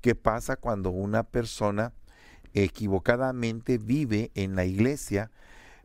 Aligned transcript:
¿Qué 0.00 0.14
pasa 0.14 0.56
cuando 0.56 0.90
una 0.90 1.24
persona 1.24 1.92
equivocadamente 2.54 3.78
vive 3.78 4.30
en 4.34 4.54
la 4.54 4.64
iglesia, 4.64 5.32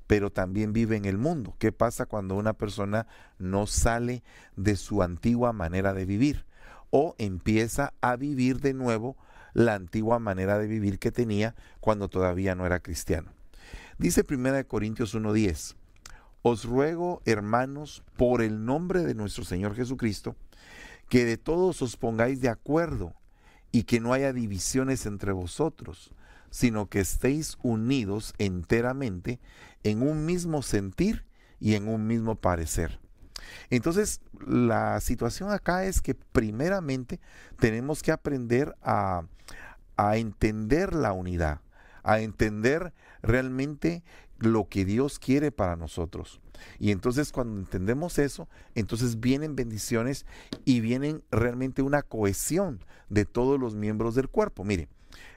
pero 0.06 0.32
también 0.32 0.72
vive 0.72 0.98
en 0.98 1.06
el 1.06 1.18
mundo? 1.18 1.56
¿Qué 1.58 1.72
pasa 1.72 2.06
cuando 2.06 2.36
una 2.36 2.54
persona 2.54 3.08
no 3.40 3.66
sale 3.66 4.24
de 4.56 4.76
su 4.76 5.02
antigua 5.02 5.52
manera 5.52 5.94
de 5.94 6.06
vivir 6.06 6.46
o 6.92 7.16
empieza 7.18 7.94
a 8.02 8.16
vivir 8.16 8.60
de 8.60 8.76
nuevo 8.76 9.18
la 9.54 9.74
antigua 9.74 10.20
manera 10.20 10.60
de 10.60 10.68
vivir 10.68 11.00
que 11.00 11.12
tenía 11.12 11.56
cuando 11.80 12.08
todavía 12.08 12.54
no 12.54 12.68
era 12.68 12.82
cristiano? 12.82 13.32
Dice 13.98 14.24
1 14.30 14.68
Corintios 14.68 15.16
1:10, 15.16 15.76
os 16.44 16.66
ruego, 16.66 17.24
hermanos, 17.26 18.04
por 18.16 18.44
el 18.44 18.64
nombre 18.64 19.04
de 19.04 19.16
nuestro 19.16 19.44
Señor 19.44 19.74
Jesucristo, 19.74 20.36
que 21.10 21.26
de 21.26 21.38
todos 21.38 21.82
os 21.82 21.98
pongáis 21.98 22.42
de 22.42 22.50
acuerdo 22.50 23.16
y 23.74 23.84
que 23.84 24.00
no 24.00 24.14
haya 24.14 24.32
divisiones 24.32 25.08
entre 25.08 25.34
vosotros, 25.34 26.12
sino 26.52 26.90
que 26.90 27.00
estéis 27.00 27.58
unidos 27.64 28.36
enteramente 28.38 29.40
en 29.82 30.04
un 30.04 30.26
mismo 30.26 30.62
sentir 30.62 31.26
y 31.60 31.74
en 31.74 31.88
un 31.88 32.06
mismo 32.06 32.36
parecer. 32.36 33.00
Entonces, 33.72 34.22
la 34.46 35.02
situación 35.02 35.52
acá 35.52 35.86
es 35.86 36.02
que 36.02 36.14
primeramente 36.14 37.20
tenemos 37.58 38.04
que 38.04 38.12
aprender 38.12 38.76
a, 38.84 39.24
a 39.98 40.18
entender 40.18 40.94
la 40.94 41.12
unidad, 41.12 41.62
a 42.04 42.20
entender 42.20 42.94
realmente 43.24 44.04
lo 44.38 44.70
que 44.70 44.86
Dios 44.86 45.18
quiere 45.18 45.52
para 45.52 45.76
nosotros. 45.76 46.43
Y 46.80 46.92
entonces 46.92 47.32
cuando 47.32 47.60
entendemos 47.60 48.20
eso, 48.20 48.48
entonces 48.76 49.20
vienen 49.20 49.56
bendiciones 49.56 50.26
y 50.66 50.80
vienen 50.80 51.24
realmente 51.32 51.82
una 51.82 52.02
cohesión 52.02 52.80
de 53.10 53.26
todos 53.26 53.60
los 53.60 53.76
miembros 53.76 54.16
del 54.16 54.30
cuerpo. 54.30 54.64
Mire, 54.64 54.88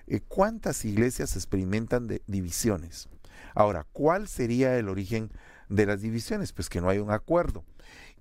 eh, 0.07 0.21
¿cuántas 0.21 0.85
iglesias 0.85 1.37
experimentan 1.37 2.07
de 2.07 2.23
divisiones? 2.27 3.09
Ahora, 3.55 3.87
¿cuál 3.93 4.29
sería 4.29 4.79
el 4.79 4.89
origen 4.89 5.31
de 5.69 5.87
las 5.87 6.01
divisiones? 6.03 6.53
Pues 6.53 6.69
que 6.69 6.81
no 6.81 6.89
hay 6.89 6.99
un 6.99 7.11
acuerdo. 7.11 7.65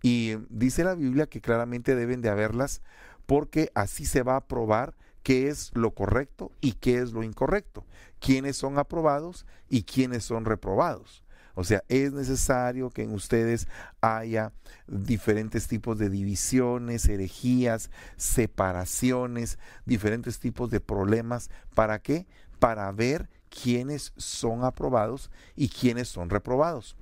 Y 0.02 0.36
dice 0.50 0.84
la 0.84 0.96
Biblia 0.96 1.28
que 1.28 1.42
claramente 1.42 1.96
deben 1.96 2.22
de 2.22 2.30
haberlas 2.30 2.82
porque 3.26 3.72
así 3.74 4.06
se 4.06 4.24
va 4.24 4.36
a 4.36 4.48
probar 4.48 4.96
qué 5.24 5.48
es 5.48 5.72
lo 5.74 5.92
correcto 5.92 6.52
y 6.62 6.74
qué 6.74 7.00
es 7.00 7.12
lo 7.12 7.24
incorrecto, 7.24 7.84
quiénes 8.20 8.58
son 8.58 8.78
aprobados 8.78 9.48
y 9.70 9.84
quiénes 9.84 10.24
son 10.24 10.46
reprobados. 10.46 11.24
O 11.56 11.64
sea, 11.64 11.84
es 11.88 12.14
necesario 12.14 12.90
que 12.90 13.04
en 13.04 13.14
ustedes 13.14 13.68
haya 14.02 14.54
diferentes 14.88 15.68
tipos 15.68 15.98
de 15.98 16.10
divisiones, 16.10 17.08
herejías, 17.08 17.90
separaciones, 18.18 19.58
diferentes 19.86 20.40
tipos 20.40 20.70
de 20.70 20.82
problemas. 20.82 21.50
¿Para 21.74 22.00
qué? 22.00 22.28
Para 22.60 22.92
ver 22.92 23.30
quiénes 23.50 24.14
son 24.18 24.64
aprobados 24.64 25.32
y 25.56 25.70
quiénes 25.70 26.10
son 26.10 26.30
reprobados. 26.30 26.96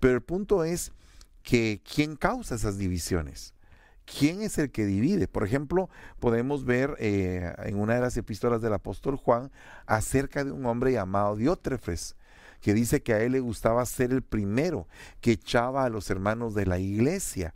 Pero 0.00 0.14
el 0.14 0.22
punto 0.22 0.64
es 0.64 0.92
que 1.42 1.82
quién 1.84 2.16
causa 2.16 2.54
esas 2.54 2.78
divisiones. 2.78 3.54
¿Quién 4.04 4.40
es 4.42 4.56
el 4.58 4.70
que 4.70 4.86
divide? 4.86 5.26
Por 5.26 5.44
ejemplo, 5.44 5.90
podemos 6.20 6.64
ver 6.64 6.94
eh, 7.00 7.52
en 7.64 7.78
una 7.78 7.94
de 7.94 8.00
las 8.00 8.16
epístolas 8.16 8.62
del 8.62 8.72
apóstol 8.72 9.16
Juan 9.16 9.50
acerca 9.84 10.44
de 10.44 10.52
un 10.52 10.64
hombre 10.66 10.92
llamado 10.92 11.34
Diótrefes, 11.34 12.14
que 12.66 12.74
dice 12.74 13.00
que 13.00 13.14
a 13.14 13.22
él 13.22 13.30
le 13.30 13.38
gustaba 13.38 13.86
ser 13.86 14.10
el 14.10 14.22
primero 14.22 14.88
que 15.20 15.30
echaba 15.30 15.84
a 15.84 15.88
los 15.88 16.10
hermanos 16.10 16.52
de 16.52 16.66
la 16.66 16.80
iglesia 16.80 17.54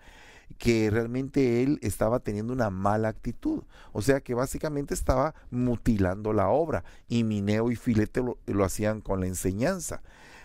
que 0.57 0.89
realmente 0.89 1.65
él 1.65 1.81
estaba 1.83 2.21
teniendo 2.21 2.53
una 2.53 2.71
mala 2.71 3.09
actitud. 3.09 3.65
O 3.91 4.03
sea 4.03 4.21
que 4.21 4.35
básicamente 4.35 4.95
estaba 4.95 5.35
mutilando 5.51 6.33
la 6.33 6.51
obra. 6.51 6.85
Y 7.09 7.25
Mineo 7.25 7.73
y 7.73 7.75
Filete 7.75 8.23
lo 8.23 8.65
hacían 8.65 9.01
con 9.01 9.19
la 9.19 9.27
enseñanza. 9.27 10.01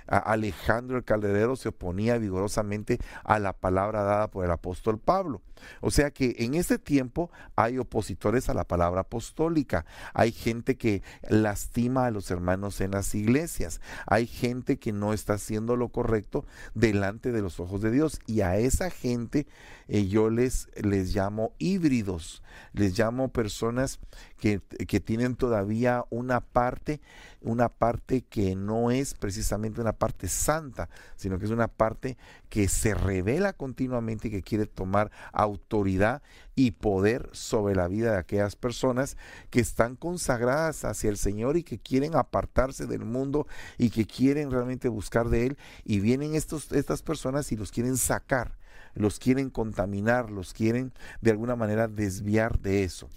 Alejandro 0.08 0.98
el 0.98 1.04
Calderero 1.04 1.56
se 1.56 1.70
oponía 1.70 2.18
vigorosamente 2.18 3.00
a 3.24 3.40
la 3.40 3.54
palabra 3.54 4.04
dada 4.04 4.30
por 4.30 4.46
el 4.46 4.52
apóstol 4.52 5.00
Pablo. 5.00 5.42
O 5.82 5.92
sea 5.92 6.12
que 6.12 6.36
en 6.40 6.54
este 6.54 6.78
tiempo 6.78 7.32
hay 7.56 7.78
opositores 7.78 8.50
a 8.50 8.54
la 8.54 8.66
palabra 8.66 9.02
apostólica, 9.02 9.86
hay 10.14 10.32
gente 10.32 10.78
que 10.78 11.02
lastima 11.30 12.06
a 12.06 12.12
los 12.12 12.30
hermanos 12.32 12.82
en 12.82 12.92
las 12.92 13.16
iglesias, 13.16 13.82
hay 14.06 14.28
gente 14.28 14.78
que 14.78 14.92
no 14.92 15.14
está 15.14 15.34
haciendo 15.34 15.76
lo 15.76 15.90
correcto 15.90 16.46
delante 16.74 17.32
de 17.32 17.42
los 17.42 17.60
ojos 17.60 17.82
de 17.82 17.92
Dios. 17.92 18.20
Y 18.28 18.42
a 18.42 18.58
esa 18.58 18.90
gente 18.90 19.48
eh, 19.88 20.08
yo 20.08 20.30
les, 20.30 20.70
les 20.76 21.16
llamo 21.16 21.54
híbridos, 21.58 22.42
les 22.74 22.98
llamo 22.98 23.30
personas 23.30 24.00
que, 24.38 24.62
que 24.88 25.00
tienen 25.00 25.36
todavía 25.36 26.06
una 26.10 26.42
parte 26.42 27.02
una 27.46 27.70
parte 27.70 28.22
que 28.22 28.56
no 28.56 28.92
es 28.92 29.14
precisamente 29.14 29.80
una 29.80 29.94
parte 29.94 30.28
santa, 30.28 30.90
sino 31.16 31.38
que 31.38 31.46
es 31.46 31.52
una 31.52 31.68
parte 31.68 32.18
que 32.50 32.68
se 32.68 32.96
revela 32.96 33.54
continuamente 33.54 34.28
y 34.28 34.32
que 34.32 34.42
quiere 34.42 34.66
tomar 34.66 35.12
autoridad 35.32 36.24
y 36.56 36.72
poder 36.72 37.30
sobre 37.34 37.76
la 37.76 37.88
vida 37.88 38.14
de 38.14 38.18
aquellas 38.18 38.56
personas 38.56 39.16
que 39.52 39.60
están 39.60 39.96
consagradas 39.96 40.86
hacia 40.86 41.10
el 41.10 41.18
Señor 41.18 41.56
y 41.56 41.64
que 41.64 41.78
quieren 41.78 42.16
apartarse 42.16 42.88
del 42.88 43.06
mundo 43.06 43.48
y 43.78 43.92
que 43.92 44.08
quieren 44.08 44.50
realmente 44.50 44.90
buscar 44.90 45.30
de 45.30 45.46
Él. 45.46 45.58
Y 45.84 46.00
vienen 46.00 46.34
estos, 46.34 46.72
estas 46.72 47.04
personas 47.04 47.52
y 47.52 47.58
los 47.58 47.72
quieren 47.72 47.98
sacar, 47.98 48.58
los 48.96 49.20
quieren 49.20 49.50
contaminar, 49.50 50.32
los 50.32 50.54
quieren 50.54 50.94
de 51.22 51.32
alguna 51.32 51.56
manera 51.56 51.88
desviar 51.88 52.60
de 52.60 52.84
eso. 52.84 53.10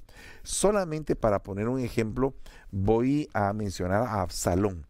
Solamente 0.43 1.17
para 1.17 1.43
poner 1.43 1.69
un 1.69 1.81
ejemplo, 1.81 2.35
voy 2.71 3.29
a 3.33 3.53
mencionar 3.53 4.03
a 4.03 4.21
Absalón. 4.21 4.87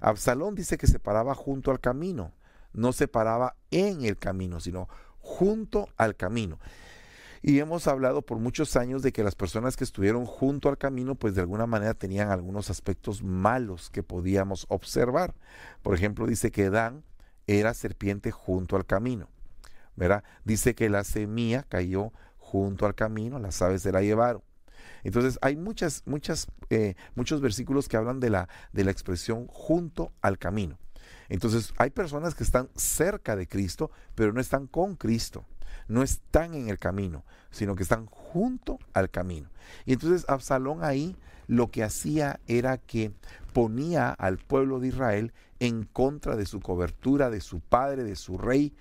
Absalón 0.00 0.54
dice 0.54 0.76
que 0.76 0.86
se 0.86 0.98
paraba 0.98 1.34
junto 1.34 1.70
al 1.70 1.80
camino, 1.80 2.32
no 2.72 2.92
se 2.92 3.08
paraba 3.08 3.56
en 3.70 4.04
el 4.04 4.18
camino, 4.18 4.60
sino 4.60 4.88
junto 5.20 5.88
al 5.96 6.16
camino. 6.16 6.58
Y 7.46 7.58
hemos 7.58 7.88
hablado 7.88 8.22
por 8.22 8.38
muchos 8.38 8.74
años 8.74 9.02
de 9.02 9.12
que 9.12 9.22
las 9.22 9.34
personas 9.34 9.76
que 9.76 9.84
estuvieron 9.84 10.24
junto 10.24 10.70
al 10.70 10.78
camino, 10.78 11.14
pues 11.14 11.34
de 11.34 11.42
alguna 11.42 11.66
manera 11.66 11.92
tenían 11.92 12.30
algunos 12.30 12.70
aspectos 12.70 13.22
malos 13.22 13.90
que 13.90 14.02
podíamos 14.02 14.64
observar. 14.70 15.34
Por 15.82 15.94
ejemplo, 15.94 16.26
dice 16.26 16.50
que 16.50 16.70
Dan 16.70 17.04
era 17.46 17.74
serpiente 17.74 18.30
junto 18.30 18.76
al 18.76 18.86
camino. 18.86 19.28
Dice 20.44 20.74
que 20.74 20.88
la 20.88 21.04
semilla 21.04 21.64
cayó 21.68 22.12
junto 22.38 22.86
al 22.86 22.94
camino, 22.94 23.38
las 23.38 23.60
aves 23.62 23.82
se 23.82 23.92
la 23.92 24.02
llevaron. 24.02 24.42
Entonces 25.02 25.38
hay 25.42 25.56
muchas, 25.56 26.02
muchas, 26.06 26.46
eh, 26.70 26.94
muchos 27.14 27.40
versículos 27.40 27.88
que 27.88 27.96
hablan 27.96 28.20
de 28.20 28.30
la, 28.30 28.48
de 28.72 28.84
la 28.84 28.90
expresión 28.90 29.46
junto 29.46 30.12
al 30.20 30.38
camino. 30.38 30.78
Entonces 31.28 31.72
hay 31.76 31.90
personas 31.90 32.34
que 32.34 32.44
están 32.44 32.68
cerca 32.74 33.36
de 33.36 33.46
Cristo, 33.46 33.90
pero 34.14 34.32
no 34.32 34.40
están 34.40 34.66
con 34.66 34.96
Cristo, 34.96 35.44
no 35.88 36.02
están 36.02 36.54
en 36.54 36.68
el 36.68 36.78
camino, 36.78 37.24
sino 37.50 37.76
que 37.76 37.82
están 37.82 38.06
junto 38.06 38.78
al 38.92 39.10
camino. 39.10 39.48
Y 39.84 39.92
entonces 39.92 40.24
Absalón 40.28 40.82
ahí 40.82 41.16
lo 41.46 41.70
que 41.70 41.84
hacía 41.84 42.40
era 42.46 42.78
que 42.78 43.12
ponía 43.52 44.10
al 44.10 44.38
pueblo 44.38 44.80
de 44.80 44.88
Israel 44.88 45.32
en 45.60 45.84
contra 45.84 46.36
de 46.36 46.46
su 46.46 46.60
cobertura, 46.60 47.30
de 47.30 47.40
su 47.40 47.60
padre, 47.60 48.04
de 48.04 48.16
su 48.16 48.38
rey, 48.38 48.74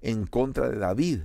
en 0.00 0.26
contra 0.26 0.68
de 0.68 0.78
David, 0.78 1.20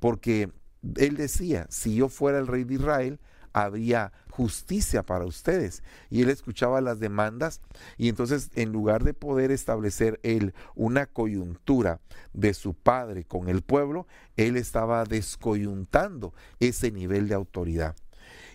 porque 0.00 0.50
él 0.96 1.16
decía, 1.16 1.66
si 1.70 1.96
yo 1.96 2.08
fuera 2.08 2.38
el 2.38 2.46
rey 2.46 2.64
de 2.64 2.74
Israel, 2.74 3.20
habría 3.52 4.12
justicia 4.30 5.02
para 5.02 5.24
ustedes. 5.24 5.82
Y 6.10 6.20
él 6.20 6.28
escuchaba 6.28 6.82
las 6.82 7.00
demandas 7.00 7.62
y 7.96 8.10
entonces 8.10 8.50
en 8.54 8.70
lugar 8.70 9.02
de 9.02 9.14
poder 9.14 9.50
establecer 9.50 10.20
él 10.22 10.52
una 10.74 11.06
coyuntura 11.06 12.00
de 12.34 12.52
su 12.52 12.74
padre 12.74 13.24
con 13.24 13.48
el 13.48 13.62
pueblo, 13.62 14.06
él 14.36 14.58
estaba 14.58 15.04
descoyuntando 15.04 16.34
ese 16.60 16.92
nivel 16.92 17.28
de 17.28 17.34
autoridad. 17.34 17.96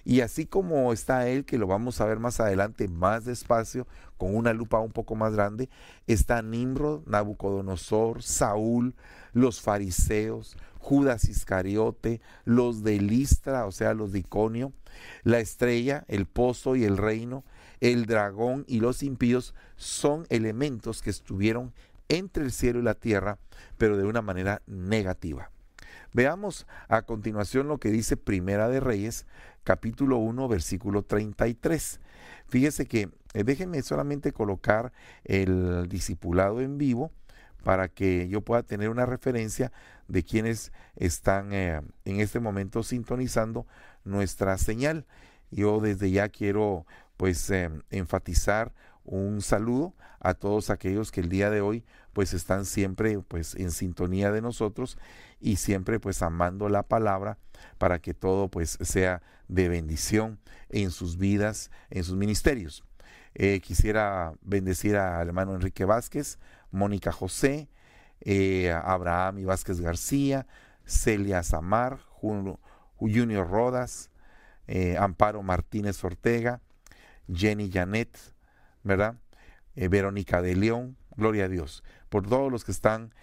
Y 0.03 0.21
así 0.21 0.45
como 0.45 0.94
está 0.94 1.27
él, 1.27 1.45
que 1.45 1.57
lo 1.57 1.68
vamos 1.68 2.01
a 2.01 2.06
ver 2.06 2.19
más 2.19 2.39
adelante, 2.39 2.88
más 2.88 3.25
despacio, 3.25 3.88
con 4.18 4.36
una 4.36 4.53
lupa 4.53 4.80
un 4.80 4.92
poco 4.92 5.15
más 5.15 5.33
grande, 5.33 5.69
está 6.07 6.42
Nimrod, 6.42 7.06
Nabucodonosor, 7.07 8.21
Saúl, 8.24 8.95
los 9.33 9.62
fariseos, 9.62 10.57
Judas 10.80 11.25
Iscariote, 11.25 12.21
los 12.44 12.83
de 12.83 13.00
Listra, 13.00 13.65
o 13.65 13.71
sea, 13.71 13.94
los 13.94 14.12
de 14.12 14.19
Iconio, 14.19 14.74
la 15.24 15.39
estrella, 15.39 16.06
el 16.07 16.25
pozo 16.25 16.75
y 16.75 16.83
el 16.83 16.98
reino, 16.98 17.44
el 17.80 18.06
dragón 18.06 18.65
y 18.68 18.80
los 18.80 19.03
impíos 19.03 19.53
son 19.75 20.25
elementos 20.30 21.01
que 21.01 21.09
estuvieron 21.09 21.74
entre 22.09 22.44
el 22.44 22.51
cielo 22.51 22.80
y 22.80 22.83
la 22.83 22.95
tierra, 22.95 23.38
pero 23.77 23.98
de 23.98 24.06
una 24.06 24.21
manera 24.21 24.62
negativa. 24.68 25.51
Veamos 26.13 26.68
a 26.90 27.04
continuación 27.04 27.69
lo 27.69 27.78
que 27.78 27.90
dice 27.90 28.18
Primera 28.18 28.68
de 28.68 28.81
Reyes, 28.81 29.25
capítulo 29.63 30.18
1, 30.18 30.48
versículo 30.50 31.04
33. 31.04 32.02
Fíjese 32.48 32.86
que 32.86 33.10
eh, 33.34 33.44
déjenme 33.46 33.81
solamente 33.81 34.34
colocar 34.34 34.92
el 35.24 35.88
discipulado 35.88 36.60
en 36.60 36.78
vivo 36.78 37.12
para 37.63 37.88
que 37.88 38.28
yo 38.28 38.42
pueda 38.42 38.63
tener 38.63 38.90
una 38.90 39.06
referencia 39.06 39.72
de 40.10 40.24
quienes 40.24 40.74
están 40.98 41.54
eh, 41.54 41.81
en 42.04 42.19
este 42.19 42.42
momento 42.42 42.84
sintonizando 42.84 43.66
nuestra 44.04 44.58
señal. 44.58 45.06
yo 45.50 45.80
desde 45.80 46.12
ya 46.12 46.28
quiero 46.28 46.86
pues 47.16 47.50
em, 47.52 47.84
enfatizar 47.90 48.74
un 49.06 49.42
saludo 49.42 49.94
a 50.19 50.34
todos 50.34 50.69
aquellos 50.69 51.12
que 51.12 51.22
el 51.22 51.30
día 51.30 51.50
de 51.50 51.62
hoy 51.62 51.86
pues 52.13 52.34
están 52.34 52.66
siempre 52.66 53.19
pues 53.19 53.56
en 53.56 53.72
sintonía 53.72 54.31
de 54.31 54.42
nosotros 54.42 54.98
y 55.40 55.58
siempre 55.58 56.00
pues 56.00 56.22
amando 56.22 56.69
la 56.69 56.84
palabra 56.84 57.38
para 57.78 58.00
que 58.00 58.13
todo 58.13 58.50
pues 58.50 58.78
sea 58.81 59.22
de 59.48 59.69
bendición 59.69 60.40
en 60.69 60.92
sus 60.92 61.18
vidas, 61.18 61.72
en 61.90 62.04
sus 62.04 62.16
ministerios. 62.16 62.84
Eh, 63.34 63.62
quisiera 63.62 64.34
bendecir 64.42 64.98
al 64.98 65.28
hermano 65.28 65.56
Enrique 65.56 65.86
Vázquez, 65.86 66.38
Mónica 66.72 67.12
José, 67.12 67.69
eh, 68.22 68.72
Abraham 68.72 69.40
y 69.40 69.46
Vázquez 69.46 69.80
García, 69.80 70.48
Celia 70.86 71.44
Samar, 71.44 72.00
Junior 73.00 73.50
Rodas, 73.50 74.10
eh, 74.68 74.98
Amparo 74.98 75.44
Martínez 75.44 76.04
Ortega, 76.04 76.62
Jenny 77.34 77.72
Janet, 77.72 78.18
¿verdad? 78.84 79.16
Verónica 79.75 80.42
de 80.42 80.56
León, 80.56 80.98
gloria 81.16 81.46
a 81.46 81.48
Dios, 81.48 81.84
por 82.12 82.28
todos 82.28 82.52
los 82.52 82.63
que 82.63 82.72
están 82.72 83.16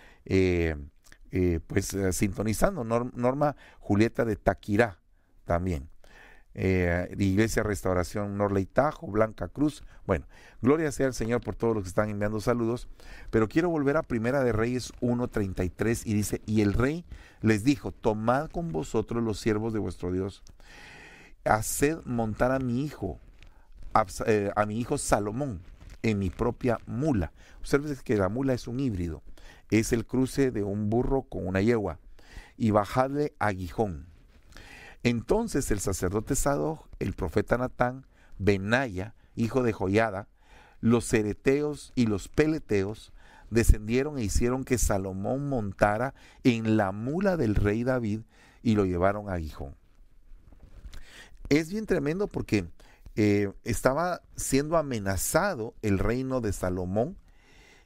pues 1.69 1.97
sintonizando. 2.11 2.83
Norma 2.83 3.55
Julieta 3.79 4.25
de 4.25 4.35
Taquirá 4.35 4.99
también 5.45 5.89
eh, 6.61 7.15
Iglesia 7.17 7.63
Restauración 7.63 8.37
Norley 8.37 8.67
Tajo, 8.67 9.07
Blanca 9.07 9.47
Cruz. 9.47 9.85
Bueno, 10.07 10.27
gloria 10.61 10.91
sea 10.91 11.07
al 11.07 11.15
Señor 11.15 11.41
por 11.41 11.55
todos 11.55 11.73
los 11.73 11.85
que 11.85 11.89
están 11.89 12.11
enviando 12.11 12.41
saludos, 12.41 12.89
pero 13.31 13.49
quiero 13.49 13.71
volver 13.71 13.97
a 13.97 14.03
Primera 14.03 14.43
de 14.43 14.51
Reyes 14.51 14.93
1.33 15.01 16.03
y 16.05 16.15
dice, 16.15 16.43
y 16.47 16.63
el 16.63 16.73
rey 16.73 17.05
les 17.43 17.63
dijo, 17.63 17.93
tomad 17.93 18.51
con 18.51 18.73
vosotros 18.73 19.23
los 19.23 19.39
siervos 19.39 19.73
de 19.73 19.79
vuestro 19.79 20.11
Dios, 20.11 20.43
haced 21.45 21.99
montar 22.05 22.51
a 22.51 22.59
mi 22.59 22.85
hijo, 22.85 23.21
eh, 24.27 24.51
a 24.57 24.67
mi 24.67 24.81
hijo 24.81 24.99
Salomón, 24.99 25.61
en 26.03 26.19
mi 26.19 26.31
propia 26.31 26.79
mula. 26.87 27.33
Observen 27.61 27.97
que 28.05 28.17
la 28.17 28.29
mula 28.29 28.55
es 28.55 28.69
un 28.69 28.81
híbrido, 28.81 29.23
es 29.71 29.93
el 29.93 30.07
cruce 30.07 30.51
de 30.51 30.63
un 30.63 30.91
burro 30.91 31.23
con 31.23 31.47
una 31.47 31.61
yegua, 31.61 31.99
y 32.57 32.71
bajadle 32.71 33.35
aguijón 33.39 34.07
entonces 35.03 35.71
el 35.71 35.81
sacerdote 35.81 36.35
Sadoc, 36.35 36.87
el 36.99 37.13
profeta 37.13 37.57
Natán, 37.57 38.07
Benaya, 38.39 39.15
hijo 39.37 39.63
de 39.63 39.73
Joyada, 39.73 40.29
los 40.81 41.05
cereteos 41.05 41.93
y 41.95 42.07
los 42.07 42.29
peleteos 42.29 43.13
descendieron 43.51 44.19
e 44.19 44.25
hicieron 44.25 44.65
que 44.65 44.79
Salomón 44.79 45.49
montara 45.49 46.15
en 46.45 46.77
la 46.77 46.93
mula 46.93 47.37
del 47.37 47.55
rey 47.55 47.85
David 47.85 48.21
y 48.63 48.75
lo 48.75 48.85
llevaron 48.85 49.31
a 49.31 49.39
Gijón. 49.39 49.75
Es 51.49 51.71
bien 51.71 51.87
tremendo 51.87 52.27
porque 52.27 52.67
eh, 53.21 53.51
estaba 53.65 54.23
siendo 54.37 54.77
amenazado 54.77 55.75
el 55.83 55.99
reino 55.99 56.41
de 56.41 56.53
Salomón 56.53 57.17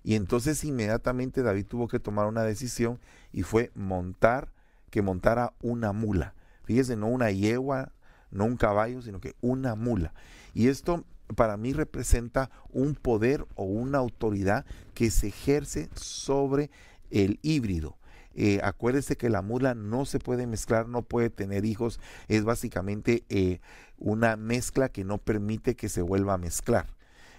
y 0.04 0.14
entonces 0.14 0.62
inmediatamente 0.62 1.42
David 1.42 1.64
tuvo 1.64 1.88
que 1.88 1.98
tomar 1.98 2.26
una 2.26 2.42
decisión 2.42 3.00
y 3.32 3.42
fue 3.42 3.70
montar, 3.74 4.52
que 4.90 5.00
montara 5.00 5.54
una 5.62 5.94
mula. 5.94 6.34
Fíjese, 6.64 6.96
no 6.96 7.06
una 7.06 7.30
yegua, 7.30 7.92
no 8.30 8.44
un 8.44 8.58
caballo, 8.58 9.00
sino 9.00 9.20
que 9.20 9.34
una 9.40 9.74
mula. 9.74 10.12
Y 10.52 10.68
esto 10.68 11.02
para 11.34 11.56
mí 11.56 11.72
representa 11.72 12.50
un 12.68 12.94
poder 12.94 13.46
o 13.54 13.64
una 13.64 13.96
autoridad 13.96 14.66
que 14.92 15.10
se 15.10 15.28
ejerce 15.28 15.88
sobre 15.94 16.70
el 17.10 17.38
híbrido. 17.40 17.96
Eh, 18.34 18.60
acuérdese 18.62 19.16
que 19.16 19.28
la 19.28 19.42
mula 19.42 19.74
no 19.74 20.04
se 20.04 20.18
puede 20.18 20.46
mezclar, 20.46 20.88
no 20.88 21.02
puede 21.02 21.30
tener 21.30 21.64
hijos, 21.64 22.00
es 22.28 22.44
básicamente 22.44 23.24
eh, 23.28 23.60
una 24.02 24.36
mezcla 24.36 24.88
que 24.88 25.04
no 25.04 25.18
permite 25.18 25.76
que 25.76 25.88
se 25.88 26.02
vuelva 26.02 26.34
a 26.34 26.38
mezclar. 26.38 26.86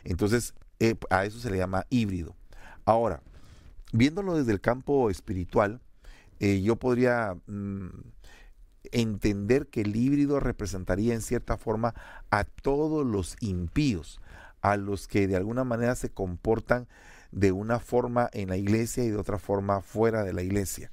Entonces, 0.03 0.53
eh, 0.79 0.95
a 1.09 1.25
eso 1.25 1.39
se 1.39 1.49
le 1.49 1.57
llama 1.57 1.85
híbrido. 1.89 2.35
Ahora, 2.85 3.21
viéndolo 3.91 4.35
desde 4.35 4.51
el 4.51 4.61
campo 4.61 5.09
espiritual, 5.09 5.79
yo 6.39 6.75
podría 6.75 7.37
mm, 7.47 7.87
entender 8.91 9.67
que 9.67 9.81
el 9.81 9.95
híbrido 9.95 10.39
representaría 10.39 11.13
en 11.13 11.21
cierta 11.21 11.57
forma 11.57 11.93
a 12.31 12.43
todos 12.43 13.05
los 13.05 13.35
impíos, 13.39 14.19
a 14.61 14.77
los 14.77 15.07
que 15.07 15.27
de 15.27 15.35
alguna 15.35 15.63
manera 15.63 15.95
se 15.95 16.09
comportan 16.09 16.87
de 17.31 17.51
una 17.51 17.79
forma 17.79 18.29
en 18.33 18.49
la 18.49 18.57
iglesia 18.57 19.03
y 19.03 19.09
de 19.09 19.17
otra 19.17 19.39
forma 19.39 19.81
fuera 19.81 20.23
de 20.23 20.33
la 20.33 20.43
iglesia, 20.43 20.91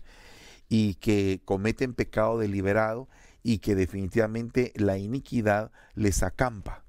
y 0.68 0.94
que 0.94 1.40
cometen 1.44 1.94
pecado 1.94 2.38
deliberado 2.38 3.08
y 3.42 3.58
que 3.58 3.74
definitivamente 3.74 4.72
la 4.76 4.98
iniquidad 4.98 5.70
les 5.94 6.22
acampa. 6.22 6.82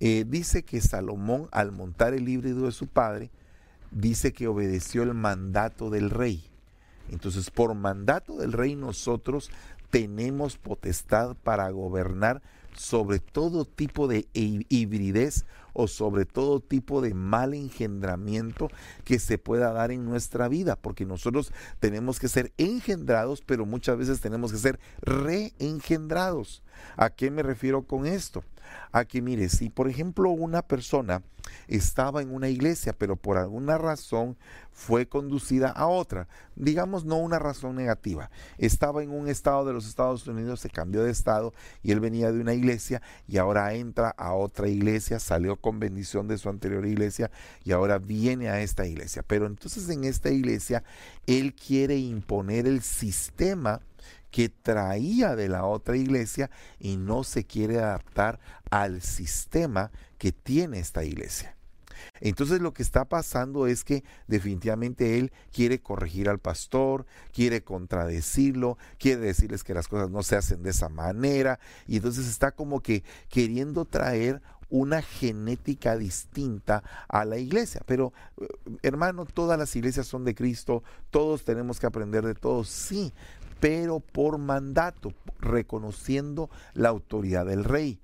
Eh, 0.00 0.24
dice 0.26 0.62
que 0.62 0.80
Salomón 0.80 1.48
al 1.52 1.72
montar 1.72 2.14
el 2.14 2.28
híbrido 2.28 2.66
de 2.66 2.72
su 2.72 2.86
padre, 2.86 3.30
dice 3.90 4.32
que 4.32 4.48
obedeció 4.48 5.02
el 5.02 5.14
mandato 5.14 5.90
del 5.90 6.10
rey. 6.10 6.44
Entonces, 7.10 7.50
por 7.50 7.74
mandato 7.74 8.36
del 8.36 8.52
rey 8.52 8.74
nosotros 8.74 9.50
tenemos 9.90 10.56
potestad 10.56 11.36
para 11.42 11.70
gobernar 11.70 12.42
sobre 12.74 13.20
todo 13.20 13.64
tipo 13.64 14.08
de 14.08 14.26
hibridez 14.34 15.46
o 15.78 15.88
sobre 15.88 16.24
todo 16.24 16.60
tipo 16.60 17.02
de 17.02 17.12
mal 17.12 17.52
engendramiento 17.52 18.70
que 19.04 19.18
se 19.18 19.36
pueda 19.36 19.72
dar 19.72 19.90
en 19.90 20.06
nuestra 20.06 20.48
vida, 20.48 20.76
porque 20.76 21.04
nosotros 21.04 21.52
tenemos 21.80 22.18
que 22.18 22.28
ser 22.28 22.52
engendrados, 22.56 23.42
pero 23.44 23.66
muchas 23.66 23.98
veces 23.98 24.22
tenemos 24.22 24.52
que 24.52 24.58
ser 24.58 24.80
reengendrados. 25.02 26.62
¿A 26.96 27.10
qué 27.10 27.30
me 27.30 27.42
refiero 27.42 27.82
con 27.82 28.06
esto? 28.06 28.42
A 28.92 29.04
que 29.04 29.22
mire, 29.22 29.48
si 29.48 29.68
por 29.68 29.88
ejemplo 29.88 30.30
una 30.30 30.62
persona 30.62 31.22
estaba 31.68 32.22
en 32.22 32.32
una 32.32 32.48
iglesia, 32.48 32.92
pero 32.92 33.16
por 33.16 33.36
alguna 33.36 33.78
razón 33.78 34.36
fue 34.72 35.06
conducida 35.06 35.70
a 35.70 35.86
otra, 35.86 36.28
digamos 36.54 37.04
no 37.04 37.16
una 37.16 37.38
razón 37.38 37.76
negativa, 37.76 38.30
estaba 38.58 39.02
en 39.02 39.10
un 39.10 39.28
estado 39.28 39.64
de 39.64 39.72
los 39.72 39.86
Estados 39.86 40.26
Unidos, 40.26 40.60
se 40.60 40.70
cambió 40.70 41.02
de 41.02 41.10
estado 41.10 41.54
y 41.82 41.92
él 41.92 42.00
venía 42.00 42.30
de 42.30 42.40
una 42.40 42.52
iglesia 42.52 43.00
y 43.26 43.38
ahora 43.38 43.72
entra 43.74 44.10
a 44.10 44.34
otra 44.34 44.68
iglesia, 44.68 45.18
salió 45.18 45.56
con 45.56 45.80
bendición 45.80 46.28
de 46.28 46.38
su 46.38 46.48
anterior 46.48 46.84
iglesia 46.84 47.30
y 47.64 47.72
ahora 47.72 47.98
viene 47.98 48.48
a 48.48 48.60
esta 48.60 48.86
iglesia. 48.86 49.22
Pero 49.26 49.46
entonces 49.46 49.88
en 49.88 50.04
esta 50.04 50.30
iglesia 50.30 50.82
él 51.26 51.54
quiere 51.54 51.96
imponer 51.96 52.66
el 52.66 52.82
sistema 52.82 53.80
que 54.30 54.48
traía 54.48 55.36
de 55.36 55.48
la 55.48 55.64
otra 55.64 55.96
iglesia 55.96 56.50
y 56.78 56.96
no 56.96 57.24
se 57.24 57.44
quiere 57.44 57.78
adaptar 57.78 58.38
al 58.70 59.02
sistema 59.02 59.90
que 60.18 60.32
tiene 60.32 60.78
esta 60.78 61.04
iglesia. 61.04 61.56
Entonces 62.20 62.60
lo 62.60 62.72
que 62.72 62.82
está 62.82 63.04
pasando 63.06 63.66
es 63.66 63.84
que 63.84 64.04
definitivamente 64.26 65.18
él 65.18 65.32
quiere 65.52 65.80
corregir 65.80 66.28
al 66.28 66.38
pastor, 66.38 67.06
quiere 67.32 67.62
contradecirlo, 67.62 68.78
quiere 68.98 69.20
decirles 69.20 69.64
que 69.64 69.74
las 69.74 69.88
cosas 69.88 70.10
no 70.10 70.22
se 70.22 70.36
hacen 70.36 70.62
de 70.62 70.70
esa 70.70 70.88
manera 70.88 71.58
y 71.86 71.96
entonces 71.96 72.26
está 72.26 72.52
como 72.52 72.80
que 72.80 73.02
queriendo 73.28 73.84
traer 73.84 74.42
una 74.68 75.00
genética 75.00 75.96
distinta 75.96 76.82
a 77.08 77.24
la 77.24 77.38
iglesia. 77.38 77.82
Pero, 77.86 78.12
eh, 78.40 78.48
hermano, 78.82 79.24
todas 79.24 79.58
las 79.58 79.74
iglesias 79.76 80.06
son 80.06 80.24
de 80.24 80.34
Cristo, 80.34 80.82
todos 81.10 81.44
tenemos 81.44 81.78
que 81.78 81.86
aprender 81.86 82.24
de 82.24 82.34
todos, 82.34 82.68
sí, 82.68 83.12
pero 83.60 84.00
por 84.00 84.38
mandato, 84.38 85.12
reconociendo 85.40 86.50
la 86.74 86.88
autoridad 86.88 87.46
del 87.46 87.64
rey. 87.64 87.98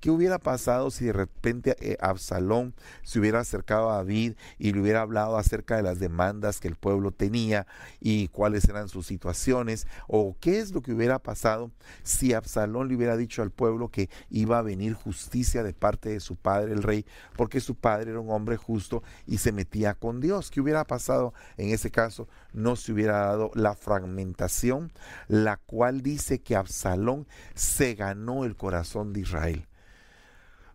¿Qué 0.00 0.10
hubiera 0.10 0.38
pasado 0.38 0.92
si 0.92 1.06
de 1.06 1.12
repente 1.12 1.74
eh, 1.80 1.96
Absalón 2.00 2.72
se 3.02 3.18
hubiera 3.18 3.40
acercado 3.40 3.90
a 3.90 3.96
David 3.96 4.34
y 4.56 4.72
le 4.72 4.80
hubiera 4.80 5.00
hablado 5.00 5.36
acerca 5.36 5.76
de 5.76 5.82
las 5.82 5.98
demandas 5.98 6.60
que 6.60 6.68
el 6.68 6.76
pueblo 6.76 7.10
tenía 7.10 7.66
y 7.98 8.28
cuáles 8.28 8.68
eran 8.68 8.88
sus 8.88 9.06
situaciones? 9.06 9.88
¿O 10.06 10.36
qué 10.38 10.60
es 10.60 10.70
lo 10.70 10.82
que 10.82 10.92
hubiera 10.92 11.18
pasado 11.18 11.72
si 12.04 12.32
Absalón 12.32 12.86
le 12.86 12.94
hubiera 12.94 13.16
dicho 13.16 13.42
al 13.42 13.50
pueblo 13.50 13.88
que 13.88 14.08
iba 14.30 14.58
a 14.58 14.62
venir 14.62 14.94
justicia 14.94 15.64
de 15.64 15.74
parte 15.74 16.10
de 16.10 16.20
su 16.20 16.36
padre 16.36 16.72
el 16.72 16.84
rey, 16.84 17.04
porque 17.36 17.58
su 17.58 17.74
padre 17.74 18.12
era 18.12 18.20
un 18.20 18.30
hombre 18.30 18.56
justo 18.56 19.02
y 19.26 19.38
se 19.38 19.50
metía 19.50 19.94
con 19.94 20.20
Dios? 20.20 20.52
¿Qué 20.52 20.60
hubiera 20.60 20.84
pasado 20.84 21.34
en 21.56 21.70
ese 21.70 21.90
caso? 21.90 22.28
No 22.52 22.76
se 22.76 22.92
hubiera 22.92 23.18
dado 23.18 23.50
la 23.54 23.74
fragmentación, 23.74 24.92
la 25.26 25.56
cual 25.56 26.02
dice 26.02 26.40
que 26.40 26.54
Absalón 26.54 27.26
se 27.56 27.94
ganó 27.96 28.44
el 28.44 28.54
corazón 28.54 29.12
de 29.12 29.20
Israel. 29.20 29.67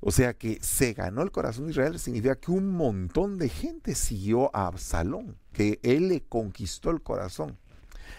O 0.06 0.12
sea 0.12 0.34
que 0.34 0.60
se 0.62 0.92
ganó 0.92 1.22
el 1.22 1.32
corazón 1.32 1.66
de 1.66 1.72
Israel 1.72 1.98
significa 1.98 2.36
que 2.36 2.52
un 2.52 2.70
montón 2.72 3.38
de 3.38 3.48
gente 3.48 3.96
siguió 3.96 4.54
a 4.54 4.68
Absalón, 4.68 5.38
que 5.54 5.80
él 5.82 6.10
le 6.10 6.22
conquistó 6.22 6.92
el 6.92 7.02
corazón. 7.02 7.58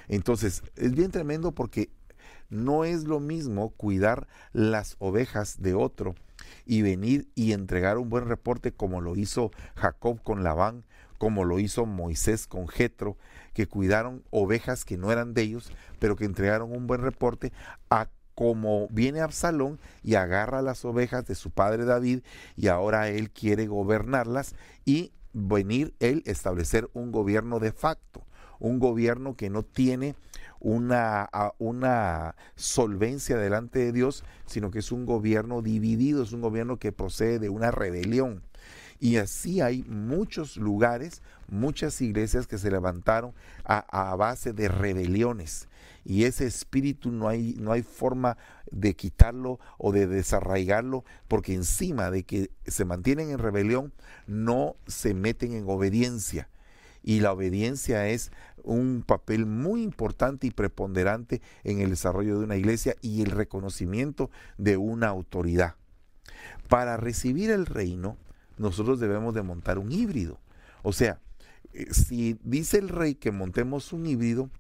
Entonces, 0.09 0.62
es 0.76 0.95
bien 0.95 1.11
tremendo 1.11 1.53
porque 1.53 1.91
no 2.49 2.87
es 2.87 3.05
lo 3.05 3.21
mismo 3.21 3.69
cuidar 3.71 4.26
las 4.55 4.97
ovejas 4.99 5.61
de 5.61 5.75
otro 5.75 6.14
y 6.64 6.81
venir 6.81 7.29
y 7.35 7.53
entregar 7.53 7.99
un 7.99 8.09
buen 8.09 8.29
reporte 8.29 8.73
como 8.73 9.03
lo 9.03 9.14
hizo 9.14 9.50
Jacob 9.76 10.23
con 10.23 10.43
Labán, 10.43 10.85
como 11.19 11.45
lo 11.45 11.59
hizo 11.59 11.85
Moisés 11.85 12.47
con 12.47 12.67
Jetro, 12.67 13.19
que 13.53 13.67
cuidaron 13.67 14.25
ovejas 14.31 14.87
que 14.87 14.97
no 14.97 15.12
eran 15.12 15.35
de 15.35 15.43
ellos, 15.43 15.71
pero 15.99 16.17
que 16.17 16.25
entregaron 16.25 16.73
un 16.73 16.87
buen 16.87 17.03
reporte, 17.03 17.53
a 17.91 18.09
como 18.35 18.88
viene 18.88 19.21
Absalón 19.21 19.79
y 20.03 20.14
agarra 20.14 20.62
las 20.62 20.85
ovejas 20.85 21.26
de 21.26 21.35
su 21.35 21.50
padre 21.50 21.85
David 21.85 22.21
y 22.57 22.69
ahora 22.69 23.09
él 23.09 23.31
quiere 23.31 23.67
gobernarlas 23.67 24.55
y 24.85 25.12
venir 25.33 25.95
él 26.00 26.23
establecer 26.26 26.88
un 26.95 27.12
gobierno 27.12 27.59
de 27.61 27.73
facto, 27.73 28.25
un 28.59 28.79
gobierno 28.79 29.37
que 29.37 29.50
no 29.50 29.62
tiene 29.62 30.14
una, 30.61 31.29
una 31.59 32.35
solvencia 32.57 33.37
delante 33.37 33.81
de 33.81 33.93
Dios, 33.93 34.25
sino 34.47 34.71
que 34.71 34.79
es 34.79 34.93
un 34.93 35.05
gobierno 35.05 35.61
dividido, 35.61 36.23
es 36.23 36.33
un 36.33 36.41
gobierno 36.41 36.79
que 36.79 36.93
procede 36.93 37.38
de 37.38 37.50
una 37.50 37.71
rebelión. 37.71 38.43
Y 39.00 39.17
así 39.17 39.61
hay 39.61 39.83
muchos 39.83 40.57
lugares, 40.57 41.21
muchas 41.49 42.00
iglesias 42.00 42.47
que 42.47 42.57
se 42.57 42.71
levantaron 42.71 43.35
a, 43.64 44.11
a 44.11 44.17
base 44.17 44.53
de 44.53 44.69
rebeliones 44.69 45.69
y 46.04 46.25
ese 46.25 46.46
espíritu 46.46 47.11
no 47.11 47.28
hay, 47.28 47.54
no 47.58 47.73
hay 47.73 47.82
forma 47.82 48.37
de 48.70 48.94
quitarlo 48.94 49.58
o 49.78 49.92
de 49.92 50.06
desarraigarlo, 50.06 51.04
porque 51.28 51.54
encima 51.54 52.11
de 52.11 52.25
que 52.25 52.50
se 52.66 52.84
mantienen 52.84 53.30
en 53.30 53.38
rebelión, 53.38 53.92
no 54.26 54.76
se 54.87 55.14
meten 55.14 55.54
en 55.54 55.68
obediencia. 55.68 56.49
Y 57.02 57.20
la 57.20 57.32
obediencia 57.32 58.08
es 58.08 58.32
un 58.62 59.04
papel 59.06 59.46
muy 59.46 59.82
importante 59.82 60.46
y 60.46 60.50
preponderante 60.50 61.42
en 61.62 61.80
el 61.80 61.90
desarrollo 61.90 62.38
de 62.38 62.44
una 62.44 62.56
iglesia 62.56 62.96
y 63.02 63.23
el 63.23 63.30
reconocimiento 63.30 64.30
de 64.56 64.76
una 64.76 65.08
autoridad. 65.08 65.76
Para 66.68 66.96
recibir 66.96 67.50
el 67.50 67.66
reino, 67.66 68.16
nosotros 68.56 69.00
debemos 69.00 69.34
de 69.34 69.42
montar 69.42 69.78
un 69.78 69.92
híbrido. 69.92 70.40
O 70.82 70.92
sea, 70.92 71.20
eh, 71.73 71.92
si 71.92 72.38
dice 72.42 72.78
el 72.78 72.88
rey 72.88 73.14
que 73.14 73.32
montemos 73.32 73.92
un 73.92 74.06
híbrido, 74.06 74.50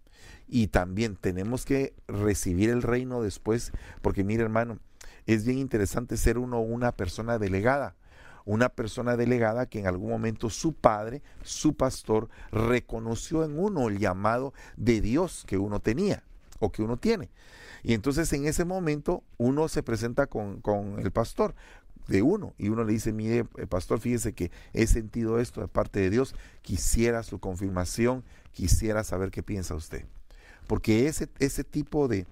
y 0.48 0.68
también 0.68 1.16
tenemos 1.16 1.64
que 1.64 1.94
recibir 2.06 2.70
el 2.70 2.82
reino 2.82 3.22
después, 3.22 3.72
porque 4.02 4.24
mire 4.24 4.42
hermano, 4.42 4.78
es 5.26 5.44
bien 5.44 5.58
interesante 5.58 6.16
ser 6.16 6.38
uno 6.38 6.60
una 6.60 6.92
persona 6.92 7.38
delegada, 7.38 7.94
una 8.44 8.68
persona 8.68 9.16
delegada 9.16 9.66
que 9.66 9.80
en 9.80 9.86
algún 9.86 10.10
momento 10.10 10.50
su 10.50 10.74
padre, 10.74 11.22
su 11.42 11.74
pastor, 11.74 12.28
reconoció 12.52 13.44
en 13.44 13.58
uno 13.58 13.88
el 13.88 13.98
llamado 13.98 14.52
de 14.76 15.00
Dios 15.00 15.44
que 15.46 15.56
uno 15.56 15.80
tenía 15.80 16.22
o 16.60 16.70
que 16.70 16.82
uno 16.82 16.96
tiene. 16.96 17.30
Y 17.82 17.94
entonces 17.94 18.32
en 18.32 18.46
ese 18.46 18.64
momento 18.64 19.22
uno 19.38 19.68
se 19.68 19.82
presenta 19.82 20.26
con, 20.26 20.60
con 20.60 20.98
el 21.00 21.10
pastor 21.10 21.54
de 22.08 22.22
uno 22.22 22.54
y 22.58 22.68
uno 22.68 22.84
le 22.84 22.92
dice, 22.92 23.12
mire, 23.12 23.46
eh, 23.56 23.66
pastor, 23.66 24.00
fíjese 24.00 24.32
que 24.32 24.50
he 24.72 24.86
sentido 24.86 25.38
esto 25.38 25.60
de 25.60 25.68
parte 25.68 26.00
de 26.00 26.10
Dios, 26.10 26.34
quisiera 26.62 27.22
su 27.22 27.38
confirmación, 27.38 28.24
quisiera 28.54 29.04
saber 29.04 29.30
qué 29.30 29.42
piensa 29.42 29.74
usted 29.74 30.06
porque 30.66 31.06
ese, 31.06 31.28
ese 31.38 31.64
tipo 31.64 32.08
de, 32.08 32.26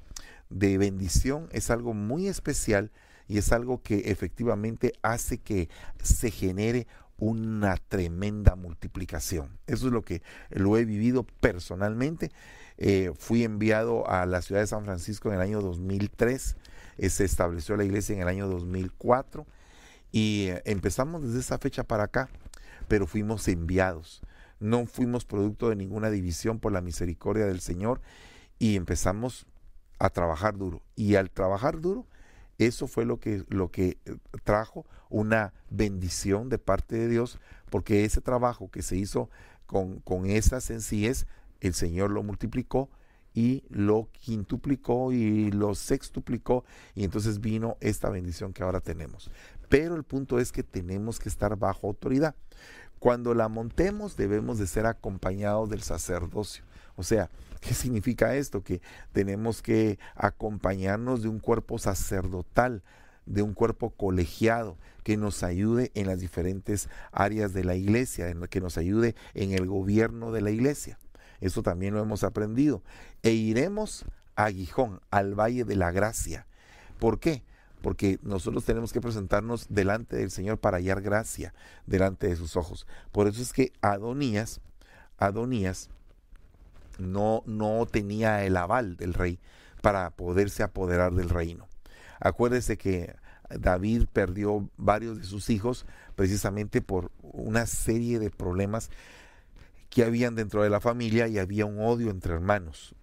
de 0.51 0.79
bendición 0.79 1.49
es 1.53 1.71
algo 1.71 1.95
muy 1.95 2.29
especial 2.29 2.91
y 3.29 3.39
es 3.39 3.53
algo 3.53 3.83
que 3.83 4.11
efectivamente 4.11 4.93
hace 5.03 5.39
que 5.39 5.69
se 6.03 6.31
genere 6.31 6.87
una 7.19 7.77
tremenda 7.77 8.57
multiplicación. 8.57 9.59
Eso 9.67 9.87
es 9.87 9.93
lo 9.93 10.03
que 10.03 10.23
lo 10.51 10.77
he 10.77 10.85
vivido 10.85 11.25
personalmente. 11.41 12.31
Eh, 12.79 13.13
fui 13.17 13.45
enviado 13.45 14.09
a 14.09 14.27
la 14.27 14.43
ciudad 14.43 14.61
de 14.61 14.67
San 14.67 14.85
Francisco 14.85 15.29
en 15.29 15.37
el 15.37 15.41
año 15.41 15.61
2003, 15.61 16.57
eh, 16.99 17.11
se 17.11 17.25
estableció 17.25 17.77
la 17.77 17.85
iglesia 17.85 18.15
en 18.15 18.23
el 18.23 18.29
año 18.29 18.49
2004 18.49 19.47
y 20.11 20.47
eh, 20.49 20.63
empezamos 20.65 21.23
desde 21.23 21.41
esa 21.41 21.59
fecha 21.59 21.85
para 21.85 22.05
acá, 22.05 22.29
pero 22.89 23.07
fuimos 23.07 23.47
enviados 23.47 24.23
no 24.63 24.87
fuimos 24.87 25.25
producto 25.25 25.69
de 25.69 25.77
ninguna 25.77 26.11
división 26.11 26.59
por 26.59 26.73
la 26.73 26.81
misericordia 26.81 27.47
del 27.47 27.61
Señor 27.61 28.01
y 28.59 28.77
empezamos 28.77 29.47
a 29.99 30.11
trabajar 30.11 30.57
duro. 30.57 30.83
Y 30.97 31.17
al 31.17 31.31
trabajar 31.31 31.81
duro, 31.81 32.07
eso 32.59 32.87
fue 32.87 33.05
lo 33.05 33.19
que, 33.19 33.45
lo 33.49 33.71
que 33.71 33.99
eh, 34.05 34.17
trajo 34.45 34.87
una 35.11 35.53
bendición 35.69 36.49
de 36.49 36.59
parte 36.59 36.97
de 36.97 37.09
Dios, 37.09 37.39
porque 37.71 38.05
ese 38.05 38.21
trabajo 38.21 38.71
que 38.71 38.83
se 38.83 38.97
hizo 38.97 39.29
con, 39.67 40.01
con 40.01 40.27
esa 40.27 40.61
sencillez, 40.61 41.27
el 41.61 41.75
Señor 41.75 42.11
lo 42.11 42.23
multiplicó 42.23 42.89
y 43.35 43.65
lo 43.69 44.09
quintuplicó 44.13 45.13
y 45.13 45.51
lo 45.51 45.75
sextuplicó 45.75 46.65
y 46.95 47.05
entonces 47.05 47.41
vino 47.41 47.77
esta 47.81 48.11
bendición 48.11 48.53
que 48.53 48.63
ahora 48.63 48.81
tenemos. 48.81 49.31
Pero 49.69 49.97
el 49.97 50.05
punto 50.05 50.39
es 50.39 50.53
que 50.53 50.63
tenemos 50.63 51.19
que 51.19 51.29
estar 51.29 51.57
bajo 51.57 51.87
autoridad. 51.87 52.35
Cuando 53.03 53.35
la 53.35 53.49
montemos 53.49 54.17
debemos 54.17 54.59
de 54.59 54.69
ser 54.69 54.87
acompañados 54.87 55.69
del 55.69 55.83
sacerdocio. 55.83 56.63
O 56.95 57.03
sea, 57.03 57.31
¿qué 57.61 57.75
significa 57.75 58.37
esto? 58.37 58.63
Que 58.63 58.81
tenemos 59.13 59.61
que 59.61 59.99
acompañarnos 60.15 61.21
de 61.21 61.29
un 61.29 61.41
cuerpo 61.41 61.81
sacerdotal, 61.81 62.85
de 63.27 63.43
un 63.43 63.55
cuerpo 63.55 63.91
colegiado 63.91 64.77
que 65.03 65.17
nos 65.17 65.43
ayude 65.43 65.91
en 65.97 66.07
las 66.07 66.21
diferentes 66.21 66.89
áreas 67.11 67.53
de 67.53 67.65
la 67.65 67.75
iglesia, 67.75 68.33
que 68.49 68.61
nos 68.61 68.79
ayude 68.79 69.17
en 69.35 69.51
el 69.51 69.67
gobierno 69.67 70.31
de 70.31 70.43
la 70.43 70.53
iglesia. 70.53 70.97
Eso 71.41 71.65
también 71.65 71.95
lo 71.95 72.01
hemos 72.01 72.23
aprendido. 72.23 72.85
E 73.25 73.33
iremos 73.33 74.05
a 74.37 74.49
Gijón, 74.49 75.01
al 75.11 75.35
Valle 75.35 75.65
de 75.65 75.75
la 75.75 75.91
Gracia. 75.91 76.47
¿Por 77.01 77.19
qué? 77.19 77.43
Porque 77.83 78.19
nosotros 78.23 78.65
tenemos 78.65 78.93
que 78.93 79.01
presentarnos 79.01 79.67
delante 79.69 80.17
del 80.17 80.31
Señor 80.31 80.59
para 80.59 80.79
hallar 80.79 81.03
gracia 81.03 81.53
delante 81.87 82.29
de 82.29 82.37
sus 82.37 82.57
ojos. 82.57 82.87
Por 83.11 83.27
eso 83.27 83.43
es 83.43 83.53
que 83.53 83.73
Adonías, 83.83 84.61
Adonías 85.19 85.91
no, 86.99 87.43
no 87.47 87.87
tenía 87.87 88.45
el 88.45 88.57
aval 88.57 88.97
del 88.97 89.15
rey 89.15 89.39
para 89.83 90.11
poderse 90.11 90.63
apoderar 90.63 91.13
del 91.13 91.29
reino. 91.29 91.67
Acuérdese 92.21 92.79
que 92.79 93.17
David 93.51 94.05
perdió 94.13 94.71
varios 94.77 95.19
de 95.19 95.25
sus 95.25 95.51
hijos 95.51 95.85
precisamente 96.15 96.81
por 96.81 97.11
una 97.21 97.67
serie 97.67 98.19
de 98.19 98.31
problemas 98.31 98.91
que 99.91 100.05
habían 100.05 100.35
dentro 100.35 100.63
de 100.63 100.71
la 100.71 100.81
familia 100.81 101.29
y 101.29 101.39
había 101.39 101.67
un 101.67 101.81
odio 101.81 102.11
entre 102.11 102.33
hermanos. 102.33 102.95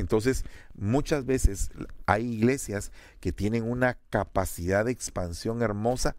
Entonces, 0.00 0.44
muchas 0.74 1.24
veces 1.26 1.70
hay 2.06 2.34
iglesias 2.34 2.92
que 3.20 3.32
tienen 3.32 3.64
una 3.64 3.98
capacidad 4.10 4.84
de 4.84 4.92
expansión 4.92 5.62
hermosa, 5.62 6.16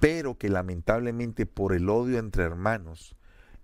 pero 0.00 0.36
que 0.36 0.48
lamentablemente 0.48 1.46
por 1.46 1.72
el 1.72 1.88
odio 1.88 2.18
entre 2.18 2.44
hermanos, 2.44 3.14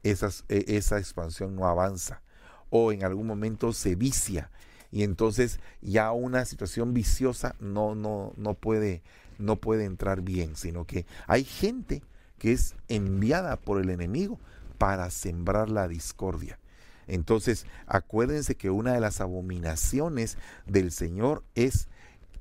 e, 0.02 0.16
esa 0.48 0.98
expansión 0.98 1.56
no 1.56 1.66
avanza 1.66 2.22
o 2.70 2.92
en 2.92 3.04
algún 3.04 3.26
momento 3.26 3.72
se 3.72 3.94
vicia 3.94 4.50
y 4.90 5.02
entonces 5.02 5.60
ya 5.82 6.12
una 6.12 6.44
situación 6.44 6.94
viciosa 6.94 7.54
no, 7.60 7.94
no, 7.94 8.32
no, 8.36 8.54
puede, 8.54 9.02
no 9.38 9.56
puede 9.56 9.84
entrar 9.84 10.22
bien, 10.22 10.56
sino 10.56 10.86
que 10.86 11.06
hay 11.26 11.44
gente 11.44 12.02
que 12.38 12.52
es 12.52 12.74
enviada 12.88 13.56
por 13.56 13.80
el 13.80 13.90
enemigo 13.90 14.38
para 14.78 15.10
sembrar 15.10 15.68
la 15.70 15.88
discordia. 15.88 16.58
Entonces, 17.08 17.66
acuérdense 17.86 18.54
que 18.54 18.70
una 18.70 18.92
de 18.92 19.00
las 19.00 19.20
abominaciones 19.20 20.38
del 20.66 20.92
Señor 20.92 21.42
es 21.54 21.88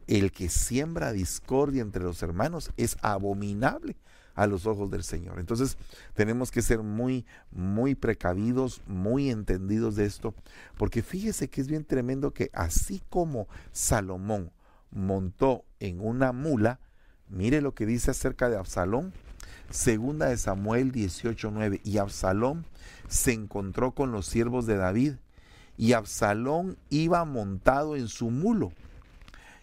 el 0.08 0.32
que 0.32 0.50
siembra 0.50 1.12
discordia 1.12 1.82
entre 1.82 2.04
los 2.04 2.22
hermanos, 2.24 2.72
es 2.78 2.98
abominable 3.02 3.98
a 4.38 4.46
los 4.46 4.68
ojos 4.68 4.92
del 4.92 5.04
Señor. 5.04 5.40
Entonces 5.40 5.78
tenemos 6.14 6.52
que 6.52 6.62
ser 6.62 6.84
muy, 6.84 7.26
muy 7.52 7.96
precavidos, 7.96 8.82
muy 8.86 9.30
entendidos 9.30 9.96
de 9.96 10.06
esto, 10.06 10.34
porque 10.78 11.02
fíjese 11.02 11.50
que 11.50 11.60
es 11.60 11.68
bien 11.68 11.84
tremendo 11.84 12.32
que 12.32 12.50
así 12.54 13.02
como 13.10 13.48
Salomón 13.72 14.52
montó 14.92 15.66
en 15.80 16.00
una 16.00 16.32
mula, 16.32 16.80
mire 17.28 17.62
lo 17.62 17.74
que 17.74 17.86
dice 17.86 18.12
acerca 18.12 18.48
de 18.48 18.58
Absalón, 18.58 19.12
segunda 19.72 20.28
de 20.28 20.38
Samuel 20.38 20.92
18:9, 20.92 21.82
y 21.84 21.98
Absalón 21.98 22.66
se 23.08 23.34
encontró 23.34 23.92
con 23.92 24.12
los 24.12 24.26
siervos 24.26 24.66
de 24.66 24.78
David 24.78 25.14
y 25.78 25.94
Absalón 25.94 26.78
iba 26.90 27.24
montado 27.26 27.96
en 27.96 28.08
su 28.08 28.30
mulo 28.30 28.72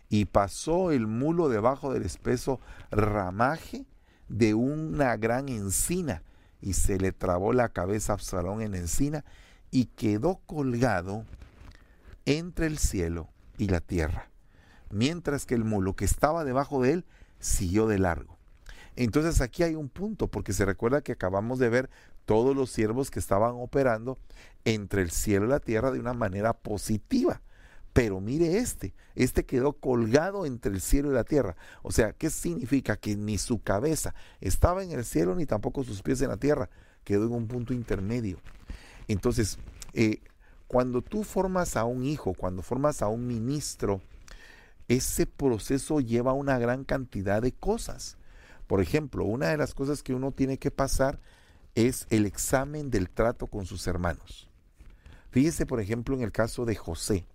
y 0.08 0.26
pasó 0.26 0.92
el 0.92 1.06
mulo 1.06 1.48
debajo 1.48 1.92
del 1.92 2.04
espeso 2.04 2.60
ramaje 2.90 3.84
de 4.28 4.54
una 4.54 5.16
gran 5.16 5.48
encina 5.48 6.22
y 6.60 6.74
se 6.74 6.98
le 6.98 7.12
trabó 7.12 7.52
la 7.52 7.68
cabeza 7.68 8.12
a 8.12 8.14
Absalón 8.14 8.62
en 8.62 8.74
encina 8.74 9.24
y 9.70 9.86
quedó 9.86 10.40
colgado 10.46 11.24
entre 12.26 12.66
el 12.66 12.78
cielo 12.78 13.28
y 13.58 13.68
la 13.68 13.80
tierra, 13.80 14.30
mientras 14.90 15.46
que 15.46 15.54
el 15.54 15.64
mulo 15.64 15.94
que 15.94 16.04
estaba 16.04 16.44
debajo 16.44 16.80
de 16.80 16.92
él 16.92 17.04
siguió 17.38 17.86
de 17.86 17.98
largo. 17.98 18.38
Entonces 18.96 19.40
aquí 19.40 19.62
hay 19.64 19.74
un 19.74 19.88
punto, 19.88 20.28
porque 20.28 20.52
se 20.52 20.64
recuerda 20.64 21.02
que 21.02 21.12
acabamos 21.12 21.58
de 21.58 21.68
ver 21.68 21.90
todos 22.24 22.56
los 22.56 22.70
siervos 22.70 23.10
que 23.10 23.18
estaban 23.18 23.52
operando 23.56 24.18
entre 24.64 25.02
el 25.02 25.10
cielo 25.10 25.46
y 25.46 25.50
la 25.50 25.60
tierra 25.60 25.90
de 25.90 26.00
una 26.00 26.14
manera 26.14 26.52
positiva. 26.52 27.40
Pero 27.92 28.20
mire 28.20 28.58
este, 28.58 28.92
este 29.14 29.44
quedó 29.44 29.74
colgado 29.74 30.46
entre 30.46 30.72
el 30.72 30.80
cielo 30.80 31.10
y 31.10 31.14
la 31.14 31.24
tierra. 31.24 31.56
O 31.82 31.92
sea, 31.92 32.12
¿qué 32.12 32.28
significa? 32.28 32.96
Que 32.96 33.14
ni 33.14 33.38
su 33.38 33.62
cabeza 33.62 34.14
estaba 34.40 34.82
en 34.82 34.90
el 34.90 35.04
cielo 35.04 35.36
ni 35.36 35.46
tampoco 35.46 35.84
sus 35.84 36.02
pies 36.02 36.20
en 36.20 36.28
la 36.28 36.36
tierra. 36.36 36.68
Quedó 37.04 37.26
en 37.26 37.32
un 37.32 37.46
punto 37.46 37.72
intermedio. 37.72 38.38
Entonces, 39.06 39.58
eh, 39.92 40.20
cuando 40.66 41.02
tú 41.02 41.22
formas 41.22 41.76
a 41.76 41.84
un 41.84 42.04
hijo, 42.04 42.34
cuando 42.34 42.62
formas 42.62 43.00
a 43.00 43.06
un 43.06 43.28
ministro, 43.28 44.00
ese 44.88 45.26
proceso 45.26 46.00
lleva 46.00 46.32
una 46.32 46.58
gran 46.58 46.82
cantidad 46.82 47.42
de 47.42 47.52
cosas. 47.52 48.16
Por 48.66 48.80
ejemplo, 48.80 49.24
una 49.24 49.50
de 49.50 49.56
las 49.56 49.72
cosas 49.72 50.02
que 50.02 50.14
uno 50.14 50.32
tiene 50.32 50.58
que 50.58 50.72
pasar 50.72 51.20
es 51.74 52.06
el 52.10 52.26
examen 52.26 52.90
del 52.90 53.10
trato 53.10 53.46
con 53.46 53.66
sus 53.66 53.86
hermanos. 53.86 54.48
Fíjese, 55.30 55.66
por 55.66 55.80
ejemplo, 55.80 56.14
en 56.14 56.22
el 56.22 56.32
caso 56.32 56.64
de 56.64 56.76
José, 56.76 57.26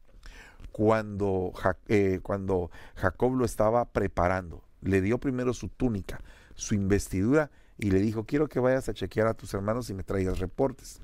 cuando, 0.72 1.54
eh, 1.88 2.20
cuando 2.24 2.72
Jacob 2.96 3.36
lo 3.36 3.46
estaba 3.46 3.86
preparando, 3.86 4.64
le 4.82 5.02
dio 5.02 5.18
primero 5.18 5.54
su 5.54 5.68
túnica, 5.68 6.22
su 6.56 6.76
investidura 6.76 7.52
y 7.78 7.92
le 7.92 8.00
dijo, 8.00 8.26
quiero 8.26 8.48
que 8.48 8.60
vayas 8.60 8.88
a 8.90 8.94
chequear 8.94 9.28
a 9.28 9.34
tus 9.34 9.54
hermanos 9.54 9.90
y 9.90 9.94
me 9.94 10.04
traigas 10.04 10.40
reportes. 10.40 11.02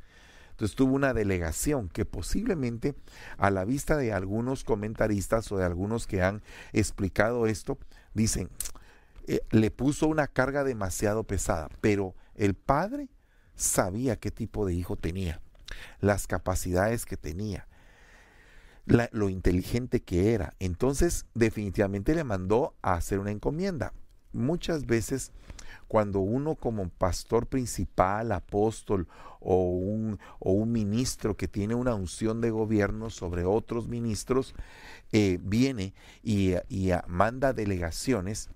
Entonces 0.51 0.75
tuvo 0.77 0.94
una 0.94 1.13
delegación 1.13 1.89
que 1.89 2.06
posiblemente 2.06 2.96
a 3.38 3.51
la 3.51 3.65
vista 3.65 3.98
de 3.98 4.13
algunos 4.13 4.63
comentaristas 4.63 5.51
o 5.51 5.58
de 5.58 5.65
algunos 5.65 6.08
que 6.08 6.22
han 6.22 6.42
explicado 6.72 7.46
esto, 7.46 7.77
dicen, 8.13 8.50
eh, 9.27 9.42
le 9.51 9.72
puso 9.72 10.08
una 10.08 10.27
carga 10.27 10.63
demasiado 10.63 11.25
pesada, 11.25 11.68
pero 11.82 12.15
el 12.36 12.54
padre 12.54 13.10
sabía 13.55 14.17
qué 14.17 14.31
tipo 14.31 14.65
de 14.65 14.74
hijo 14.74 14.95
tenía, 14.95 15.41
las 16.00 16.27
capacidades 16.27 17.05
que 17.05 17.17
tenía, 17.17 17.67
lo 18.85 19.29
inteligente 19.29 20.01
que 20.01 20.33
era. 20.33 20.53
Entonces 20.59 21.25
definitivamente 21.33 22.13
le 22.13 22.24
mandó 22.24 22.75
a 22.81 22.93
hacer 22.93 23.19
una 23.19 23.31
encomienda. 23.31 23.93
Muchas 24.31 24.85
veces 24.85 25.31
cuando 25.88 26.19
uno 26.19 26.55
como 26.55 26.89
pastor 26.89 27.47
principal, 27.47 28.31
apóstol 28.31 29.07
o 29.39 29.69
un, 29.69 30.19
o 30.39 30.51
un 30.51 30.71
ministro 30.71 31.38
que 31.38 31.47
tiene 31.47 31.75
una 31.75 31.95
unción 31.95 32.41
de 32.41 32.50
gobierno 32.50 33.09
sobre 33.09 33.45
otros 33.45 33.88
ministros, 33.88 34.55
eh, 35.12 35.39
viene 35.41 35.93
y, 36.24 36.55
y 36.69 36.91
manda 37.07 37.53
delegaciones, 37.53 38.50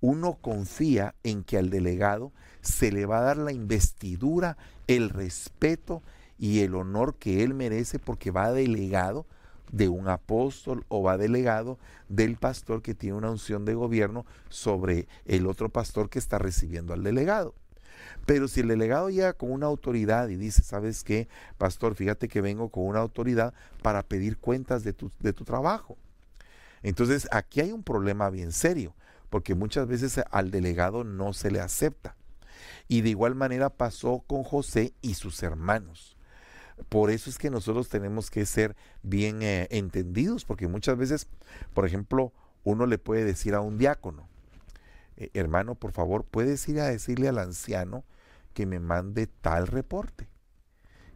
uno 0.00 0.38
confía 0.40 1.14
en 1.22 1.44
que 1.44 1.58
al 1.58 1.70
delegado 1.70 2.32
se 2.62 2.92
le 2.92 3.06
va 3.06 3.18
a 3.18 3.22
dar 3.22 3.36
la 3.36 3.52
investidura, 3.52 4.56
el 4.86 5.10
respeto 5.10 6.02
y 6.38 6.60
el 6.60 6.74
honor 6.74 7.14
que 7.16 7.42
él 7.42 7.54
merece 7.54 7.98
porque 7.98 8.30
va 8.30 8.52
delegado 8.52 9.26
de 9.72 9.88
un 9.88 10.08
apóstol 10.08 10.84
o 10.88 11.02
va 11.02 11.16
delegado 11.16 11.78
del 12.08 12.36
pastor 12.36 12.82
que 12.82 12.94
tiene 12.94 13.16
una 13.16 13.30
unción 13.30 13.64
de 13.64 13.74
gobierno 13.74 14.26
sobre 14.48 15.06
el 15.26 15.46
otro 15.46 15.68
pastor 15.68 16.10
que 16.10 16.18
está 16.18 16.38
recibiendo 16.38 16.92
al 16.92 17.04
delegado. 17.04 17.54
Pero 18.26 18.48
si 18.48 18.60
el 18.60 18.68
delegado 18.68 19.10
llega 19.10 19.32
con 19.32 19.52
una 19.52 19.66
autoridad 19.66 20.28
y 20.28 20.36
dice, 20.36 20.62
¿sabes 20.62 21.04
qué, 21.04 21.28
pastor? 21.58 21.94
Fíjate 21.94 22.28
que 22.28 22.40
vengo 22.40 22.70
con 22.70 22.84
una 22.84 23.00
autoridad 23.00 23.54
para 23.82 24.02
pedir 24.02 24.38
cuentas 24.38 24.82
de 24.84 24.92
tu, 24.92 25.10
de 25.20 25.32
tu 25.32 25.44
trabajo. 25.44 25.96
Entonces 26.82 27.28
aquí 27.30 27.60
hay 27.60 27.72
un 27.72 27.82
problema 27.82 28.30
bien 28.30 28.52
serio, 28.52 28.94
porque 29.28 29.54
muchas 29.54 29.86
veces 29.86 30.20
al 30.30 30.50
delegado 30.50 31.04
no 31.04 31.32
se 31.32 31.50
le 31.50 31.60
acepta. 31.60 32.16
Y 32.90 33.02
de 33.02 33.10
igual 33.10 33.36
manera 33.36 33.70
pasó 33.70 34.24
con 34.26 34.42
José 34.42 34.94
y 35.00 35.14
sus 35.14 35.44
hermanos. 35.44 36.16
Por 36.88 37.12
eso 37.12 37.30
es 37.30 37.38
que 37.38 37.48
nosotros 37.48 37.88
tenemos 37.88 38.32
que 38.32 38.44
ser 38.44 38.74
bien 39.04 39.44
eh, 39.44 39.68
entendidos, 39.70 40.44
porque 40.44 40.66
muchas 40.66 40.96
veces, 40.96 41.28
por 41.72 41.86
ejemplo, 41.86 42.32
uno 42.64 42.86
le 42.86 42.98
puede 42.98 43.22
decir 43.22 43.54
a 43.54 43.60
un 43.60 43.78
diácono, 43.78 44.28
eh, 45.16 45.30
hermano, 45.34 45.76
por 45.76 45.92
favor, 45.92 46.24
puedes 46.24 46.68
ir 46.68 46.80
a 46.80 46.86
decirle 46.86 47.28
al 47.28 47.38
anciano 47.38 48.02
que 48.54 48.66
me 48.66 48.80
mande 48.80 49.28
tal 49.28 49.68
reporte. 49.68 50.26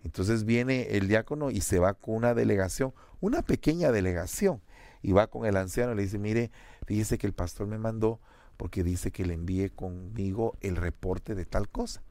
Entonces 0.04 0.44
viene 0.44 0.96
el 0.96 1.08
diácono 1.08 1.50
y 1.50 1.60
se 1.60 1.80
va 1.80 1.94
con 1.94 2.14
una 2.14 2.34
delegación, 2.34 2.94
una 3.20 3.42
pequeña 3.42 3.90
delegación, 3.90 4.62
y 5.02 5.10
va 5.10 5.26
con 5.26 5.44
el 5.44 5.56
anciano 5.56 5.92
y 5.92 5.96
le 5.96 6.02
dice, 6.02 6.20
mire, 6.20 6.52
fíjese 6.86 7.18
que 7.18 7.26
el 7.26 7.32
pastor 7.32 7.66
me 7.66 7.78
mandó 7.78 8.20
porque 8.56 8.82
dice 8.82 9.10
que 9.10 9.24
le 9.24 9.34
envíe 9.34 9.70
conmigo 9.70 10.56
el 10.60 10.76
reporte 10.76 11.34
de 11.34 11.44
tal 11.44 11.68
cosa. 11.68 12.02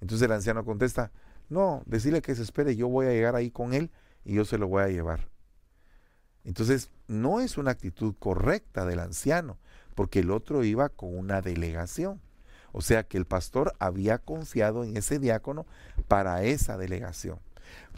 Entonces 0.00 0.26
el 0.26 0.32
anciano 0.32 0.64
contesta, 0.64 1.12
no, 1.48 1.82
decirle 1.86 2.22
que 2.22 2.34
se 2.34 2.42
espere, 2.42 2.76
yo 2.76 2.88
voy 2.88 3.06
a 3.06 3.10
llegar 3.10 3.36
ahí 3.36 3.50
con 3.50 3.74
él 3.74 3.90
y 4.24 4.34
yo 4.34 4.44
se 4.44 4.58
lo 4.58 4.68
voy 4.68 4.82
a 4.82 4.88
llevar. 4.88 5.28
Entonces, 6.44 6.90
no 7.06 7.40
es 7.40 7.56
una 7.56 7.70
actitud 7.70 8.14
correcta 8.18 8.84
del 8.84 8.98
anciano, 8.98 9.58
porque 9.94 10.20
el 10.20 10.30
otro 10.30 10.64
iba 10.64 10.88
con 10.88 11.16
una 11.16 11.40
delegación. 11.40 12.20
O 12.72 12.80
sea 12.80 13.04
que 13.04 13.18
el 13.18 13.26
pastor 13.26 13.74
había 13.78 14.18
confiado 14.18 14.82
en 14.82 14.96
ese 14.96 15.18
diácono 15.18 15.66
para 16.08 16.42
esa 16.42 16.76
delegación. 16.76 17.38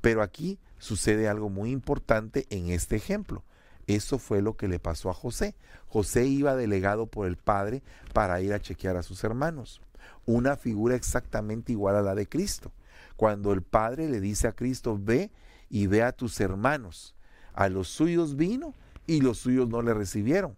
Pero 0.03 0.23
aquí 0.23 0.59
sucede 0.79 1.29
algo 1.29 1.49
muy 1.49 1.71
importante 1.71 2.47
en 2.51 2.69
este 2.71 2.97
ejemplo. 2.97 3.45
Eso 3.87 4.19
fue 4.19 4.43
lo 4.43 4.57
que 4.57 4.69
le 4.69 4.79
pasó 4.79 5.11
a 5.11 5.15
José. 5.15 5.55
José 5.89 6.27
iba 6.27 6.57
delegado 6.57 7.07
por 7.07 7.27
el 7.27 7.37
padre 7.37 7.83
para 8.13 8.41
ir 8.41 8.53
a 8.53 8.61
chequear 8.61 8.97
a 8.97 9.03
sus 9.03 9.25
hermanos. 9.25 9.81
Una 10.27 10.57
figura 10.57 10.95
exactamente 10.95 11.73
igual 11.73 11.97
a 11.97 12.03
la 12.03 12.15
de 12.15 12.29
Cristo 12.29 12.73
cuando 13.17 13.53
el 13.53 13.63
Padre 13.63 14.09
le 14.09 14.21
dice 14.21 14.49
a 14.49 14.53
Cristo, 14.53 14.99
ve 15.01 15.31
y 15.69 15.87
ve 15.87 16.03
a 16.03 16.13
tus 16.13 16.41
hermanos. 16.41 17.15
A 17.53 17.69
los 17.69 17.89
suyos 17.89 18.37
vino 18.37 18.75
y 19.07 19.21
los 19.21 19.39
suyos 19.39 19.69
no 19.69 19.83
le 19.83 19.95
recibieron. 19.95 20.57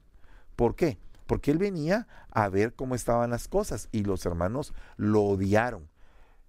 ¿Por 0.57 0.75
qué? 0.75 0.99
Porque 1.27 1.51
él 1.51 1.59
venía 1.59 2.07
a 2.31 2.49
ver 2.49 2.75
cómo 2.75 2.95
estaban 2.95 3.31
las 3.31 3.49
cosas 3.49 3.89
y 3.93 4.05
los 4.05 4.25
hermanos 4.25 4.73
lo 4.97 5.23
odiaron, 5.23 5.89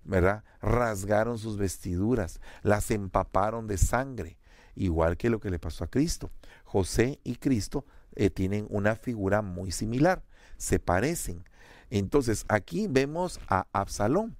¿verdad? 0.03 0.43
Rasgaron 0.61 1.39
sus 1.39 1.57
vestiduras, 1.57 2.39
las 2.61 2.91
empaparon 2.91 3.67
de 3.67 3.77
sangre, 3.77 4.37
igual 4.75 5.17
que 5.17 5.29
lo 5.29 5.39
que 5.39 5.49
le 5.49 5.59
pasó 5.59 5.83
a 5.83 5.89
Cristo. 5.89 6.29
José 6.67 7.21
y 7.23 7.37
Cristo 7.37 7.85
eh, 8.13 8.29
tienen 8.29 8.67
una 8.69 8.97
figura 8.97 9.41
muy 9.41 9.71
similar, 9.71 10.21
se 10.57 10.79
parecen. 10.79 11.45
Entonces 11.89 12.43
aquí 12.49 12.87
vemos 12.89 13.39
a 13.47 13.67
Absalón 13.71 14.35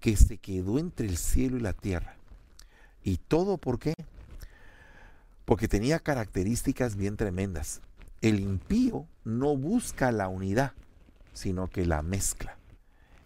que 0.00 0.16
se 0.16 0.38
quedó 0.38 0.78
entre 0.78 1.06
el 1.06 1.18
cielo 1.18 1.58
y 1.58 1.60
la 1.60 1.74
tierra. 1.74 2.16
¿Y 3.02 3.18
todo 3.18 3.58
por 3.58 3.78
qué? 3.78 3.92
Porque 5.44 5.68
tenía 5.68 5.98
características 5.98 6.96
bien 6.96 7.18
tremendas. 7.18 7.82
El 8.22 8.40
impío 8.40 9.06
no 9.24 9.54
busca 9.54 10.10
la 10.12 10.28
unidad, 10.28 10.72
sino 11.34 11.68
que 11.68 11.84
la 11.84 12.00
mezcla. 12.00 12.56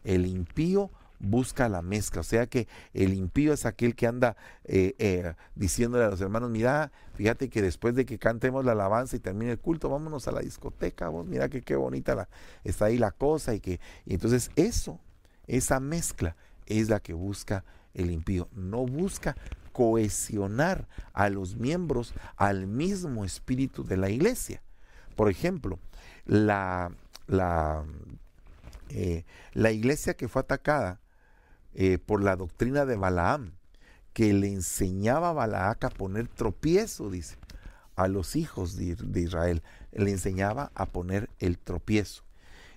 El 0.03 0.27
impío 0.27 0.91
busca 1.21 1.69
la 1.69 1.83
mezcla. 1.83 2.23
O 2.23 2.25
sea 2.25 2.47
que 2.47 2.67
el 2.93 3.15
impío 3.15 3.53
es 3.53 3.67
aquel 3.67 3.95
que 3.95 4.07
anda 4.07 4.37
eh, 4.65 4.95
eh, 4.99 5.35
diciéndole 5.55 6.05
a 6.05 6.09
los 6.09 6.21
hermanos, 6.21 6.51
mira, 6.51 6.91
fíjate 7.15 7.49
que 7.49 7.63
después 7.63 7.95
de 7.95 8.05
que 8.05 8.19
cantemos 8.19 8.65
la 8.65 8.73
alabanza 8.73 9.17
y 9.17 9.21
termine 9.21 9.53
el 9.53 9.59
culto, 9.59 9.89
vámonos 9.89 10.27
a 10.27 10.33
la 10.33 10.41
discoteca, 10.41 11.09
vos 11.09 11.27
mira 11.27 11.49
que 11.49 11.63
qué 11.63 11.77
bonita 11.77 12.29
está 12.65 12.87
ahí 12.87 12.99
la 12.99 13.13
cosa 13.13 13.55
y 13.55 13.61
que 13.61 13.81
entonces 14.07 14.51
eso, 14.57 14.99
esa 15.47 15.79
mezcla 15.79 16.37
es 16.67 16.89
la 16.89 17.01
que 17.01 17.13
busca 17.13 17.65
el 17.95 18.11
impío. 18.11 18.49
No 18.53 18.87
busca 18.87 19.37
cohesionar 19.73 20.89
a 21.13 21.29
los 21.29 21.57
miembros 21.57 22.15
al 22.37 22.67
mismo 22.67 23.25
espíritu 23.25 23.85
de 23.85 23.97
la 23.97 24.11
iglesia. 24.11 24.63
Por 25.17 25.31
ejemplo, 25.31 25.79
la, 26.25 26.93
la, 27.27 27.85
eh, 28.89 29.25
la 29.53 29.71
iglesia 29.71 30.15
que 30.15 30.29
fue 30.29 30.41
atacada 30.41 31.01
eh, 31.75 31.99
por 31.99 32.23
la 32.23 32.37
doctrina 32.37 32.85
de 32.85 32.97
Balaam, 32.97 33.53
que 34.13 34.33
le 34.33 34.49
enseñaba 34.49 35.31
a 35.31 35.33
Balaak 35.33 35.85
a 35.85 35.91
poner 35.91 36.29
tropiezo, 36.29 37.11
dice, 37.11 37.37
a 37.97 38.09
los 38.09 38.37
hijos 38.37 38.77
de, 38.77 38.97
de 38.97 39.21
Israel, 39.21 39.63
le 39.93 40.11
enseñaba 40.11 40.73
a 40.75 40.87
poner 40.87 41.31
el 41.39 41.59
tropiezo. 41.59 42.23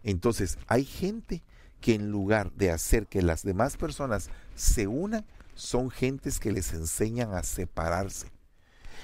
Entonces, 0.03 0.57
hay 0.67 0.85
gente 0.85 1.43
que 1.81 1.95
en 1.95 2.11
lugar 2.11 2.51
de 2.53 2.71
hacer 2.71 3.07
que 3.07 3.21
las 3.21 3.43
demás 3.43 3.77
personas 3.77 4.29
se 4.55 4.87
unan, 4.87 5.25
son 5.55 5.89
gentes 5.89 6.39
que 6.39 6.51
les 6.51 6.73
enseñan 6.73 7.33
a 7.33 7.43
separarse. 7.43 8.27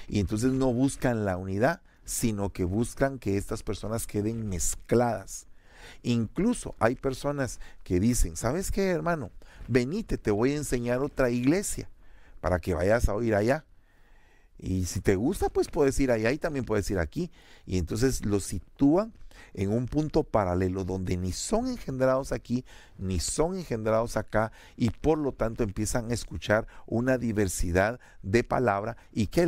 Y 0.08 0.20
entonces 0.20 0.52
no 0.52 0.72
buscan 0.72 1.24
la 1.24 1.36
unidad, 1.36 1.82
sino 2.04 2.50
que 2.50 2.64
buscan 2.64 3.18
que 3.18 3.36
estas 3.36 3.62
personas 3.62 4.06
queden 4.06 4.48
mezcladas. 4.48 5.46
Incluso 6.02 6.74
hay 6.78 6.96
personas 6.96 7.60
que 7.84 8.00
dicen, 8.00 8.36
¿sabes 8.36 8.70
qué, 8.70 8.88
hermano? 8.88 9.30
Venite, 9.68 10.18
te 10.18 10.30
voy 10.30 10.52
a 10.52 10.56
enseñar 10.56 11.00
otra 11.00 11.30
iglesia 11.30 11.88
para 12.40 12.58
que 12.58 12.74
vayas 12.74 13.08
a 13.08 13.14
oír 13.14 13.34
allá. 13.34 13.64
Y 14.58 14.84
si 14.84 15.00
te 15.00 15.16
gusta, 15.16 15.48
pues 15.48 15.68
puedes 15.68 15.98
ir 16.00 16.10
allá 16.10 16.32
y 16.32 16.38
también 16.38 16.64
puedes 16.64 16.90
ir 16.90 16.98
aquí. 16.98 17.30
Y 17.66 17.78
entonces 17.78 18.24
lo 18.26 18.40
sitúan 18.40 19.12
en 19.54 19.72
un 19.72 19.86
punto 19.86 20.22
paralelo 20.22 20.84
donde 20.84 21.16
ni 21.16 21.32
son 21.32 21.66
engendrados 21.66 22.32
aquí, 22.32 22.64
ni 22.98 23.20
son 23.20 23.56
engendrados 23.56 24.16
acá, 24.16 24.52
y 24.76 24.90
por 24.90 25.18
lo 25.18 25.32
tanto 25.32 25.64
empiezan 25.64 26.10
a 26.10 26.14
escuchar 26.14 26.66
una 26.86 27.18
diversidad 27.18 28.00
de 28.22 28.44
palabra. 28.44 28.96
Y 29.12 29.28
qué, 29.28 29.46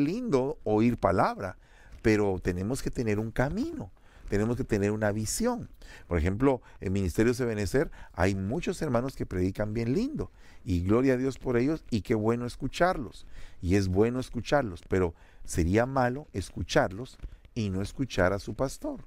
lindo 0.00 0.58
oír 0.64 0.98
palabra, 0.98 1.56
pero 2.02 2.38
tenemos 2.42 2.82
que 2.82 2.90
tener 2.90 3.18
un 3.18 3.30
camino 3.30 3.92
tenemos 4.28 4.56
que 4.56 4.64
tener 4.64 4.90
una 4.90 5.12
visión. 5.12 5.68
Por 6.06 6.18
ejemplo, 6.18 6.62
en 6.80 6.92
Ministerio 6.92 7.32
de 7.32 7.44
Benecer 7.44 7.90
hay 8.12 8.34
muchos 8.34 8.80
hermanos 8.82 9.16
que 9.16 9.26
predican 9.26 9.74
bien 9.74 9.94
lindo 9.94 10.30
y 10.64 10.82
gloria 10.82 11.14
a 11.14 11.16
Dios 11.16 11.38
por 11.38 11.56
ellos 11.56 11.84
y 11.90 12.02
qué 12.02 12.14
bueno 12.14 12.46
escucharlos. 12.46 13.26
Y 13.60 13.76
es 13.76 13.88
bueno 13.88 14.20
escucharlos, 14.20 14.82
pero 14.88 15.14
sería 15.44 15.86
malo 15.86 16.28
escucharlos 16.32 17.18
y 17.54 17.70
no 17.70 17.82
escuchar 17.82 18.32
a 18.32 18.38
su 18.38 18.54
pastor. 18.54 19.06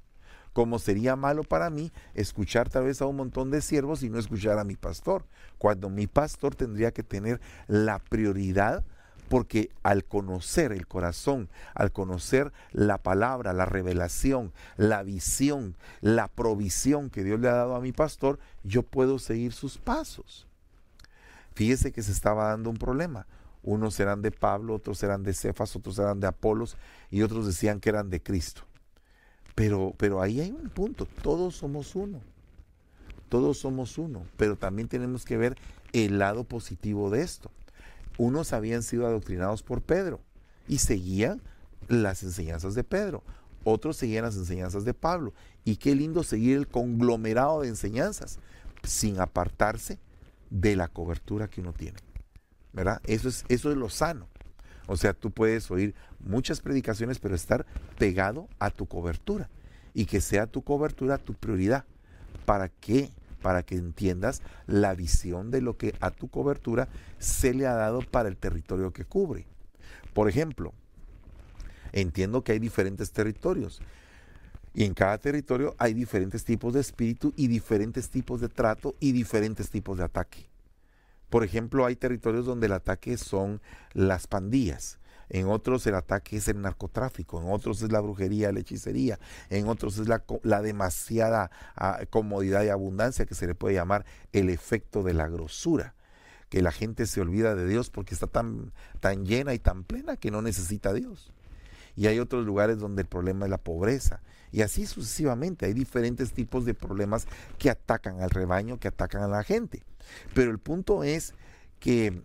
Como 0.53 0.80
sería 0.80 1.15
malo 1.15 1.43
para 1.43 1.69
mí 1.69 1.91
escuchar 2.15 2.69
tal 2.69 2.86
vez 2.86 3.01
a 3.01 3.06
un 3.06 3.17
montón 3.17 3.51
de 3.51 3.62
siervos 3.62 4.01
y 4.01 4.10
no 4.10 4.17
escuchar 4.17 4.58
a 4.58 4.63
mi 4.63 4.75
pastor, 4.75 5.25
cuando 5.60 5.89
mi 5.89 6.08
pastor 6.08 6.56
tendría 6.56 6.91
que 6.91 7.03
tener 7.03 7.39
la 7.67 7.99
prioridad 7.99 8.84
porque 9.29 9.69
al 9.83 10.05
conocer 10.05 10.71
el 10.71 10.87
corazón, 10.87 11.49
al 11.73 11.91
conocer 11.91 12.53
la 12.71 12.97
palabra, 12.97 13.53
la 13.53 13.65
revelación, 13.65 14.53
la 14.77 15.03
visión, 15.03 15.75
la 16.01 16.27
provisión 16.27 17.09
que 17.09 17.23
Dios 17.23 17.39
le 17.39 17.49
ha 17.49 17.53
dado 17.53 17.75
a 17.75 17.81
mi 17.81 17.91
pastor, 17.91 18.39
yo 18.63 18.83
puedo 18.83 19.19
seguir 19.19 19.53
sus 19.53 19.77
pasos. 19.77 20.47
Fíjese 21.53 21.91
que 21.91 22.03
se 22.03 22.11
estaba 22.11 22.49
dando 22.49 22.69
un 22.69 22.77
problema. 22.77 23.27
Unos 23.63 23.99
eran 23.99 24.21
de 24.21 24.31
Pablo, 24.31 24.75
otros 24.75 25.01
eran 25.03 25.23
de 25.23 25.33
Cefas, 25.33 25.75
otros 25.75 25.99
eran 25.99 26.19
de 26.19 26.27
Apolos 26.27 26.77
y 27.11 27.21
otros 27.21 27.45
decían 27.45 27.79
que 27.79 27.89
eran 27.89 28.09
de 28.09 28.21
Cristo. 28.21 28.61
Pero, 29.55 29.93
pero 29.97 30.21
ahí 30.21 30.39
hay 30.39 30.51
un 30.51 30.69
punto, 30.69 31.07
todos 31.21 31.55
somos 31.55 31.95
uno. 31.95 32.21
Todos 33.27 33.57
somos 33.57 33.97
uno, 33.97 34.23
pero 34.37 34.55
también 34.55 34.87
tenemos 34.87 35.25
que 35.25 35.35
ver 35.35 35.57
el 35.91 36.17
lado 36.17 36.45
positivo 36.45 37.09
de 37.09 37.23
esto 37.23 37.51
unos 38.17 38.53
habían 38.53 38.84
sido 38.84 39.06
adoctrinados 39.06 39.63
por 39.63 39.82
Pedro 39.82 40.21
y 40.67 40.80
seguían 40.80 41.41
las 41.88 42.23
enseñanzas 42.23 42.75
de 42.75 42.84
Pedro, 42.84 43.23
otros 43.63 43.97
seguían 43.97 44.23
las 44.23 44.36
enseñanzas 44.36 44.86
de 44.86 44.93
Pablo. 44.93 45.34
Y 45.65 45.77
qué 45.77 45.95
lindo 45.95 46.23
seguir 46.23 46.58
el 46.58 46.67
conglomerado 46.67 47.62
de 47.62 47.67
enseñanzas 47.67 48.39
sin 48.84 49.19
apartarse 49.19 49.99
de 50.49 50.75
la 50.75 50.88
cobertura 50.88 51.49
que 51.49 51.62
uno 51.62 51.73
tiene. 51.73 51.99
¿Verdad? 52.73 53.01
Eso 53.06 53.27
es, 53.27 53.43
eso 53.49 53.71
es 53.71 53.77
lo 53.77 53.89
sano. 53.89 54.27
O 54.88 54.95
sea, 54.95 55.13
tú 55.13 55.32
puedes 55.32 55.69
oír 55.69 55.95
muchas 56.19 56.62
predicaciones, 56.62 57.19
pero 57.19 57.36
estar 57.36 57.65
pegado 57.97 58.47
a 58.60 58.69
tu 58.69 58.86
cobertura 58.86 59.49
y 59.93 60.06
que 60.06 60.21
sea 60.21 60.47
tu 60.47 60.62
cobertura 60.62 61.17
tu 61.17 61.34
prioridad. 61.34 61.86
¿Para 62.45 62.69
qué? 62.69 63.12
Para 63.47 63.63
que 63.63 63.75
entiendas 63.75 64.41
la 64.65 64.93
visión 64.93 65.51
de 65.51 65.62
lo 65.62 65.77
que 65.77 65.95
a 66.01 66.12
tu 66.12 66.27
cobertura 66.27 66.89
se 67.17 67.53
le 67.53 67.65
ha 67.65 67.75
dado 67.75 68.01
para 68.01 68.27
el 68.27 68.36
territorio 68.36 68.91
que 68.91 69.05
cubre. 69.05 69.47
Por 70.13 70.27
ejemplo, 70.27 70.73
entiendo 71.93 72.43
que 72.43 72.51
hay 72.51 72.60
diferentes 72.60 73.13
territorios 73.13 73.81
y 74.73 74.83
en 74.83 74.93
cada 74.93 75.17
territorio 75.17 75.77
hay 75.77 75.93
diferentes 75.93 76.43
tipos 76.43 76.73
de 76.73 76.81
espíritu 76.81 77.33
y 77.38 77.47
diferentes 77.47 78.10
tipos 78.10 78.41
de 78.41 78.49
trato 78.49 78.95
y 78.99 79.13
diferentes 79.13 79.69
tipos 79.69 79.97
de 79.97 80.03
ataque. 80.03 80.49
Por 81.29 81.45
ejemplo, 81.45 81.86
hay 81.86 81.95
territorios 81.95 82.45
donde 82.45 82.65
el 82.65 82.73
ataque 82.73 83.15
son 83.15 83.62
las 83.93 84.27
pandillas 84.27 84.99
en 85.29 85.47
otros 85.47 85.85
el 85.87 85.95
ataque 85.95 86.37
es 86.37 86.47
el 86.47 86.61
narcotráfico, 86.61 87.41
en 87.41 87.49
otros 87.49 87.81
es 87.81 87.91
la 87.91 87.99
brujería, 87.99 88.51
la 88.51 88.59
hechicería, 88.59 89.19
en 89.49 89.67
otros 89.67 89.97
es 89.97 90.07
la, 90.07 90.61
demasiada 90.61 91.51
ah, 91.75 91.99
comodidad 92.09 92.63
y 92.63 92.69
abundancia 92.69 93.25
que 93.25 93.35
se 93.35 93.47
le 93.47 93.55
puede 93.55 93.75
llamar 93.75 94.05
el 94.31 94.49
efecto 94.49 95.03
de 95.03 95.13
la 95.13 95.27
grosura 95.27 95.93
que 96.49 96.61
la 96.61 96.71
gente 96.71 97.05
se 97.05 97.19
olvida 97.21 97.55
de 97.55 97.67
Dios 97.67 97.89
porque 97.89 98.13
está 98.13 98.27
tan, 98.27 98.71
tan 98.99 99.25
llena 99.25 99.53
y 99.53 99.59
tan 99.59 99.83
plena 99.83 100.15
que 100.15 100.31
no 100.31 100.41
necesita 100.41 100.89
a 100.89 100.93
Dios. 100.93 101.33
Y 101.97 102.07
hay 102.07 102.19
otros 102.19 102.45
lugares 102.45 102.77
donde 102.77 103.01
el 103.01 103.07
problema 103.07 103.45
es 103.45 103.51
la 103.51 103.57
pobreza. 103.57 104.21
Y 104.51 104.61
así 104.61 104.85
sucesivamente. 104.85 105.65
Hay 105.65 105.73
diferentes 105.73 106.31
tipos 106.31 106.63
de 106.63 106.73
problemas 106.73 107.27
que 107.57 107.69
atacan 107.69 108.21
al 108.21 108.29
rebaño, 108.29 108.79
que 108.79 108.87
atacan 108.87 109.23
a 109.23 109.27
la 109.27 109.43
gente. 109.43 109.83
Pero 110.33 110.51
el 110.51 110.59
punto 110.59 111.03
es 111.03 111.33
que 111.79 112.21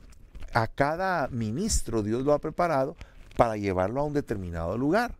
a 0.52 0.66
cada 0.66 1.28
ministro 1.28 2.02
Dios 2.02 2.24
lo 2.24 2.32
ha 2.32 2.38
preparado 2.38 2.96
para 3.36 3.56
llevarlo 3.56 4.00
a 4.00 4.04
un 4.04 4.12
determinado 4.12 4.76
lugar. 4.76 5.16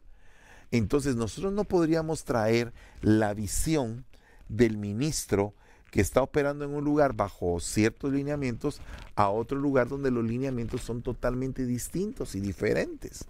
Entonces 0.70 1.16
nosotros 1.16 1.52
no 1.52 1.64
podríamos 1.64 2.24
traer 2.24 2.72
la 3.00 3.34
visión 3.34 4.04
del 4.48 4.76
ministro 4.76 5.54
que 5.90 6.00
está 6.00 6.22
operando 6.22 6.64
en 6.64 6.74
un 6.74 6.84
lugar 6.84 7.12
bajo 7.12 7.60
ciertos 7.60 8.12
lineamientos 8.12 8.80
a 9.14 9.28
otro 9.28 9.58
lugar 9.58 9.88
donde 9.88 10.10
los 10.10 10.24
lineamientos 10.24 10.80
son 10.80 11.02
totalmente 11.02 11.66
distintos 11.66 12.34
y 12.34 12.40
diferentes. 12.40 13.26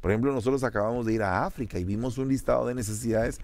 Por 0.00 0.10
ejemplo, 0.10 0.32
nosotros 0.32 0.64
acabamos 0.64 1.06
de 1.06 1.12
ir 1.12 1.22
a 1.22 1.44
África 1.44 1.78
y 1.78 1.84
vimos 1.84 2.18
un 2.18 2.28
listado 2.28 2.66
de 2.66 2.74
necesidades 2.74 3.38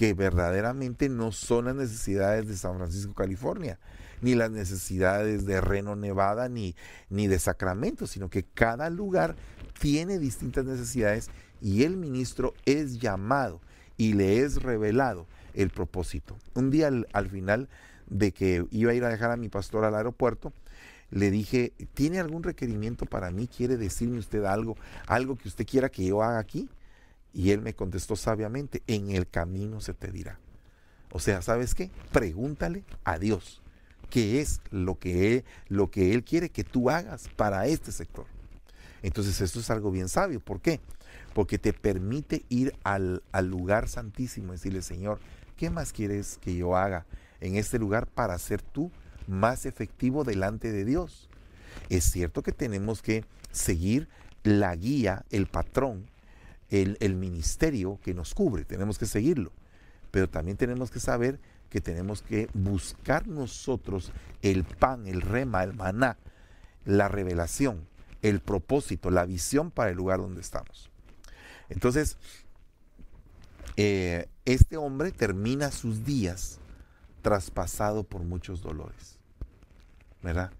que 0.00 0.14
verdaderamente 0.14 1.10
no 1.10 1.30
son 1.30 1.66
las 1.66 1.74
necesidades 1.74 2.48
de 2.48 2.56
San 2.56 2.78
Francisco, 2.78 3.12
California 3.12 3.78
ni 4.22 4.34
las 4.34 4.50
necesidades 4.50 5.44
de 5.44 5.60
Reno, 5.60 5.94
Nevada, 5.94 6.48
ni, 6.48 6.74
ni 7.10 7.26
de 7.26 7.38
Sacramento, 7.38 8.06
sino 8.06 8.30
que 8.30 8.42
cada 8.42 8.88
lugar 8.88 9.36
tiene 9.78 10.18
distintas 10.18 10.64
necesidades 10.64 11.28
y 11.60 11.82
el 11.82 11.98
ministro 11.98 12.54
es 12.64 12.98
llamado 12.98 13.60
y 13.98 14.14
le 14.14 14.38
es 14.38 14.62
revelado 14.62 15.26
el 15.52 15.68
propósito. 15.68 16.38
Un 16.54 16.70
día 16.70 16.90
al, 17.12 17.28
final 17.28 17.68
de 18.06 18.32
que 18.32 18.64
iba 18.70 18.92
a 18.92 18.94
ir 18.94 19.04
a 19.04 19.10
dejar 19.10 19.30
a 19.30 19.36
mi 19.36 19.50
pastor 19.50 19.84
al 19.84 19.94
aeropuerto, 19.94 20.54
le 21.10 21.30
dije, 21.30 21.74
¿tiene 21.92 22.20
algún 22.20 22.42
requerimiento 22.42 23.04
para 23.04 23.30
mí? 23.30 23.48
¿Quiere 23.54 23.76
decirme 23.76 24.18
usted 24.18 24.44
algo? 24.44 24.78
¿Algo 25.06 25.36
que 25.36 25.48
usted 25.48 25.66
quiera 25.66 25.90
que 25.90 26.06
yo 26.06 26.22
haga 26.22 26.38
aquí? 26.38 26.70
Y 27.32 27.50
él 27.50 27.60
me 27.60 27.74
contestó 27.74 28.16
sabiamente, 28.16 28.82
en 28.86 29.10
el 29.10 29.28
camino 29.28 29.80
se 29.80 29.94
te 29.94 30.10
dirá. 30.10 30.38
O 31.12 31.18
sea, 31.18 31.42
¿sabes 31.42 31.74
qué? 31.74 31.90
Pregúntale 32.12 32.84
a 33.04 33.18
Dios 33.18 33.62
qué 34.10 34.40
es 34.40 34.60
lo 34.70 34.98
que, 34.98 35.36
él, 35.36 35.44
lo 35.68 35.90
que 35.90 36.12
Él 36.12 36.24
quiere 36.24 36.50
que 36.50 36.64
tú 36.64 36.90
hagas 36.90 37.28
para 37.36 37.66
este 37.66 37.92
sector. 37.92 38.26
Entonces 39.02 39.40
esto 39.40 39.60
es 39.60 39.70
algo 39.70 39.90
bien 39.90 40.08
sabio. 40.08 40.40
¿Por 40.40 40.60
qué? 40.60 40.80
Porque 41.32 41.58
te 41.58 41.72
permite 41.72 42.44
ir 42.48 42.74
al, 42.82 43.22
al 43.32 43.46
lugar 43.48 43.88
santísimo 43.88 44.52
y 44.52 44.56
decirle, 44.56 44.82
Señor, 44.82 45.20
¿qué 45.56 45.70
más 45.70 45.92
quieres 45.92 46.38
que 46.42 46.54
yo 46.54 46.76
haga 46.76 47.06
en 47.40 47.56
este 47.56 47.78
lugar 47.78 48.06
para 48.06 48.36
ser 48.38 48.60
tú 48.60 48.90
más 49.26 49.64
efectivo 49.64 50.24
delante 50.24 50.72
de 50.72 50.84
Dios? 50.84 51.28
Es 51.88 52.04
cierto 52.04 52.42
que 52.42 52.52
tenemos 52.52 53.00
que 53.00 53.24
seguir 53.52 54.08
la 54.42 54.74
guía, 54.74 55.24
el 55.30 55.46
patrón, 55.46 56.06
el, 56.70 57.14
ministerio 57.16 57.98
que 58.02 58.14
nos 58.14 58.34
cubre, 58.34 58.64
tenemos 58.64 58.98
que 58.98 59.06
seguirlo, 59.06 59.52
pero 60.10 60.28
también 60.28 60.56
tenemos 60.56 60.90
que 60.90 61.00
saber 61.00 61.40
que 61.68 61.80
tenemos 61.80 62.22
que 62.22 62.48
buscar 62.54 63.26
nosotros 63.26 64.12
el 64.42 64.64
pan, 64.64 65.06
el 65.06 65.20
rema, 65.20 65.62
el 65.62 65.74
maná, 65.74 66.16
la 66.84 67.08
revelación, 67.08 67.86
el 68.22 68.40
propósito, 68.40 69.10
la 69.10 69.24
visión 69.24 69.70
para 69.70 69.90
el 69.90 69.96
lugar 69.96 70.18
donde 70.18 70.40
estamos. 70.40 70.90
Entonces, 71.68 72.16
eh, 73.76 74.28
este 74.44 74.76
hombre 74.76 75.12
termina 75.12 75.70
sus 75.70 76.04
días 76.04 76.58
traspasado 77.22 78.04
por 78.04 78.22
muchos 78.22 78.62
dolores, 78.62 79.18
¿verdad? 80.22 80.52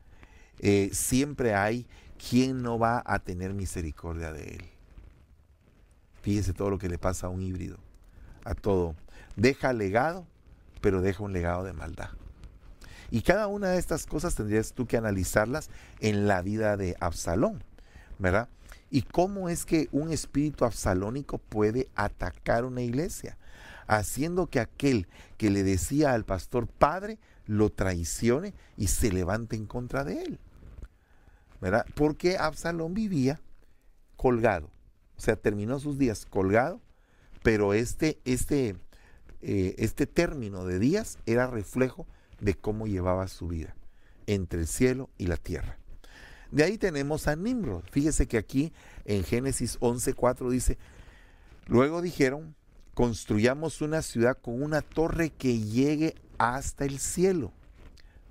Eh, 0.60 0.90
siempre 0.92 1.54
hay 1.54 1.86
quien 2.28 2.62
no 2.62 2.78
va 2.78 3.02
a 3.04 3.18
tener 3.18 3.54
misericordia 3.54 4.32
de 4.32 4.56
él. 4.56 4.79
Fíjese 6.22 6.52
todo 6.52 6.70
lo 6.70 6.78
que 6.78 6.88
le 6.88 6.98
pasa 6.98 7.26
a 7.26 7.30
un 7.30 7.42
híbrido, 7.42 7.78
a 8.44 8.54
todo. 8.54 8.94
Deja 9.36 9.72
legado 9.72 10.26
pero 10.80 11.00
deja 11.00 11.22
un 11.22 11.32
legado 11.32 11.64
de 11.64 11.72
maldad. 11.72 12.10
Y 13.10 13.22
cada 13.22 13.46
una 13.46 13.70
de 13.70 13.78
estas 13.78 14.06
cosas 14.06 14.34
tendrías 14.34 14.72
tú 14.72 14.86
que 14.86 14.96
analizarlas 14.96 15.68
en 16.00 16.28
la 16.28 16.42
vida 16.42 16.76
de 16.76 16.96
Absalón, 17.00 17.62
¿verdad? 18.18 18.48
¿Y 18.90 19.02
cómo 19.02 19.48
es 19.48 19.64
que 19.64 19.88
un 19.92 20.12
espíritu 20.12 20.64
absalónico 20.64 21.38
puede 21.38 21.88
atacar 21.94 22.64
una 22.64 22.82
iglesia? 22.82 23.36
Haciendo 23.86 24.46
que 24.46 24.60
aquel 24.60 25.08
que 25.36 25.50
le 25.50 25.62
decía 25.64 26.12
al 26.12 26.24
pastor 26.24 26.66
padre 26.68 27.18
lo 27.46 27.70
traicione 27.70 28.54
y 28.76 28.86
se 28.86 29.12
levante 29.12 29.56
en 29.56 29.66
contra 29.66 30.04
de 30.04 30.22
él. 30.22 30.38
¿Verdad? 31.60 31.84
Porque 31.94 32.38
Absalón 32.38 32.94
vivía 32.94 33.40
colgado. 34.16 34.70
O 35.20 35.22
sea, 35.22 35.36
terminó 35.36 35.78
sus 35.78 35.98
días 35.98 36.24
colgado, 36.24 36.80
pero 37.42 37.74
este, 37.74 38.18
este, 38.24 38.74
eh, 39.42 39.74
este 39.76 40.06
término 40.06 40.64
de 40.64 40.78
días 40.78 41.18
era 41.26 41.46
reflejo 41.46 42.06
de 42.40 42.54
cómo 42.54 42.86
llevaba 42.86 43.28
su 43.28 43.46
vida 43.46 43.76
entre 44.26 44.60
el 44.60 44.66
cielo 44.66 45.10
y 45.18 45.26
la 45.26 45.36
tierra. 45.36 45.76
De 46.50 46.64
ahí 46.64 46.78
tenemos 46.78 47.28
a 47.28 47.36
Nimrod. 47.36 47.82
Fíjese 47.90 48.28
que 48.28 48.38
aquí 48.38 48.72
en 49.04 49.22
Génesis 49.22 49.78
11:4 49.80 50.48
dice, 50.48 50.78
luego 51.66 52.00
dijeron, 52.00 52.54
construyamos 52.94 53.82
una 53.82 54.00
ciudad 54.00 54.38
con 54.40 54.62
una 54.62 54.80
torre 54.80 55.28
que 55.28 55.58
llegue 55.58 56.14
hasta 56.38 56.86
el 56.86 56.98
cielo. 56.98 57.52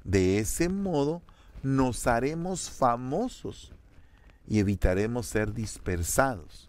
De 0.04 0.40
ese 0.40 0.70
modo 0.70 1.22
nos 1.62 2.08
haremos 2.08 2.72
famosos 2.72 3.74
y 4.48 4.58
evitaremos 4.58 5.28
ser 5.28 5.54
dispersados 5.54 6.69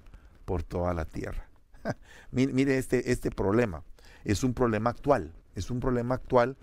por 0.51 0.65
toda 0.65 0.93
la 0.95 1.05
tierra. 1.05 1.49
mire 2.33 2.77
este, 2.77 3.13
este 3.13 3.31
problema 3.31 3.85
es 4.25 4.43
un 4.43 4.53
problema 4.53 4.91
actual. 4.91 5.33
Es 5.55 5.71
un 5.71 5.79
problema 5.79 6.17
actual 6.17 6.57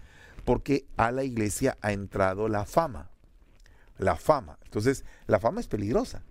porque 0.43 0.85
a 0.97 1.09
la 1.13 1.23
iglesia 1.23 1.77
ha 1.79 1.93
entrado 1.93 2.49
la 2.49 2.65
fama. 2.65 3.09
La 3.97 4.17
fama. 4.17 4.59
Entonces, 4.65 5.05
la 5.25 5.39
fama 5.39 5.61
es 5.61 5.67
peligrosa 5.69 6.21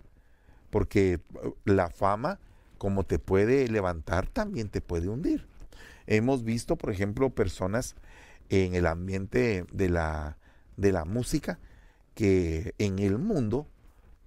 porque 0.69 1.19
uh, 1.33 1.55
la 1.65 1.89
fama 1.89 2.39
como 2.77 3.05
te 3.05 3.17
puede 3.17 3.67
levantar, 3.69 4.27
también 4.27 4.69
te 4.69 4.79
puede 4.79 5.07
hundir. 5.07 5.47
Hemos 6.05 6.43
visto, 6.43 6.75
por 6.75 6.91
ejemplo, 6.91 7.31
personas 7.31 7.95
en 8.49 8.75
el 8.75 8.85
ambiente 8.85 9.65
de 9.71 9.89
la, 9.89 10.37
de 10.75 10.91
la 10.91 11.05
música 11.05 11.57
que 12.13 12.75
en 12.77 12.99
el 12.99 13.17
mundo 13.17 13.65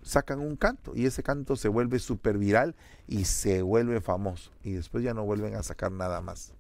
sacan 0.02 0.40
un 0.40 0.56
canto 0.56 0.92
y 0.94 1.06
ese 1.06 1.22
canto 1.22 1.56
se 1.56 1.68
vuelve 1.68 1.98
súper 1.98 2.38
viral 2.38 2.74
y 3.06 3.24
se 3.24 3.62
vuelve 3.62 4.00
famoso 4.00 4.50
y 4.64 4.72
después 4.72 5.04
ya 5.04 5.14
no 5.14 5.24
vuelven 5.24 5.54
a 5.54 5.62
sacar 5.62 5.92
nada 5.92 6.20
más. 6.20 6.52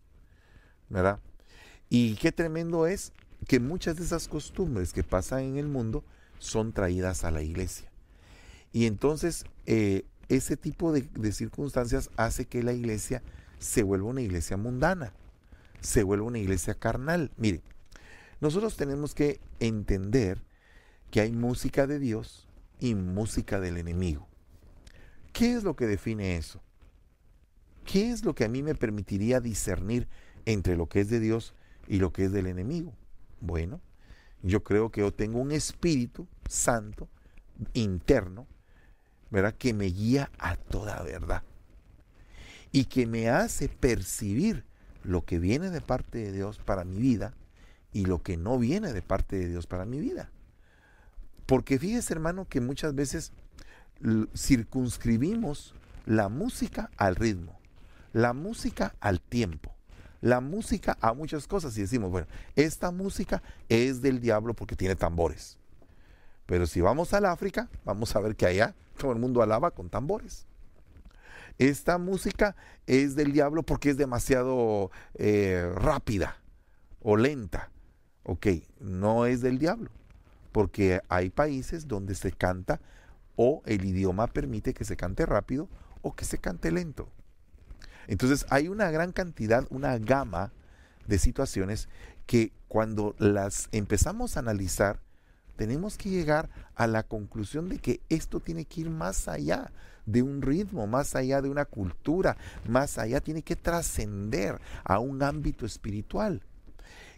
¿Verdad? 0.88 1.20
Y 1.88 2.16
qué 2.16 2.32
tremendo 2.32 2.86
es 2.86 3.12
que 3.46 3.60
muchas 3.60 3.96
de 3.96 4.04
esas 4.04 4.28
costumbres 4.28 4.92
que 4.92 5.02
pasan 5.02 5.40
en 5.40 5.56
el 5.56 5.68
mundo 5.68 6.04
son 6.38 6.72
traídas 6.72 7.24
a 7.24 7.30
la 7.30 7.42
iglesia. 7.42 7.90
Y 8.72 8.86
entonces 8.86 9.44
eh, 9.66 10.04
ese 10.28 10.56
tipo 10.56 10.92
de, 10.92 11.02
de 11.02 11.32
circunstancias 11.32 12.10
hace 12.16 12.46
que 12.46 12.62
la 12.62 12.72
iglesia 12.72 13.22
se 13.58 13.82
vuelva 13.82 14.08
una 14.08 14.22
iglesia 14.22 14.56
mundana, 14.56 15.12
se 15.80 16.02
vuelva 16.02 16.26
una 16.26 16.38
iglesia 16.38 16.74
carnal. 16.74 17.30
Mire, 17.36 17.62
nosotros 18.40 18.76
tenemos 18.76 19.14
que 19.14 19.40
entender 19.58 20.42
que 21.10 21.20
hay 21.20 21.32
música 21.32 21.86
de 21.86 21.98
Dios 21.98 22.48
y 22.80 22.94
música 22.94 23.60
del 23.60 23.76
enemigo. 23.76 24.28
¿Qué 25.32 25.54
es 25.54 25.62
lo 25.62 25.76
que 25.76 25.86
define 25.86 26.36
eso? 26.36 26.60
¿Qué 27.84 28.10
es 28.10 28.24
lo 28.24 28.34
que 28.34 28.44
a 28.44 28.48
mí 28.48 28.62
me 28.62 28.74
permitiría 28.74 29.40
discernir 29.40 30.08
entre 30.44 30.76
lo 30.76 30.88
que 30.88 31.00
es 31.00 31.08
de 31.08 31.20
Dios 31.20 31.54
y 31.86 31.98
lo 31.98 32.12
que 32.12 32.24
es 32.24 32.32
del 32.32 32.46
enemigo? 32.46 32.94
Bueno, 33.40 33.80
yo 34.42 34.62
creo 34.64 34.90
que 34.90 35.00
yo 35.00 35.12
tengo 35.12 35.38
un 35.38 35.52
espíritu 35.52 36.26
santo 36.48 37.08
interno, 37.74 38.46
¿verdad? 39.30 39.54
Que 39.56 39.72
me 39.72 39.86
guía 39.86 40.30
a 40.38 40.56
toda 40.56 41.02
verdad 41.02 41.42
y 42.72 42.84
que 42.84 43.06
me 43.06 43.28
hace 43.28 43.68
percibir 43.68 44.64
lo 45.02 45.24
que 45.24 45.38
viene 45.38 45.70
de 45.70 45.80
parte 45.80 46.18
de 46.18 46.32
Dios 46.32 46.58
para 46.58 46.84
mi 46.84 46.98
vida 46.98 47.34
y 47.92 48.04
lo 48.04 48.22
que 48.22 48.36
no 48.36 48.58
viene 48.58 48.92
de 48.92 49.02
parte 49.02 49.36
de 49.36 49.48
Dios 49.48 49.66
para 49.66 49.84
mi 49.84 49.98
vida. 49.98 50.30
Porque 51.50 51.80
fíjese, 51.80 52.12
hermano, 52.12 52.46
que 52.48 52.60
muchas 52.60 52.94
veces 52.94 53.32
circunscribimos 54.36 55.74
la 56.06 56.28
música 56.28 56.92
al 56.96 57.16
ritmo, 57.16 57.58
la 58.12 58.34
música 58.34 58.94
al 59.00 59.20
tiempo, 59.20 59.74
la 60.20 60.40
música 60.40 60.96
a 61.00 61.12
muchas 61.12 61.48
cosas 61.48 61.76
y 61.76 61.80
decimos, 61.80 62.12
bueno, 62.12 62.28
esta 62.54 62.92
música 62.92 63.42
es 63.68 64.00
del 64.00 64.20
diablo 64.20 64.54
porque 64.54 64.76
tiene 64.76 64.94
tambores. 64.94 65.58
Pero 66.46 66.68
si 66.68 66.82
vamos 66.82 67.14
al 67.14 67.24
África, 67.24 67.68
vamos 67.84 68.14
a 68.14 68.20
ver 68.20 68.36
que 68.36 68.46
allá 68.46 68.76
todo 68.96 69.10
el 69.10 69.18
mundo 69.18 69.42
alaba 69.42 69.72
con 69.72 69.90
tambores. 69.90 70.46
Esta 71.58 71.98
música 71.98 72.54
es 72.86 73.16
del 73.16 73.32
diablo 73.32 73.64
porque 73.64 73.90
es 73.90 73.96
demasiado 73.96 74.92
eh, 75.14 75.68
rápida 75.74 76.36
o 77.00 77.16
lenta. 77.16 77.72
Ok, 78.22 78.46
no 78.78 79.26
es 79.26 79.40
del 79.40 79.58
diablo 79.58 79.90
porque 80.52 81.00
hay 81.08 81.30
países 81.30 81.88
donde 81.88 82.14
se 82.14 82.32
canta 82.32 82.80
o 83.36 83.62
el 83.66 83.84
idioma 83.84 84.26
permite 84.26 84.74
que 84.74 84.84
se 84.84 84.96
cante 84.96 85.26
rápido 85.26 85.68
o 86.02 86.14
que 86.14 86.24
se 86.24 86.38
cante 86.38 86.70
lento. 86.70 87.08
Entonces 88.06 88.46
hay 88.50 88.68
una 88.68 88.90
gran 88.90 89.12
cantidad, 89.12 89.66
una 89.70 89.98
gama 89.98 90.52
de 91.06 91.18
situaciones 91.18 91.88
que 92.26 92.52
cuando 92.68 93.14
las 93.18 93.68
empezamos 93.72 94.36
a 94.36 94.40
analizar, 94.40 95.00
tenemos 95.56 95.96
que 95.96 96.08
llegar 96.08 96.48
a 96.74 96.86
la 96.86 97.02
conclusión 97.02 97.68
de 97.68 97.78
que 97.78 98.00
esto 98.08 98.40
tiene 98.40 98.64
que 98.64 98.82
ir 98.82 98.90
más 98.90 99.28
allá 99.28 99.70
de 100.06 100.22
un 100.22 100.42
ritmo, 100.42 100.86
más 100.86 101.14
allá 101.14 101.42
de 101.42 101.50
una 101.50 101.64
cultura, 101.64 102.36
más 102.68 102.98
allá, 102.98 103.20
tiene 103.20 103.42
que 103.42 103.56
trascender 103.56 104.60
a 104.84 104.98
un 104.98 105.22
ámbito 105.22 105.66
espiritual. 105.66 106.42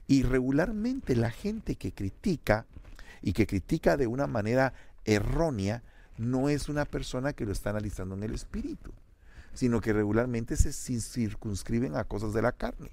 Y 0.06 0.24
regularmente 0.24 1.14
la 1.14 1.30
gente 1.30 1.76
que 1.76 1.92
critica 1.92 2.66
y 3.22 3.32
que 3.32 3.46
critica 3.46 3.96
de 3.96 4.06
una 4.06 4.26
manera 4.26 4.74
errónea, 5.04 5.82
no 6.18 6.48
es 6.48 6.68
una 6.68 6.84
persona 6.84 7.32
que 7.32 7.46
lo 7.46 7.52
está 7.52 7.70
analizando 7.70 8.14
en 8.14 8.22
el 8.22 8.34
espíritu, 8.34 8.92
sino 9.54 9.80
que 9.80 9.92
regularmente 9.92 10.56
se 10.56 10.72
circunscriben 10.72 11.96
a 11.96 12.04
cosas 12.04 12.32
de 12.32 12.42
la 12.42 12.52
carne. 12.52 12.90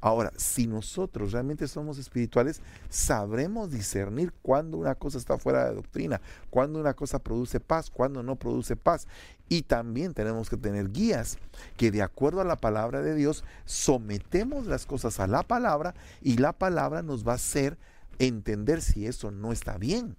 Ahora, 0.00 0.32
si 0.36 0.66
nosotros 0.66 1.32
realmente 1.32 1.68
somos 1.68 1.98
espirituales, 1.98 2.60
sabremos 2.88 3.70
discernir 3.70 4.32
cuando 4.42 4.76
una 4.76 4.94
cosa 4.94 5.18
está 5.18 5.38
fuera 5.38 5.68
de 5.68 5.74
doctrina, 5.74 6.20
cuando 6.50 6.78
una 6.78 6.94
cosa 6.94 7.18
produce 7.18 7.60
paz, 7.60 7.90
cuando 7.90 8.22
no 8.22 8.36
produce 8.36 8.76
paz. 8.76 9.06
Y 9.48 9.62
también 9.62 10.14
tenemos 10.14 10.48
que 10.48 10.56
tener 10.56 10.90
guías 10.90 11.38
que 11.76 11.90
de 11.90 12.02
acuerdo 12.02 12.40
a 12.40 12.44
la 12.44 12.56
palabra 12.56 13.02
de 13.02 13.14
Dios 13.14 13.44
sometemos 13.64 14.66
las 14.66 14.86
cosas 14.86 15.20
a 15.20 15.26
la 15.26 15.42
palabra 15.42 15.94
y 16.22 16.38
la 16.38 16.52
palabra 16.52 17.02
nos 17.02 17.26
va 17.26 17.32
a 17.32 17.36
hacer 17.36 17.78
entender 18.18 18.82
si 18.82 19.06
eso 19.06 19.30
no 19.30 19.52
está 19.52 19.78
bien, 19.78 20.16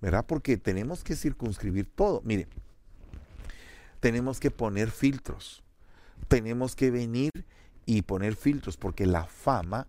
¿verdad? 0.00 0.24
Porque 0.26 0.56
tenemos 0.56 1.04
que 1.04 1.16
circunscribir 1.16 1.88
todo. 1.94 2.20
Mire, 2.24 2.48
tenemos 4.00 4.40
que 4.40 4.50
poner 4.50 4.90
filtros, 4.90 5.62
tenemos 6.28 6.76
que 6.76 6.90
venir 6.90 7.30
y 7.86 8.02
poner 8.02 8.36
filtros, 8.36 8.76
porque 8.76 9.06
la 9.06 9.24
fama 9.24 9.86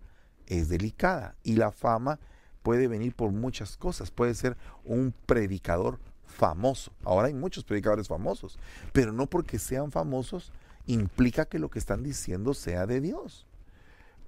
es 0.48 0.70
delicada 0.70 1.36
y 1.44 1.54
la 1.54 1.72
fama 1.72 2.20
puede 2.64 2.88
venir 2.88 3.14
por 3.14 3.32
muchas 3.32 3.78
cosas. 3.78 4.12
Puede 4.12 4.34
ser 4.34 4.58
un 4.84 5.14
predicador 5.26 6.00
famoso. 6.26 6.92
Ahora 7.04 7.28
hay 7.28 7.34
muchos 7.34 7.64
predicadores 7.64 8.08
famosos, 8.08 8.58
pero 8.94 9.12
no 9.12 9.28
porque 9.28 9.60
sean 9.60 9.92
famosos 9.92 10.52
implica 10.86 11.46
que 11.46 11.60
lo 11.60 11.70
que 11.70 11.80
están 11.80 12.04
diciendo 12.04 12.54
sea 12.54 12.88
de 12.88 13.00
Dios 13.02 13.46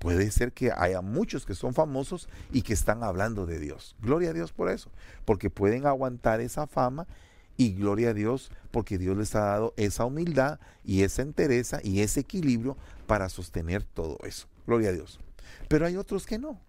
puede 0.02 0.32
ser 0.32 0.52
que 0.52 0.72
haya 0.76 1.02
muchos 1.02 1.46
que 1.46 1.54
son 1.54 1.76
famosos 1.76 2.28
y 2.52 2.64
que 2.64 2.74
están 2.74 3.04
hablando 3.04 3.46
de 3.46 3.60
Dios. 3.60 3.96
Gloria 4.02 4.32
a 4.32 4.34
Dios 4.34 4.52
por 4.52 4.72
eso, 4.72 4.90
porque 5.26 5.52
pueden 5.52 5.86
aguantar 5.86 6.42
esa 6.42 6.66
fama 6.66 7.06
y 7.56 7.74
gloria 7.74 8.10
a 8.10 8.14
Dios 8.16 8.52
porque 8.72 8.98
Dios 8.98 9.16
les 9.16 9.36
ha 9.36 9.42
dado 9.42 9.74
esa 9.78 10.06
humildad 10.06 10.60
y 10.84 11.04
esa 11.04 11.22
entereza 11.22 11.82
y 11.84 12.02
ese 12.02 12.22
equilibrio 12.22 12.78
para 13.06 13.30
sostener 13.30 13.84
todo 13.84 14.18
eso. 14.24 14.48
Gloria 14.66 14.90
a 14.90 14.94
Dios. 14.94 15.20
Pero 15.68 15.86
hay 15.86 15.96
otros 15.98 16.26
que 16.26 16.40
no. 16.40 16.60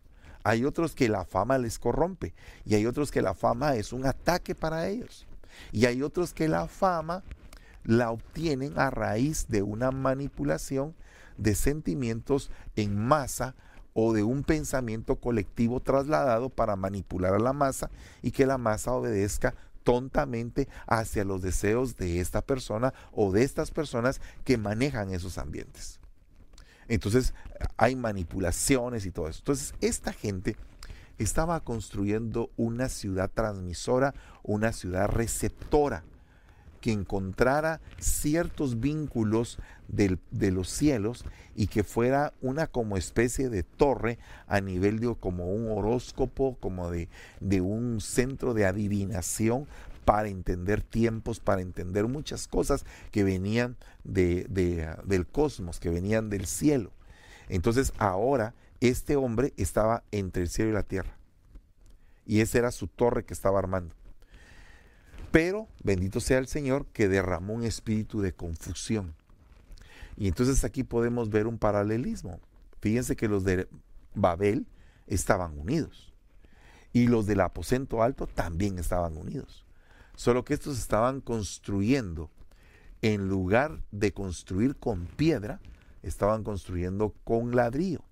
Hay 0.45 0.66
otros 0.66 0.95
que 0.95 1.09
la 1.09 1.25
fama 1.25 1.57
les 1.57 1.79
corrompe 1.79 2.35
y 2.66 2.75
hay 2.75 2.85
otros 2.85 3.11
que 3.11 3.23
la 3.23 3.33
fama 3.33 3.77
es 3.77 3.95
un 3.95 4.05
ataque 4.05 4.55
para 4.55 4.88
ellos. 4.88 5.27
Y 5.71 5.87
hay 5.87 6.03
otros 6.03 6.35
que 6.35 6.49
la 6.49 6.68
fama 6.68 7.23
la 7.85 8.11
obtienen 8.11 8.79
a 8.79 8.90
raíz 8.90 9.47
de 9.49 9.62
una 9.62 9.90
manipulación 9.90 10.95
de 11.37 11.55
sentimientos 11.55 12.51
en 12.77 12.97
masa 12.97 13.55
o 13.95 14.12
de 14.12 14.23
un 14.23 14.42
pensamiento 14.42 15.16
colectivo 15.16 15.81
trasladado 15.81 16.49
para 16.49 16.77
manipular 16.77 17.35
a 17.35 17.38
la 17.38 17.53
masa 17.53 17.90
y 18.23 18.31
que 18.31 18.47
la 18.47 18.59
masa 18.59 18.92
obedezca 18.92 19.55
tontamente 19.85 20.68
hacia 20.87 21.25
los 21.25 21.42
deseos 21.42 21.97
de 21.97 22.21
esta 22.21 22.42
persona 22.42 22.95
o 23.12 23.33
de 23.33 23.42
estas 23.42 23.71
personas 23.71 24.21
que 24.45 24.57
manejan 24.57 25.12
esos 25.12 25.38
ambientes. 25.38 26.01
Entonces 26.88 27.35
hay 27.77 27.97
manipulaciones 27.97 29.07
y 29.07 29.11
todo 29.11 29.29
eso. 29.29 29.40
Entonces 29.40 29.75
esta 29.81 30.12
gente 30.12 30.57
estaba 31.18 31.61
construyendo 31.61 32.51
una 32.57 32.88
ciudad 32.88 33.31
transmisora, 33.33 34.14
una 34.42 34.73
ciudad 34.73 35.09
receptora 35.09 36.05
que 36.83 36.92
encontrara 36.92 37.81
ciertos 37.99 38.81
vínculos 38.81 39.59
de 39.88 40.51
los 40.51 40.68
cielos 40.68 41.25
y 41.55 41.68
que 41.68 41.85
fuera 41.85 42.35
una 42.42 42.66
como 42.66 42.97
especie 42.97 43.49
de 43.49 43.62
torre 43.62 44.18
a 44.47 44.61
nivel 44.61 44.99
de 44.99 45.14
como 45.14 45.51
un 45.53 45.71
horóscopo, 45.71 46.57
como 46.61 46.90
de, 46.90 47.09
de 47.40 47.61
un 47.61 48.01
centro 48.01 48.53
de 48.53 48.66
adivinación 48.66 49.66
para 50.05 50.29
entender 50.29 50.83
tiempos, 50.83 51.40
para 51.40 51.62
entender 51.62 52.09
muchas 52.09 52.49
cosas 52.49 52.85
que 53.12 53.23
venían 53.23 53.77
de, 54.05 54.47
del 55.05 55.27
cosmos, 55.27 55.79
que 55.79 55.90
venían 55.90 56.29
del 56.29 56.47
cielo. 56.47 56.90
Entonces 57.49 57.92
ahora 57.99 58.55
este 58.81 59.14
hombre 59.14 59.53
estaba 59.57 60.03
entre 60.11 60.42
el 60.42 60.49
cielo 60.49 60.71
y 60.71 60.75
la 60.75 60.83
tierra. 60.83 61.16
Y 62.27 62.40
esa 62.40 62.59
era 62.59 62.71
su 62.73 62.88
torre 62.88 63.25
que 63.25 63.35
estaba 63.35 63.59
armando. 63.59 63.95
Pero 65.33 65.66
bendito 65.83 66.21
sea 66.21 66.38
el 66.38 66.47
Señor 66.47 66.85
que 66.92 67.09
derramó 67.09 67.55
un 67.55 67.64
espíritu 67.64 68.21
de 68.21 68.35
confusión. 68.35 69.14
Y 70.16 70.29
entonces 70.29 70.62
aquí 70.62 70.85
podemos 70.85 71.31
ver 71.31 71.47
un 71.47 71.59
paralelismo. 71.59 72.38
Fíjense 72.81 73.16
que 73.16 73.29
los 73.29 73.42
de 73.42 73.66
Babel 74.14 74.66
estaban 75.07 75.59
unidos. 75.59 76.12
Y 76.92 77.07
los 77.07 77.25
del 77.25 77.40
aposento 77.40 78.03
alto 78.03 78.27
también 78.27 78.79
estaban 78.79 79.16
unidos. 79.16 79.64
Solo 80.16 80.45
que 80.45 80.53
estos 80.53 80.79
estaban 80.79 81.23
construyendo, 81.23 82.31
en 83.01 83.29
lugar 83.29 83.83
de 83.90 84.12
construir 84.12 84.77
con 84.77 85.07
piedra, 85.07 85.61
estaban 86.03 86.45
construyendo 86.45 87.14
con 87.25 87.57
ladrillo. 87.57 88.05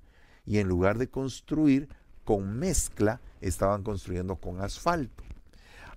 Y 0.47 0.57
en 0.57 0.69
lugar 0.69 0.97
de 0.97 1.11
construir 1.11 1.91
con 2.25 2.59
mezcla, 2.59 3.21
estaban 3.43 3.83
construyendo 3.83 4.37
con 4.37 4.63
asfalto. 4.63 5.23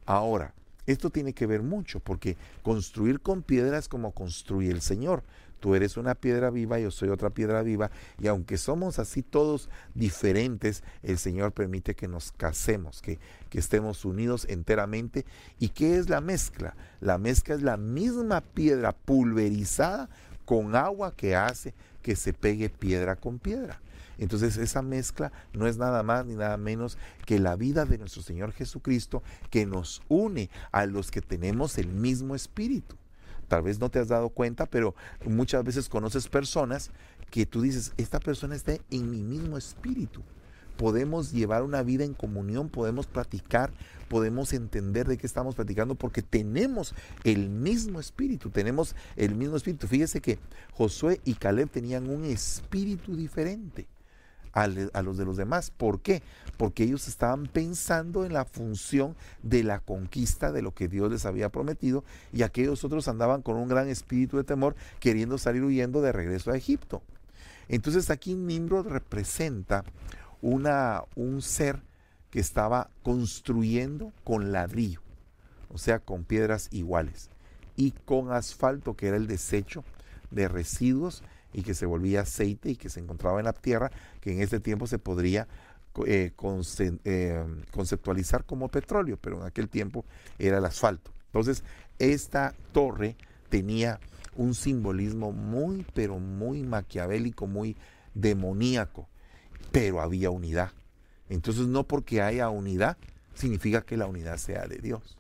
Ahora, 0.06 0.54
esto 0.86 1.10
tiene 1.10 1.34
que 1.34 1.46
ver 1.46 1.62
mucho, 1.62 2.00
porque 2.00 2.38
construir 2.62 3.22
con 3.22 3.42
piedra 3.42 3.78
es 3.78 3.88
como 3.88 4.12
construir 4.12 4.72
el 4.72 4.82
Señor. 4.82 5.24
Tú 5.60 5.76
eres 5.76 5.96
una 5.96 6.14
piedra 6.14 6.50
viva, 6.50 6.78
yo 6.78 6.92
soy 6.92 7.08
otra 7.08 7.30
piedra 7.30 7.62
viva, 7.62 7.90
y 8.20 8.28
aunque 8.28 8.58
somos 8.58 9.00
así 9.00 9.24
todos 9.24 9.70
diferentes, 9.96 10.84
el 11.04 11.18
Señor 11.18 11.54
permite 11.54 11.96
que 11.96 12.10
nos 12.10 12.34
casemos, 12.34 13.02
que, 13.02 13.18
que 13.50 13.60
estemos 13.60 14.04
unidos 14.04 14.46
enteramente. 14.50 15.26
¿Y 15.60 15.70
qué 15.70 15.98
es 15.98 16.10
la 16.10 16.20
mezcla? 16.20 16.76
La 17.00 17.18
mezcla 17.18 17.56
es 17.56 17.62
la 17.62 17.78
misma 17.78 18.42
piedra 18.42 18.92
pulverizada 18.92 20.10
con 20.44 20.76
agua 20.76 21.16
que 21.16 21.36
hace 21.38 21.74
que 22.02 22.18
se 22.18 22.34
pegue 22.34 22.70
piedra 22.70 23.16
con 23.16 23.40
piedra. 23.40 23.80
Entonces 24.24 24.56
esa 24.56 24.82
mezcla 24.82 25.34
no 25.52 25.68
es 25.68 25.78
nada 25.78 26.02
más 26.02 26.26
ni 26.26 26.36
nada 26.36 26.56
menos 26.56 26.98
que 27.26 27.40
la 27.40 27.58
vida 27.58 27.84
de 27.84 27.98
nuestro 27.98 28.22
Señor 28.22 28.54
Jesucristo 28.54 29.22
que 29.50 29.66
nos 29.66 30.02
une 30.08 30.50
a 30.72 30.86
los 30.86 31.12
que 31.12 31.22
tenemos 31.22 31.78
el 31.78 31.90
mismo 31.90 32.34
espíritu. 32.34 32.96
Tal 33.50 33.64
vez 33.64 33.80
no 33.80 33.92
te 33.92 34.00
has 34.00 34.08
dado 34.08 34.30
cuenta, 34.30 34.66
pero 34.66 34.96
muchas 35.26 35.66
veces 35.66 35.90
conoces 35.90 36.30
personas 36.30 36.90
que 37.32 37.46
tú 37.46 37.62
dices, 37.62 37.92
esta 37.98 38.22
persona 38.22 38.56
está 38.56 38.78
en 38.90 39.12
mi 39.12 39.22
mismo 39.22 39.58
espíritu. 39.58 40.22
Podemos 40.78 41.34
llevar 41.34 41.62
una 41.62 41.84
vida 41.84 42.06
en 42.06 42.14
comunión, 42.14 42.70
podemos 42.70 43.06
platicar, 43.06 43.74
podemos 44.08 44.54
entender 44.54 45.06
de 45.06 45.18
qué 45.18 45.28
estamos 45.28 45.56
platicando 45.56 45.96
porque 45.96 46.22
tenemos 46.22 46.96
el 47.26 47.50
mismo 47.50 48.00
espíritu, 48.00 48.50
tenemos 48.50 48.96
el 49.18 49.36
mismo 49.36 49.58
espíritu. 49.58 49.86
Fíjese 49.86 50.22
que 50.22 50.40
Josué 50.72 51.20
y 51.26 51.34
Caleb 51.34 51.70
tenían 51.70 52.10
un 52.10 52.24
espíritu 52.24 53.18
diferente 53.18 53.86
a, 54.54 54.68
los 54.68 55.18
de 55.18 55.26
los 55.26 55.36
demás. 55.36 55.72
¿Por 55.72 56.02
qué? 56.02 56.22
Porque 56.58 56.84
ellos 56.84 57.08
estaban 57.08 57.48
pensando 57.48 58.26
en 58.26 58.34
la 58.34 58.46
función 58.46 59.16
de 59.42 59.64
la 59.64 59.80
conquista 59.80 60.52
de 60.52 60.62
lo 60.62 60.74
que 60.74 60.88
Dios 60.88 61.12
les 61.12 61.26
había 61.26 61.50
prometido 61.50 62.04
y 62.32 62.44
aquellos 62.44 62.84
otros 62.84 63.08
andaban 63.08 63.42
con 63.42 63.58
un 63.58 63.68
gran 63.68 63.90
espíritu 63.90 64.38
de 64.38 64.44
temor 64.44 64.76
queriendo 65.00 65.38
salir 65.38 65.64
huyendo 65.64 66.02
de 66.02 66.12
regreso 66.12 66.52
a 66.52 66.58
Egipto. 66.58 67.02
Entonces 67.68 68.10
aquí 68.10 68.36
Nimrod 68.36 68.88
representa 68.88 69.84
una, 70.42 71.04
un 71.16 71.42
ser 71.42 71.82
que 72.30 72.40
estaba 72.40 72.90
construyendo 73.02 74.12
con 74.24 74.52
ladrillo, 74.52 75.02
o 75.70 75.78
sea, 75.78 76.00
con 76.00 76.26
piedras 76.26 76.68
iguales, 76.72 77.30
y 77.76 77.92
con 77.92 78.32
asfalto, 78.32 78.96
que 78.96 79.08
era 79.08 79.18
el 79.18 79.28
desecho 79.28 79.84
de 80.32 80.48
residuos 80.48 81.24
y 81.54 81.62
que 81.62 81.74
se 81.74 81.86
volvía 81.86 82.22
aceite 82.22 82.72
y 82.72 82.76
que 82.76 82.90
se 82.90 83.00
encontraba 83.00 83.40
en 83.40 83.46
la 83.46 83.54
tierra, 83.54 83.92
que 84.20 84.34
en 84.34 84.42
este 84.42 84.60
tiempo 84.60 84.88
se 84.88 85.00
podría 85.00 85.48
eh, 86.08 86.34
eh, 87.06 87.46
conceptualizar 87.72 88.46
como 88.46 88.68
petróleo, 88.68 89.18
pero 89.22 89.38
en 89.40 89.44
aquel 89.44 89.70
tiempo 89.70 90.06
era 90.40 90.58
el 90.58 90.66
asfalto. 90.66 91.12
Entonces, 91.28 91.64
esta 92.00 92.56
torre 92.72 93.16
tenía 93.50 94.00
un 94.36 94.56
simbolismo 94.56 95.32
muy, 95.32 95.86
pero 95.94 96.18
muy 96.20 96.64
maquiavélico, 96.64 97.46
muy 97.46 97.78
demoníaco, 98.16 99.08
pero 99.72 100.02
había 100.02 100.32
unidad. 100.32 100.72
Entonces, 101.30 101.68
no 101.68 101.84
porque 101.84 102.22
haya 102.22 102.50
unidad, 102.50 102.98
significa 103.36 103.82
que 103.82 103.98
la 103.98 104.08
unidad 104.08 104.38
sea 104.38 104.66
de 104.68 104.78
Dios. 104.78 105.18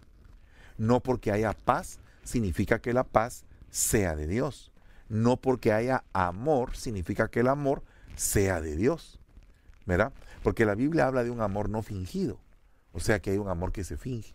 No 0.77 1.01
porque 1.01 1.31
haya 1.31 1.53
paz, 1.53 1.99
significa 2.23 2.79
que 2.79 2.93
la 2.93 3.03
paz 3.03 3.45
sea 3.69 4.15
de 4.15 4.27
Dios. 4.27 4.72
No 5.13 5.37
porque 5.37 5.71
haya 5.71 6.03
amor 6.11 6.75
significa 6.75 7.27
que 7.27 7.41
el 7.41 7.47
amor 7.47 7.83
sea 8.15 8.61
de 8.61 8.75
Dios. 8.75 9.19
¿Verdad? 9.85 10.11
Porque 10.41 10.65
la 10.65 10.73
Biblia 10.73 11.05
habla 11.05 11.23
de 11.23 11.29
un 11.29 11.39
amor 11.39 11.69
no 11.69 11.83
fingido. 11.83 12.39
O 12.93 12.99
sea 12.99 13.19
que 13.19 13.29
hay 13.29 13.37
un 13.37 13.47
amor 13.47 13.71
que 13.71 13.83
se 13.83 13.95
finge. 13.95 14.33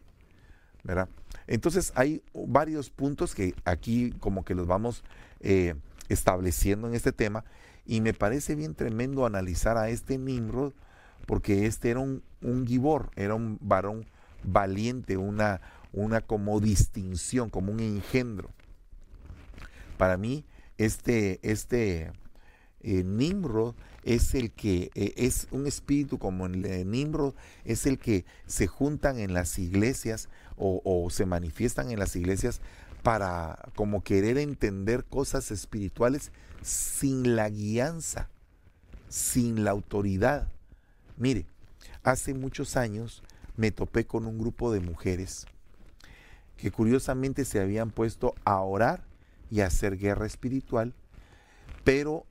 ¿Verdad? 0.84 1.08
Entonces 1.48 1.92
hay 1.96 2.22
varios 2.32 2.90
puntos 2.90 3.34
que 3.34 3.56
aquí 3.64 4.12
como 4.20 4.44
que 4.44 4.54
los 4.54 4.68
vamos 4.68 5.02
eh, 5.40 5.74
estableciendo 6.08 6.86
en 6.86 6.94
este 6.94 7.10
tema. 7.10 7.44
Y 7.84 8.00
me 8.00 8.14
parece 8.14 8.54
bien 8.54 8.76
tremendo 8.76 9.26
analizar 9.26 9.78
a 9.78 9.88
este 9.88 10.16
Nimrod, 10.16 10.74
porque 11.26 11.66
este 11.66 11.90
era 11.90 11.98
un, 11.98 12.22
un 12.40 12.68
gibor, 12.68 13.10
era 13.16 13.34
un 13.34 13.58
varón 13.60 14.06
valiente, 14.44 15.16
una, 15.16 15.60
una 15.92 16.20
como 16.20 16.60
distinción, 16.60 17.50
como 17.50 17.72
un 17.72 17.80
engendro. 17.80 18.50
Para 19.96 20.16
mí, 20.16 20.44
este, 20.78 21.40
este 21.42 22.12
eh, 22.80 23.02
Nimrod 23.04 23.74
es 24.04 24.34
el 24.34 24.52
que 24.52 24.90
eh, 24.94 25.12
es 25.16 25.48
un 25.50 25.66
espíritu 25.66 26.18
como 26.18 26.46
el 26.46 26.62
de 26.62 26.84
Nimrod, 26.84 27.34
es 27.64 27.86
el 27.86 27.98
que 27.98 28.24
se 28.46 28.68
juntan 28.68 29.18
en 29.18 29.34
las 29.34 29.58
iglesias 29.58 30.28
o, 30.56 30.80
o, 30.84 31.10
se 31.10 31.26
manifiestan 31.26 31.90
en 31.90 31.98
las 31.98 32.16
iglesias 32.16 32.60
para 33.02 33.58
como 33.74 34.02
querer 34.02 34.38
entender 34.38 35.04
cosas 35.04 35.50
espirituales 35.50 36.30
sin 36.62 37.36
la 37.36 37.48
guianza, 37.48 38.28
sin 39.08 39.64
la 39.64 39.72
autoridad. 39.72 40.48
Mire, 41.16 41.46
hace 42.04 42.34
muchos 42.34 42.76
años 42.76 43.22
me 43.56 43.72
topé 43.72 44.06
con 44.06 44.26
un 44.26 44.38
grupo 44.38 44.72
de 44.72 44.80
mujeres 44.80 45.46
que 46.56 46.70
curiosamente 46.70 47.44
se 47.44 47.60
habían 47.60 47.90
puesto 47.90 48.34
a 48.44 48.60
orar 48.60 49.07
y 49.50 49.60
hacer 49.60 49.98
guerra 49.98 50.26
espiritual, 50.26 50.94
pero 51.84 52.24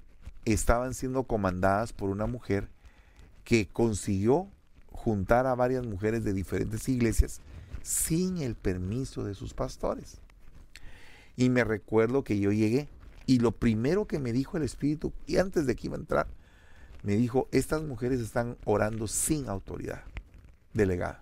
estaban 0.46 0.94
siendo 0.94 1.24
comandadas 1.24 1.94
por 1.94 2.10
una 2.10 2.26
mujer 2.26 2.70
que 3.44 3.68
consiguió 3.68 4.48
juntar 4.92 5.48
a 5.48 5.56
varias 5.56 5.86
mujeres 5.86 6.24
de 6.24 6.34
diferentes 6.34 6.88
iglesias 6.90 7.42
sin 7.82 8.38
el 8.40 8.56
permiso 8.56 9.24
de 9.24 9.34
sus 9.34 9.54
pastores. 9.54 10.20
Y 11.36 11.50
me 11.50 11.64
recuerdo 11.64 12.24
que 12.24 12.40
yo 12.40 12.52
llegué 12.52 12.90
y 13.26 13.40
lo 13.40 13.52
primero 13.52 14.08
que 14.08 14.20
me 14.20 14.32
dijo 14.32 14.58
el 14.58 14.64
Espíritu, 14.64 15.14
y 15.26 15.38
antes 15.38 15.68
de 15.68 15.76
que 15.76 15.88
iba 15.88 15.98
a 15.98 16.00
entrar, 16.00 16.28
me 17.04 17.16
dijo, 17.16 17.48
estas 17.52 17.84
mujeres 17.84 18.22
están 18.22 18.58
orando 18.66 19.08
sin 19.08 19.48
autoridad 19.48 20.04
delegada. 20.74 21.22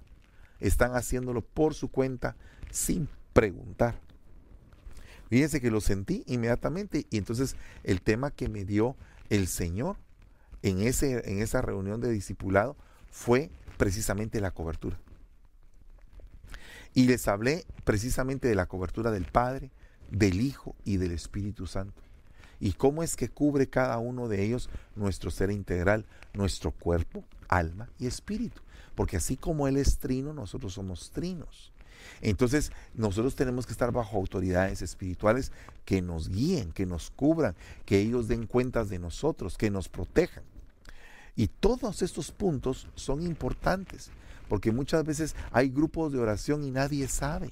Están 0.60 0.95
haciéndolo 0.95 1.41
por 1.41 1.73
su 1.73 1.89
cuenta 1.89 2.36
sin 2.71 3.10
preguntar. 3.34 4.05
Fíjense 5.30 5.61
que 5.61 5.71
lo 5.71 5.82
sentí 5.82 6.23
inmediatamente 6.28 7.07
y 7.09 7.17
entonces 7.17 7.55
el 7.84 8.01
tema 8.01 8.32
que 8.32 8.49
me 8.49 8.65
dio 8.65 8.95
el 9.30 9.47
Señor 9.47 9.97
en, 10.61 10.82
ese, 10.82 11.30
en 11.30 11.41
esa 11.41 11.61
reunión 11.61 12.01
de 12.01 12.11
discipulado 12.11 12.76
fue 13.09 13.49
precisamente 13.78 14.39
la 14.39 14.51
cobertura. 14.51 14.99
Y 16.93 17.05
les 17.07 17.28
hablé 17.28 17.65
precisamente 17.84 18.47
de 18.47 18.55
la 18.55 18.67
cobertura 18.67 19.11
del 19.11 19.26
Padre, 19.26 19.71
del 20.09 20.41
Hijo 20.41 20.76
y 20.86 20.97
del 20.97 21.11
Espíritu 21.11 21.67
Santo. 21.67 22.01
Y 22.59 22.73
cómo 22.73 23.03
es 23.03 23.15
que 23.15 23.30
cubre 23.30 23.67
cada 23.67 23.97
uno 23.97 24.28
de 24.28 24.43
ellos 24.43 24.69
nuestro 24.95 25.30
ser 25.30 25.51
integral, 25.51 26.05
nuestro 26.34 26.71
cuerpo, 26.71 27.23
alma 27.49 27.89
y 27.99 28.07
espíritu. 28.07 28.61
Porque 28.95 29.17
así 29.17 29.36
como 29.36 29.67
Él 29.67 29.78
es 29.78 29.97
trino, 29.97 30.34
nosotros 30.34 30.73
somos 30.73 31.11
trinos. 31.11 31.73
Entonces, 32.22 32.72
nosotros 32.93 33.36
tenemos 33.36 33.66
que 33.66 33.72
estar 33.72 33.91
bajo 33.91 34.18
autoridades 34.18 34.82
espirituales 34.82 35.52
que 35.86 36.02
nos 36.02 36.30
guíen, 36.30 36.72
que 36.72 36.86
nos 36.86 37.12
cubran, 37.12 37.56
que 37.86 38.00
ellos 38.00 38.28
den 38.28 38.48
cuentas 38.48 38.89
de 38.89 39.00
nosotros, 39.00 39.58
que 39.58 39.70
nos 39.70 39.89
protejan. 39.89 40.43
Y 41.36 41.48
todos 41.48 42.02
estos 42.02 42.32
puntos 42.32 42.88
son 42.96 43.22
importantes, 43.22 44.10
porque 44.48 44.72
muchas 44.72 45.04
veces 45.04 45.36
hay 45.52 45.70
grupos 45.70 46.14
de 46.14 46.20
oración 46.20 46.64
y 46.64 46.72
nadie 46.72 47.08
sabe. 47.08 47.52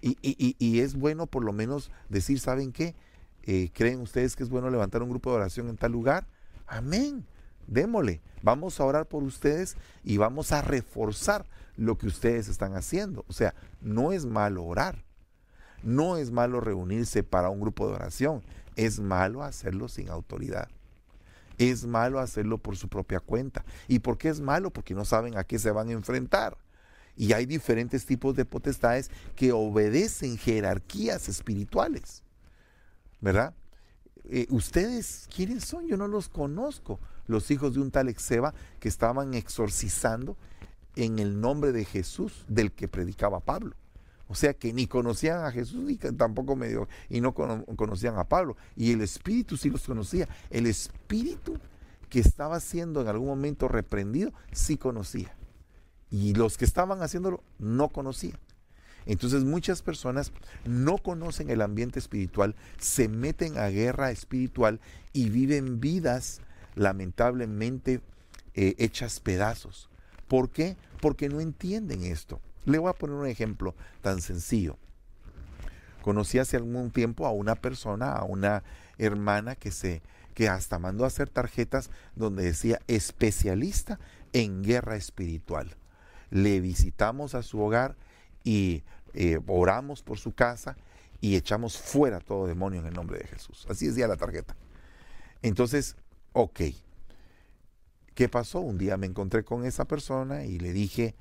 Y, 0.00 0.80
es 0.80 0.96
bueno 0.96 1.26
por 1.26 1.44
lo 1.44 1.52
menos 1.52 1.90
decir, 2.10 2.38
¿saben 2.38 2.72
qué? 2.72 2.94
Eh, 3.42 3.70
¿Creen 3.72 4.00
ustedes 4.00 4.36
que 4.36 4.42
es 4.42 4.50
bueno 4.50 4.68
levantar 4.68 5.02
un 5.02 5.08
grupo 5.08 5.30
de 5.30 5.36
oración 5.36 5.68
en 5.68 5.76
tal 5.76 5.92
lugar? 5.92 6.26
Amén. 6.66 7.24
Démosle. 7.66 8.20
Vamos 8.42 8.80
a 8.80 8.84
orar 8.84 9.06
por 9.06 9.22
ustedes 9.22 9.76
y 10.02 10.18
vamos 10.18 10.52
a 10.52 10.60
reforzar 10.60 11.46
lo 11.76 11.98
que 11.98 12.06
ustedes 12.06 12.48
están 12.48 12.74
haciendo. 12.74 13.24
O 13.28 13.32
sea, 13.32 13.54
no 13.80 14.12
es 14.12 14.26
malo 14.26 14.64
orar. 14.64 15.04
No 15.82 16.16
es 16.16 16.30
malo 16.30 16.60
reunirse 16.60 17.22
para 17.22 17.50
un 17.50 17.60
grupo 17.60 17.86
de 17.86 17.94
oración. 17.94 18.42
Es 18.76 19.00
malo 19.00 19.42
hacerlo 19.42 19.88
sin 19.88 20.08
autoridad. 20.08 20.68
Es 21.58 21.84
malo 21.86 22.18
hacerlo 22.18 22.58
por 22.58 22.76
su 22.76 22.88
propia 22.88 23.20
cuenta. 23.20 23.64
¿Y 23.86 24.00
por 24.00 24.18
qué 24.18 24.28
es 24.28 24.40
malo? 24.40 24.70
Porque 24.70 24.94
no 24.94 25.04
saben 25.04 25.36
a 25.36 25.44
qué 25.44 25.58
se 25.58 25.70
van 25.70 25.88
a 25.88 25.92
enfrentar. 25.92 26.56
Y 27.16 27.32
hay 27.32 27.46
diferentes 27.46 28.06
tipos 28.06 28.34
de 28.34 28.44
potestades 28.44 29.10
que 29.36 29.52
obedecen 29.52 30.36
jerarquías 30.36 31.28
espirituales. 31.28 32.22
¿Verdad? 33.20 33.54
Eh, 34.24 34.46
¿Ustedes 34.50 35.28
quiénes 35.34 35.64
son? 35.64 35.86
Yo 35.86 35.96
no 35.96 36.08
los 36.08 36.28
conozco. 36.28 36.98
Los 37.26 37.50
hijos 37.50 37.74
de 37.74 37.80
un 37.80 37.90
tal 37.90 38.08
Exeba 38.08 38.52
que 38.80 38.88
estaban 38.88 39.34
exorcizando 39.34 40.36
en 40.96 41.18
el 41.18 41.40
nombre 41.40 41.72
de 41.72 41.84
Jesús 41.84 42.44
del 42.48 42.72
que 42.72 42.88
predicaba 42.88 43.40
Pablo. 43.40 43.76
O 44.26 44.34
sea 44.34 44.54
que 44.54 44.72
ni 44.72 44.86
conocían 44.86 45.44
a 45.44 45.52
Jesús 45.52 45.82
ni 45.84 45.96
tampoco 45.96 46.56
medio 46.56 46.88
y 47.08 47.20
no 47.20 47.34
conocían 47.34 48.16
a 48.16 48.24
Pablo. 48.24 48.56
Y 48.74 48.92
el 48.92 49.02
Espíritu 49.02 49.56
sí 49.56 49.70
los 49.70 49.84
conocía. 49.84 50.28
El 50.50 50.66
Espíritu 50.66 51.58
que 52.08 52.20
estaba 52.20 52.58
siendo 52.60 53.02
en 53.02 53.08
algún 53.08 53.28
momento 53.28 53.68
reprendido 53.68 54.32
sí 54.52 54.76
conocía. 54.76 55.34
Y 56.10 56.34
los 56.34 56.56
que 56.56 56.64
estaban 56.64 57.02
haciéndolo 57.02 57.42
no 57.58 57.90
conocían. 57.90 58.38
Entonces 59.06 59.44
muchas 59.44 59.82
personas 59.82 60.32
no 60.64 60.98
conocen 60.98 61.50
el 61.50 61.60
ambiente 61.60 61.98
espiritual, 61.98 62.54
se 62.78 63.08
meten 63.08 63.58
a 63.58 63.68
guerra 63.68 64.10
espiritual 64.10 64.80
y 65.12 65.28
viven 65.28 65.80
vidas 65.80 66.40
lamentablemente 66.74 68.00
eh, 68.54 68.74
hechas 68.78 69.20
pedazos. 69.20 69.90
¿Por 70.28 70.50
qué? 70.50 70.76
Porque 71.00 71.28
no 71.28 71.40
entienden 71.40 72.04
esto. 72.04 72.40
Le 72.64 72.78
voy 72.78 72.90
a 72.90 72.94
poner 72.94 73.16
un 73.16 73.26
ejemplo 73.26 73.74
tan 74.00 74.20
sencillo. 74.20 74.78
Conocí 76.02 76.38
hace 76.38 76.56
algún 76.56 76.90
tiempo 76.90 77.26
a 77.26 77.30
una 77.30 77.54
persona, 77.54 78.12
a 78.12 78.24
una 78.24 78.62
hermana 78.98 79.56
que 79.56 79.70
se 79.70 80.02
que 80.34 80.48
hasta 80.48 80.78
mandó 80.78 81.04
a 81.04 81.06
hacer 81.06 81.28
tarjetas 81.28 81.90
donde 82.16 82.42
decía 82.42 82.80
especialista 82.88 84.00
en 84.32 84.64
guerra 84.64 84.96
espiritual. 84.96 85.76
Le 86.30 86.60
visitamos 86.60 87.34
a 87.36 87.42
su 87.42 87.60
hogar 87.60 87.96
y 88.42 88.82
eh, 89.14 89.38
oramos 89.46 90.02
por 90.02 90.18
su 90.18 90.34
casa 90.34 90.76
y 91.20 91.36
echamos 91.36 91.78
fuera 91.78 92.18
todo 92.18 92.46
demonio 92.46 92.80
en 92.80 92.86
el 92.86 92.94
nombre 92.94 93.18
de 93.18 93.28
Jesús. 93.28 93.64
Así 93.70 93.86
decía 93.86 94.08
la 94.08 94.16
tarjeta. 94.16 94.56
Entonces, 95.40 95.96
ok. 96.32 96.60
¿Qué 98.14 98.28
pasó? 98.28 98.60
Un 98.60 98.78
día 98.78 98.96
me 98.96 99.06
encontré 99.06 99.44
con 99.44 99.64
esa 99.64 99.86
persona 99.86 100.44
y 100.44 100.58
le 100.58 100.72
dije, 100.72 101.16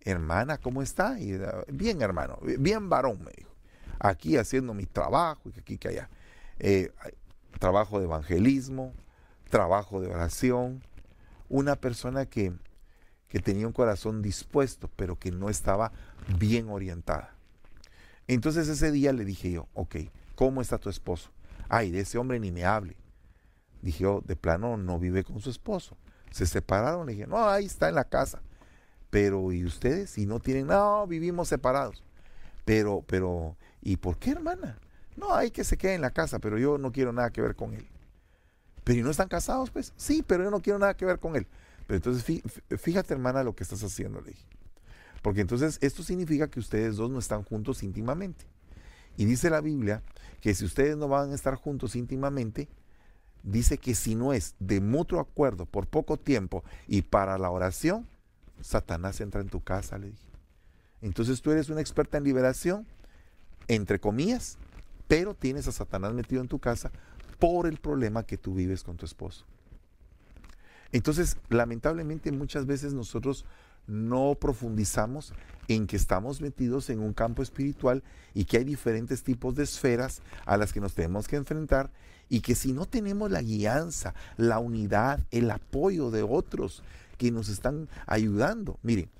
hermana, 0.00 0.58
¿cómo 0.58 0.82
está? 0.82 1.18
Y, 1.18 1.38
bien, 1.68 2.00
hermano, 2.00 2.38
bien 2.58 2.88
varón, 2.88 3.22
me 3.24 3.32
dijo. 3.36 3.54
Aquí 3.98 4.36
haciendo 4.36 4.74
mi 4.74 4.86
trabajo, 4.86 5.50
y 5.54 5.58
aquí 5.58 5.78
que 5.78 5.88
allá. 5.88 6.08
Eh, 6.60 6.92
trabajo 7.58 7.98
de 7.98 8.04
evangelismo, 8.04 8.92
trabajo 9.50 10.00
de 10.00 10.08
oración. 10.08 10.82
Una 11.48 11.76
persona 11.76 12.26
que, 12.26 12.52
que 13.26 13.40
tenía 13.40 13.66
un 13.66 13.72
corazón 13.72 14.22
dispuesto, 14.22 14.88
pero 14.94 15.18
que 15.18 15.32
no 15.32 15.48
estaba 15.48 15.92
bien 16.38 16.68
orientada. 16.68 17.34
Entonces 18.28 18.68
ese 18.68 18.92
día 18.92 19.12
le 19.12 19.24
dije 19.24 19.50
yo, 19.50 19.66
ok, 19.74 19.96
¿cómo 20.36 20.60
está 20.60 20.78
tu 20.78 20.90
esposo? 20.90 21.30
Ay, 21.68 21.90
de 21.90 22.00
ese 22.00 22.18
hombre 22.18 22.38
ni 22.38 22.52
me 22.52 22.64
hable. 22.64 22.96
Dije 23.82 24.04
yo, 24.04 24.22
de 24.24 24.36
plano 24.36 24.76
no 24.76 24.98
vive 24.98 25.24
con 25.24 25.40
su 25.40 25.50
esposo. 25.50 25.96
Se 26.30 26.46
separaron, 26.46 27.06
le 27.06 27.12
dije, 27.12 27.26
no, 27.26 27.48
ahí 27.48 27.66
está 27.66 27.88
en 27.88 27.94
la 27.94 28.04
casa. 28.04 28.40
Pero, 29.10 29.52
¿y 29.52 29.64
ustedes? 29.64 30.10
Si 30.10 30.26
no 30.26 30.40
tienen, 30.40 30.66
no, 30.66 31.06
vivimos 31.06 31.48
separados. 31.48 32.02
Pero, 32.64 33.02
pero, 33.06 33.56
¿y 33.80 33.96
por 33.96 34.18
qué, 34.18 34.32
hermana? 34.32 34.78
No, 35.16 35.34
hay 35.34 35.50
que 35.50 35.64
se 35.64 35.76
quede 35.76 35.94
en 35.94 36.00
la 36.00 36.10
casa, 36.10 36.38
pero 36.38 36.58
yo 36.58 36.78
no 36.78 36.92
quiero 36.92 37.12
nada 37.12 37.30
que 37.30 37.40
ver 37.40 37.56
con 37.56 37.74
él. 37.74 37.86
Pero 38.84 39.00
¿y 39.00 39.02
no 39.02 39.10
están 39.10 39.28
casados? 39.28 39.70
Pues 39.70 39.92
sí, 39.96 40.22
pero 40.26 40.44
yo 40.44 40.50
no 40.50 40.60
quiero 40.60 40.78
nada 40.78 40.94
que 40.94 41.04
ver 41.04 41.18
con 41.18 41.36
él. 41.36 41.46
Pero 41.86 41.96
entonces, 41.96 42.42
fíjate, 42.78 43.14
hermana, 43.14 43.42
lo 43.42 43.54
que 43.54 43.62
estás 43.62 43.82
haciendo, 43.82 44.20
le 44.20 44.30
dije. 44.30 44.46
Porque 45.22 45.40
entonces 45.40 45.78
esto 45.80 46.02
significa 46.02 46.48
que 46.48 46.60
ustedes 46.60 46.96
dos 46.96 47.10
no 47.10 47.18
están 47.18 47.42
juntos 47.42 47.82
íntimamente. 47.82 48.44
Y 49.16 49.24
dice 49.24 49.50
la 49.50 49.60
Biblia 49.60 50.02
que 50.40 50.54
si 50.54 50.64
ustedes 50.64 50.96
no 50.96 51.08
van 51.08 51.32
a 51.32 51.34
estar 51.34 51.54
juntos 51.56 51.96
íntimamente, 51.96 52.68
dice 53.42 53.78
que 53.78 53.94
si 53.94 54.14
no 54.14 54.32
es 54.32 54.54
de 54.58 54.80
mutuo 54.80 55.20
acuerdo 55.20 55.66
por 55.66 55.86
poco 55.86 56.16
tiempo 56.16 56.64
y 56.86 57.02
para 57.02 57.38
la 57.38 57.50
oración, 57.50 58.06
Satanás 58.60 59.20
entra 59.20 59.40
en 59.40 59.48
tu 59.48 59.60
casa, 59.62 59.98
le 59.98 60.10
dije. 60.10 60.28
Entonces 61.00 61.42
tú 61.42 61.50
eres 61.50 61.68
una 61.68 61.80
experta 61.80 62.18
en 62.18 62.24
liberación, 62.24 62.86
entre 63.68 64.00
comillas, 64.00 64.58
pero 65.06 65.34
tienes 65.34 65.68
a 65.68 65.72
Satanás 65.72 66.12
metido 66.12 66.42
en 66.42 66.48
tu 66.48 66.58
casa 66.58 66.90
por 67.38 67.66
el 67.66 67.78
problema 67.78 68.24
que 68.24 68.36
tú 68.36 68.54
vives 68.54 68.82
con 68.82 68.96
tu 68.96 69.06
esposo. 69.06 69.44
Entonces, 70.90 71.36
lamentablemente 71.50 72.32
muchas 72.32 72.66
veces 72.66 72.94
nosotros 72.94 73.44
no 73.88 74.36
profundizamos 74.38 75.32
en 75.66 75.86
que 75.86 75.96
estamos 75.96 76.40
metidos 76.40 76.88
en 76.90 77.00
un 77.00 77.12
campo 77.12 77.42
espiritual 77.42 78.04
y 78.34 78.44
que 78.44 78.58
hay 78.58 78.64
diferentes 78.64 79.22
tipos 79.22 79.54
de 79.54 79.64
esferas 79.64 80.22
a 80.46 80.56
las 80.56 80.72
que 80.72 80.80
nos 80.80 80.94
tenemos 80.94 81.26
que 81.26 81.36
enfrentar 81.36 81.90
y 82.28 82.40
que 82.40 82.54
si 82.54 82.72
no 82.72 82.86
tenemos 82.86 83.30
la 83.30 83.42
guianza, 83.42 84.14
la 84.36 84.58
unidad, 84.58 85.20
el 85.30 85.50
apoyo 85.50 86.10
de 86.10 86.22
otros 86.22 86.82
que 87.16 87.30
nos 87.30 87.48
están 87.48 87.88
ayudando. 88.06 88.78
Miren, 88.82 89.10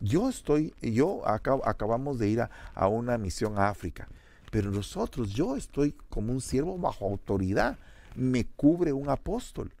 yo 0.00 0.28
estoy, 0.28 0.72
yo 0.80 1.22
acabamos 1.28 2.18
de 2.18 2.28
ir 2.28 2.40
a, 2.40 2.50
a 2.74 2.88
una 2.88 3.18
misión 3.18 3.58
a 3.58 3.68
África, 3.68 4.08
pero 4.50 4.70
nosotros, 4.70 5.30
yo 5.30 5.56
estoy 5.56 5.92
como 6.08 6.32
un 6.32 6.40
siervo 6.40 6.78
bajo 6.78 7.06
autoridad, 7.06 7.78
me 8.14 8.44
cubre 8.44 8.92
un 8.92 9.08
apóstol 9.08 9.72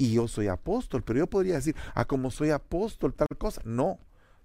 y 0.00 0.12
yo 0.12 0.28
soy 0.28 0.48
apóstol, 0.48 1.02
pero 1.02 1.18
yo 1.18 1.26
podría 1.26 1.56
decir, 1.56 1.76
ah, 1.94 2.06
como 2.06 2.30
soy 2.30 2.48
apóstol, 2.48 3.12
tal 3.12 3.28
cosa. 3.36 3.60
No, 3.66 3.98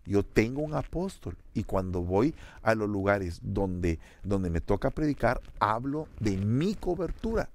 yo 0.05 0.21
tengo 0.21 0.61
un 0.61 0.73
apóstol 0.73 1.37
y 1.53 1.63
cuando 1.63 2.01
voy 2.01 2.35
a 2.61 2.75
los 2.75 2.89
lugares 2.89 3.39
donde, 3.41 3.97
donde 4.21 4.49
me 4.49 4.59
toca 4.59 4.91
predicar, 4.91 5.39
hablo 5.59 6.09
de 6.19 6.35
mi 6.35 6.75
cobertura. 6.75 7.49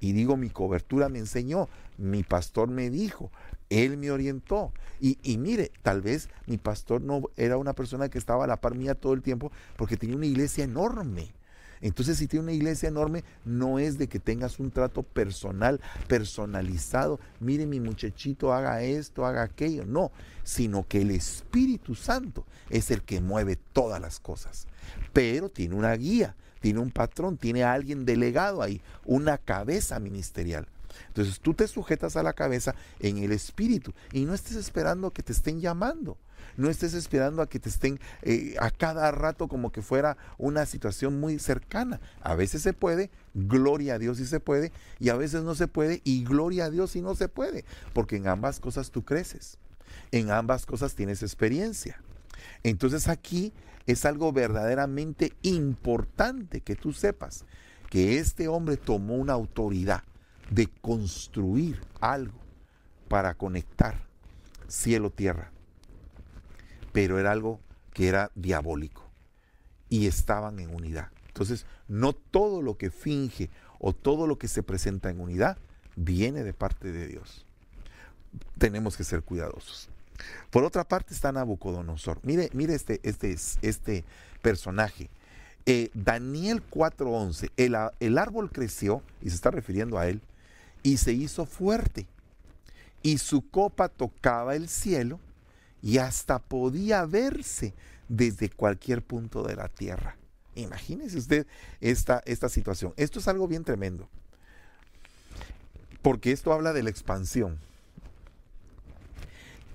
Y 0.00 0.14
digo, 0.14 0.36
mi 0.36 0.50
cobertura 0.50 1.08
me 1.08 1.20
enseñó, 1.20 1.68
mi 1.96 2.24
pastor 2.24 2.70
me 2.70 2.90
dijo, 2.90 3.30
él 3.70 3.98
me 3.98 4.10
orientó. 4.10 4.72
Y, 5.00 5.18
y, 5.22 5.38
mire, 5.38 5.70
tal 5.82 6.02
vez 6.02 6.30
mi 6.48 6.58
pastor 6.58 7.02
no 7.02 7.22
era 7.36 7.56
una 7.56 7.74
persona 7.74 8.08
que 8.08 8.18
estaba 8.18 8.44
a 8.44 8.48
la 8.48 8.60
par 8.60 8.74
mía 8.74 8.96
todo 8.96 9.12
el 9.12 9.22
tiempo 9.22 9.52
porque 9.76 9.96
tenía 9.96 10.16
una 10.16 10.26
iglesia 10.26 10.64
enorme. 10.64 11.32
Entonces, 11.84 12.16
si 12.16 12.26
tiene 12.26 12.44
una 12.44 12.52
iglesia 12.54 12.88
enorme, 12.88 13.24
no 13.44 13.78
es 13.78 13.98
de 13.98 14.08
que 14.08 14.18
tengas 14.18 14.58
un 14.58 14.70
trato 14.70 15.02
personal, 15.02 15.82
personalizado. 16.08 17.20
Mire, 17.40 17.66
mi 17.66 17.78
muchachito 17.78 18.54
haga 18.54 18.82
esto, 18.82 19.26
haga 19.26 19.42
aquello. 19.42 19.84
No, 19.84 20.10
sino 20.44 20.88
que 20.88 21.02
el 21.02 21.10
Espíritu 21.10 21.94
Santo 21.94 22.46
es 22.70 22.90
el 22.90 23.02
que 23.02 23.20
mueve 23.20 23.58
todas 23.74 24.00
las 24.00 24.18
cosas. 24.18 24.66
Pero 25.12 25.50
tiene 25.50 25.74
una 25.74 25.92
guía, 25.92 26.36
tiene 26.60 26.80
un 26.80 26.90
patrón, 26.90 27.36
tiene 27.36 27.64
a 27.64 27.74
alguien 27.74 28.06
delegado 28.06 28.62
ahí, 28.62 28.80
una 29.04 29.36
cabeza 29.36 30.00
ministerial. 30.00 30.66
Entonces 31.08 31.38
tú 31.38 31.52
te 31.52 31.68
sujetas 31.68 32.16
a 32.16 32.22
la 32.22 32.32
cabeza 32.32 32.74
en 32.98 33.18
el 33.18 33.30
espíritu 33.32 33.92
y 34.10 34.24
no 34.24 34.32
estés 34.32 34.56
esperando 34.56 35.10
que 35.10 35.22
te 35.22 35.32
estén 35.32 35.60
llamando. 35.60 36.16
No 36.56 36.68
estés 36.68 36.94
esperando 36.94 37.42
a 37.42 37.48
que 37.48 37.58
te 37.58 37.68
estén 37.68 38.00
eh, 38.22 38.54
a 38.60 38.70
cada 38.70 39.10
rato 39.10 39.48
como 39.48 39.72
que 39.72 39.82
fuera 39.82 40.16
una 40.38 40.66
situación 40.66 41.20
muy 41.20 41.38
cercana. 41.38 42.00
A 42.20 42.34
veces 42.34 42.62
se 42.62 42.72
puede, 42.72 43.10
gloria 43.34 43.94
a 43.94 43.98
Dios 43.98 44.18
si 44.18 44.26
se 44.26 44.40
puede, 44.40 44.72
y 44.98 45.08
a 45.08 45.16
veces 45.16 45.42
no 45.42 45.54
se 45.54 45.68
puede, 45.68 46.00
y 46.04 46.24
gloria 46.24 46.66
a 46.66 46.70
Dios 46.70 46.92
si 46.92 47.02
no 47.02 47.14
se 47.14 47.28
puede, 47.28 47.64
porque 47.92 48.16
en 48.16 48.28
ambas 48.28 48.60
cosas 48.60 48.90
tú 48.90 49.04
creces, 49.04 49.58
en 50.12 50.30
ambas 50.30 50.66
cosas 50.66 50.94
tienes 50.94 51.22
experiencia. 51.22 52.00
Entonces 52.62 53.08
aquí 53.08 53.52
es 53.86 54.04
algo 54.04 54.32
verdaderamente 54.32 55.32
importante 55.42 56.60
que 56.60 56.76
tú 56.76 56.92
sepas 56.92 57.44
que 57.90 58.18
este 58.18 58.48
hombre 58.48 58.76
tomó 58.76 59.14
una 59.14 59.34
autoridad 59.34 60.02
de 60.50 60.66
construir 60.66 61.80
algo 62.00 62.38
para 63.08 63.34
conectar 63.34 64.02
cielo-tierra 64.68 65.53
pero 66.94 67.18
era 67.18 67.32
algo 67.32 67.58
que 67.92 68.06
era 68.06 68.30
diabólico 68.36 69.02
y 69.90 70.06
estaban 70.06 70.60
en 70.60 70.72
unidad. 70.72 71.08
Entonces, 71.26 71.66
no 71.88 72.12
todo 72.12 72.62
lo 72.62 72.78
que 72.78 72.92
finge 72.92 73.50
o 73.80 73.92
todo 73.92 74.28
lo 74.28 74.38
que 74.38 74.46
se 74.46 74.62
presenta 74.62 75.10
en 75.10 75.18
unidad 75.18 75.58
viene 75.96 76.44
de 76.44 76.52
parte 76.52 76.92
de 76.92 77.08
Dios. 77.08 77.44
Tenemos 78.58 78.96
que 78.96 79.02
ser 79.02 79.22
cuidadosos. 79.22 79.88
Por 80.52 80.62
otra 80.62 80.84
parte 80.84 81.14
está 81.14 81.32
Nabucodonosor. 81.32 82.20
Mire, 82.22 82.48
mire 82.52 82.76
este, 82.76 83.00
este, 83.02 83.36
este 83.62 84.04
personaje. 84.40 85.10
Eh, 85.66 85.90
Daniel 85.94 86.62
4:11, 86.70 87.50
el, 87.56 87.74
el 87.98 88.18
árbol 88.18 88.52
creció, 88.52 89.02
y 89.20 89.30
se 89.30 89.34
está 89.34 89.50
refiriendo 89.50 89.98
a 89.98 90.06
él, 90.06 90.20
y 90.84 90.98
se 90.98 91.12
hizo 91.12 91.44
fuerte, 91.44 92.06
y 93.02 93.18
su 93.18 93.50
copa 93.50 93.88
tocaba 93.88 94.54
el 94.54 94.68
cielo, 94.68 95.18
y 95.84 95.98
hasta 95.98 96.38
podía 96.38 97.04
verse 97.04 97.74
desde 98.08 98.48
cualquier 98.48 99.02
punto 99.02 99.42
de 99.42 99.54
la 99.54 99.68
tierra. 99.68 100.16
Imagínese 100.54 101.18
usted 101.18 101.46
esta, 101.82 102.22
esta 102.24 102.48
situación. 102.48 102.94
Esto 102.96 103.18
es 103.18 103.28
algo 103.28 103.46
bien 103.46 103.64
tremendo. 103.64 104.08
Porque 106.00 106.32
esto 106.32 106.54
habla 106.54 106.72
de 106.72 106.82
la 106.82 106.88
expansión. 106.88 107.58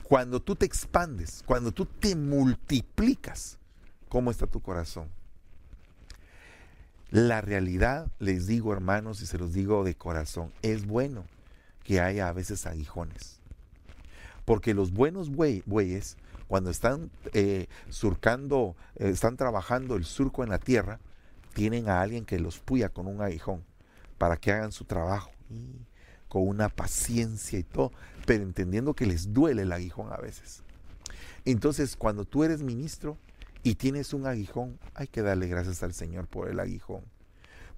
Cuando 0.02 0.42
tú 0.42 0.56
te 0.56 0.66
expandes, 0.66 1.44
cuando 1.46 1.72
tú 1.72 1.86
te 1.86 2.16
multiplicas, 2.16 3.60
¿cómo 4.08 4.32
está 4.32 4.48
tu 4.48 4.62
corazón? 4.62 5.10
La 7.12 7.42
realidad, 7.42 8.08
les 8.18 8.48
digo 8.48 8.74
hermanos 8.74 9.22
y 9.22 9.28
se 9.28 9.38
los 9.38 9.54
digo 9.54 9.84
de 9.84 9.94
corazón, 9.94 10.52
es 10.64 10.88
bueno 10.88 11.26
que 11.84 12.02
haya 12.02 12.30
a 12.30 12.34
veces 12.34 12.66
aguijones. 12.66 13.39
Porque 14.50 14.74
los 14.74 14.92
buenos 14.92 15.30
bueyes, 15.30 16.18
cuando 16.48 16.72
están 16.72 17.12
eh, 17.34 17.68
surcando, 17.90 18.76
eh, 18.96 19.10
están 19.10 19.38
trabajando 19.38 19.96
el 19.96 20.06
surco 20.06 20.44
en 20.44 20.50
la 20.50 20.58
tierra, 20.58 21.00
tienen 21.54 21.88
a 21.88 22.02
alguien 22.02 22.26
que 22.26 22.40
los 22.40 22.58
puya 22.58 22.90
con 22.90 23.06
un 23.06 23.22
aguijón 23.22 23.64
para 24.18 24.38
que 24.38 24.52
hagan 24.52 24.72
su 24.72 24.86
trabajo 24.86 25.30
con 26.30 26.48
una 26.48 26.68
paciencia 26.68 27.60
y 27.60 27.64
todo, 27.64 27.92
pero 28.26 28.42
entendiendo 28.42 28.96
que 28.96 29.06
les 29.06 29.34
duele 29.34 29.62
el 29.62 29.72
aguijón 29.72 30.12
a 30.12 30.18
veces. 30.18 30.64
Entonces, 31.46 31.96
cuando 31.96 32.26
tú 32.26 32.44
eres 32.44 32.64
ministro 32.64 33.20
y 33.62 33.76
tienes 33.76 34.16
un 34.16 34.26
aguijón, 34.26 34.80
hay 34.96 35.06
que 35.06 35.22
darle 35.22 35.46
gracias 35.46 35.84
al 35.84 35.94
Señor 35.94 36.26
por 36.26 36.50
el 36.50 36.60
aguijón. 36.60 37.04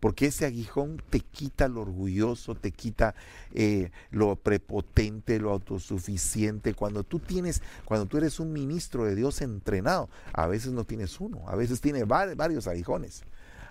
Porque 0.01 0.25
ese 0.25 0.45
aguijón 0.45 1.01
te 1.11 1.19
quita 1.19 1.67
lo 1.67 1.81
orgulloso, 1.81 2.55
te 2.55 2.71
quita 2.71 3.13
eh, 3.53 3.91
lo 4.09 4.35
prepotente, 4.35 5.39
lo 5.39 5.51
autosuficiente. 5.51 6.73
Cuando 6.73 7.03
tú 7.03 7.19
tienes, 7.19 7.61
cuando 7.85 8.07
tú 8.07 8.17
eres 8.17 8.39
un 8.39 8.51
ministro 8.51 9.05
de 9.05 9.15
Dios 9.15 9.41
entrenado, 9.41 10.09
a 10.33 10.47
veces 10.47 10.73
no 10.73 10.85
tienes 10.85 11.19
uno, 11.19 11.47
a 11.47 11.55
veces 11.55 11.81
tienes 11.81 12.07
varios 12.07 12.67
aguijones. 12.67 13.23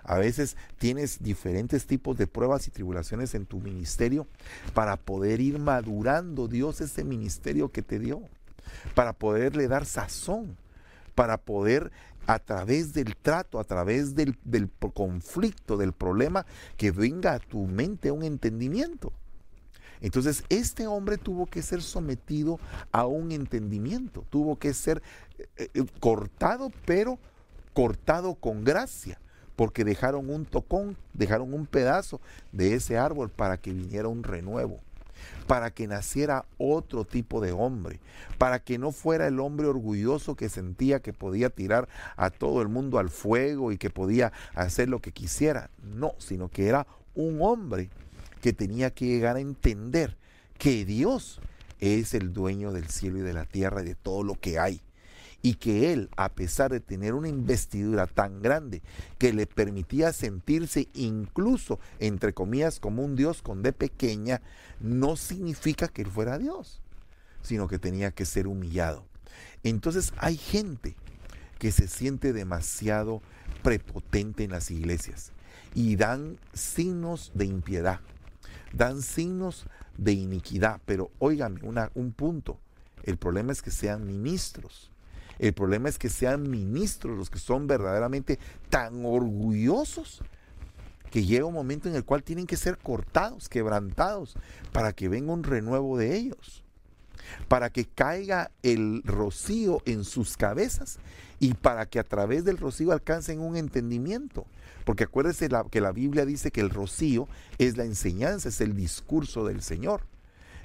A 0.03 0.17
veces 0.17 0.55
tienes 0.77 1.21
diferentes 1.21 1.85
tipos 1.85 2.17
de 2.17 2.27
pruebas 2.27 2.67
y 2.67 2.71
tribulaciones 2.71 3.35
en 3.35 3.45
tu 3.45 3.59
ministerio 3.59 4.25
para 4.73 4.95
poder 4.95 5.41
ir 5.41 5.59
madurando 5.59 6.47
Dios 6.47 6.81
ese 6.81 7.03
ministerio 7.03 7.71
que 7.71 7.81
te 7.81 7.99
dio, 7.99 8.21
para 8.95 9.13
poderle 9.13 9.67
dar 9.67 9.85
sazón, 9.85 10.57
para 11.13 11.37
poder 11.37 11.91
a 12.27 12.39
través 12.39 12.93
del 12.93 13.15
trato, 13.15 13.59
a 13.59 13.63
través 13.63 14.15
del, 14.15 14.37
conflicto, 14.93 15.77
del 15.77 15.93
problema, 15.93 16.45
que 16.77 16.91
venga 16.91 17.33
a 17.33 17.39
tu 17.39 17.65
mente 17.67 18.11
un 18.11 18.23
entendimiento. 18.23 19.13
Entonces, 20.01 20.43
este 20.49 20.87
hombre 20.87 21.17
tuvo 21.17 21.45
que 21.45 21.61
ser 21.61 21.81
sometido 21.81 22.59
a 22.91 23.05
un 23.05 23.31
entendimiento, 23.31 24.25
tuvo 24.29 24.57
que 24.57 24.73
ser 24.73 25.01
eh, 25.57 25.69
eh, 25.73 25.85
cortado, 25.99 26.71
pero 26.85 27.19
cortado 27.73 28.35
con 28.35 28.63
gracia 28.63 29.19
porque 29.55 29.83
dejaron 29.83 30.31
un 30.31 30.45
tocón, 30.45 30.97
dejaron 31.13 31.53
un 31.53 31.67
pedazo 31.67 32.19
de 32.51 32.73
ese 32.73 32.97
árbol 32.97 33.29
para 33.29 33.57
que 33.57 33.71
viniera 33.71 34.07
un 34.07 34.23
renuevo, 34.23 34.79
para 35.51 35.71
que 35.71 35.85
naciera 35.85 36.45
otro 36.57 37.03
tipo 37.03 37.41
de 37.41 37.51
hombre, 37.51 37.99
para 38.37 38.59
que 38.59 38.77
no 38.77 38.93
fuera 38.93 39.27
el 39.27 39.41
hombre 39.41 39.67
orgulloso 39.67 40.37
que 40.37 40.47
sentía 40.47 41.01
que 41.01 41.11
podía 41.11 41.49
tirar 41.49 41.89
a 42.15 42.29
todo 42.29 42.61
el 42.61 42.69
mundo 42.69 42.99
al 42.99 43.09
fuego 43.09 43.73
y 43.73 43.77
que 43.77 43.89
podía 43.89 44.31
hacer 44.55 44.87
lo 44.87 45.01
que 45.01 45.11
quisiera, 45.11 45.69
no, 45.83 46.13
sino 46.19 46.47
que 46.47 46.69
era 46.69 46.87
un 47.15 47.39
hombre 47.41 47.89
que 48.39 48.53
tenía 48.53 48.91
que 48.91 49.07
llegar 49.07 49.35
a 49.35 49.41
entender 49.41 50.15
que 50.57 50.85
Dios 50.85 51.41
es 51.81 52.13
el 52.13 52.31
dueño 52.31 52.71
del 52.71 52.87
cielo 52.87 53.17
y 53.17 53.21
de 53.21 53.33
la 53.33 53.43
tierra 53.43 53.81
y 53.81 53.87
de 53.87 53.95
todo 53.95 54.23
lo 54.23 54.35
que 54.35 54.57
hay 54.57 54.79
y 55.41 55.55
que 55.55 55.91
él, 55.91 56.09
a 56.17 56.29
pesar 56.29 56.71
de 56.71 56.79
tener 56.79 57.13
una 57.13 57.27
investidura 57.27 58.07
tan 58.07 58.41
grande 58.41 58.81
que 59.17 59.33
le 59.33 59.47
permitía 59.47 60.13
sentirse 60.13 60.87
incluso, 60.93 61.79
entre 61.99 62.33
comillas, 62.33 62.79
como 62.79 63.03
un 63.03 63.15
Dios 63.15 63.41
con 63.41 63.63
D 63.63 63.73
pequeña, 63.73 64.41
no 64.79 65.15
significa 65.15 65.87
que 65.87 66.03
él 66.03 66.09
fuera 66.09 66.37
Dios, 66.37 66.81
sino 67.41 67.67
que 67.67 67.79
tenía 67.79 68.11
que 68.11 68.25
ser 68.25 68.47
humillado. 68.47 69.05
Entonces 69.63 70.13
hay 70.17 70.37
gente 70.37 70.95
que 71.57 71.71
se 71.71 71.87
siente 71.87 72.33
demasiado 72.33 73.21
prepotente 73.63 74.43
en 74.43 74.51
las 74.51 74.71
iglesias 74.71 75.31
y 75.73 75.95
dan 75.95 76.37
signos 76.53 77.31
de 77.33 77.45
impiedad, 77.45 77.99
dan 78.73 79.01
signos 79.01 79.65
de 79.97 80.13
iniquidad, 80.13 80.81
pero 80.85 81.11
óigame 81.19 81.59
un 81.93 82.11
punto, 82.13 82.59
el 83.03 83.17
problema 83.17 83.51
es 83.51 83.61
que 83.61 83.71
sean 83.71 84.05
ministros 84.05 84.91
el 85.41 85.53
problema 85.53 85.89
es 85.89 85.97
que 85.97 86.09
sean 86.09 86.49
ministros 86.49 87.17
los 87.17 87.31
que 87.31 87.39
son 87.39 87.65
verdaderamente 87.65 88.37
tan 88.69 89.03
orgullosos 89.03 90.21
que 91.09 91.25
llega 91.25 91.45
un 91.45 91.55
momento 91.55 91.89
en 91.89 91.95
el 91.95 92.05
cual 92.05 92.21
tienen 92.21 92.45
que 92.45 92.55
ser 92.55 92.77
cortados, 92.77 93.49
quebrantados, 93.49 94.35
para 94.71 94.93
que 94.93 95.09
venga 95.09 95.33
un 95.33 95.43
renuevo 95.43 95.97
de 95.97 96.15
ellos, 96.15 96.63
para 97.47 97.71
que 97.71 97.85
caiga 97.85 98.51
el 98.61 99.01
rocío 99.03 99.81
en 99.85 100.03
sus 100.03 100.37
cabezas 100.37 100.99
y 101.39 101.55
para 101.55 101.87
que 101.87 101.97
a 101.97 102.03
través 102.03 102.45
del 102.45 102.59
rocío 102.59 102.91
alcancen 102.91 103.39
un 103.39 103.57
entendimiento. 103.57 104.45
Porque 104.85 105.05
acuérdense 105.05 105.49
que 105.71 105.81
la 105.81 105.91
Biblia 105.91 106.23
dice 106.23 106.51
que 106.51 106.61
el 106.61 106.69
rocío 106.69 107.27
es 107.57 107.77
la 107.77 107.85
enseñanza, 107.85 108.49
es 108.49 108.61
el 108.61 108.75
discurso 108.75 109.43
del 109.43 109.63
Señor. 109.63 110.01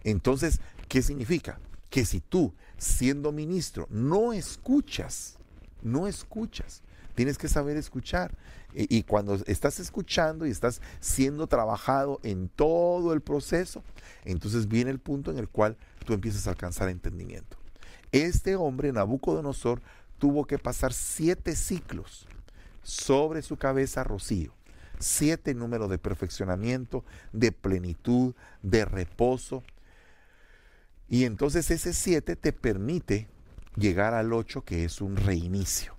Entonces, 0.04 0.60
¿qué 0.88 1.00
significa? 1.00 1.58
Que 1.90 2.04
si 2.04 2.20
tú 2.20 2.52
siendo 2.78 3.32
ministro, 3.32 3.86
no 3.90 4.32
escuchas, 4.32 5.38
no 5.82 6.06
escuchas. 6.06 6.82
Tienes 7.14 7.38
que 7.38 7.48
saber 7.48 7.76
escuchar. 7.76 8.32
Y, 8.78 9.04
cuando 9.04 9.36
estás 9.46 9.80
escuchando 9.80 10.46
y 10.46 10.50
estás 10.50 10.82
siendo 11.00 11.46
trabajado 11.46 12.20
en 12.22 12.50
todo 12.50 13.14
el 13.14 13.22
proceso, 13.22 13.82
entonces 14.26 14.68
viene 14.68 14.90
el 14.90 14.98
punto 14.98 15.30
en 15.30 15.38
el 15.38 15.48
cual 15.48 15.78
tú 16.04 16.12
empiezas 16.12 16.46
a 16.46 16.50
alcanzar 16.50 16.90
entendimiento. 16.90 17.56
Este 18.12 18.54
hombre, 18.54 18.92
Nabucodonosor, 18.92 19.80
tuvo 20.18 20.44
que 20.44 20.58
pasar 20.58 20.92
siete 20.92 21.56
ciclos 21.56 22.26
sobre 22.82 23.40
su 23.40 23.56
cabeza 23.56 24.04
rocío. 24.04 24.52
Siete 24.98 25.54
números 25.54 25.88
de 25.88 25.98
perfeccionamiento, 25.98 27.02
de 27.32 27.52
plenitud, 27.52 28.34
de 28.62 28.84
reposo, 28.84 29.62
y 31.08 31.24
entonces 31.24 31.70
ese 31.70 31.92
7 31.92 32.36
te 32.36 32.52
permite 32.52 33.28
llegar 33.76 34.14
al 34.14 34.32
8 34.32 34.64
que 34.64 34.84
es 34.84 35.00
un 35.00 35.16
reinicio. 35.16 35.94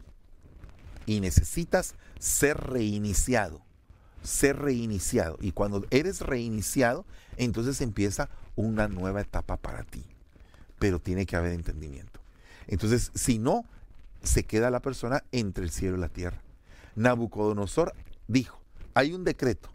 Y 1.05 1.21
necesitas 1.21 1.95
ser 2.19 2.57
reiniciado, 2.57 3.61
ser 4.21 4.57
reiniciado. 4.57 5.37
Y 5.39 5.53
cuando 5.53 5.85
eres 5.89 6.21
reiniciado, 6.21 7.05
entonces 7.37 7.79
empieza 7.79 8.29
una 8.55 8.89
nueva 8.89 9.21
etapa 9.21 9.55
para 9.55 9.83
ti. 9.83 10.03
Pero 10.79 10.99
tiene 10.99 11.25
que 11.25 11.37
haber 11.37 11.53
entendimiento. 11.53 12.19
Entonces, 12.67 13.11
si 13.15 13.39
no, 13.39 13.63
se 14.21 14.43
queda 14.43 14.69
la 14.69 14.81
persona 14.81 15.23
entre 15.31 15.63
el 15.63 15.71
cielo 15.71 15.95
y 15.95 16.01
la 16.01 16.09
tierra. 16.09 16.41
Nabucodonosor 16.95 17.93
dijo, 18.27 18.59
hay 18.93 19.13
un 19.13 19.23
decreto, 19.23 19.69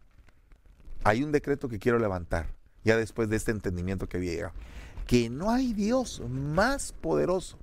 hay 1.04 1.22
un 1.22 1.32
decreto 1.32 1.68
que 1.68 1.78
quiero 1.78 1.98
levantar, 1.98 2.48
ya 2.84 2.96
después 2.96 3.30
de 3.30 3.36
este 3.36 3.52
entendimiento 3.52 4.08
que 4.08 4.18
llega 4.18 4.52
que 5.12 5.28
no 5.28 5.50
hay 5.50 5.74
Dios 5.74 6.22
más 6.26 6.92
poderoso 6.92 7.58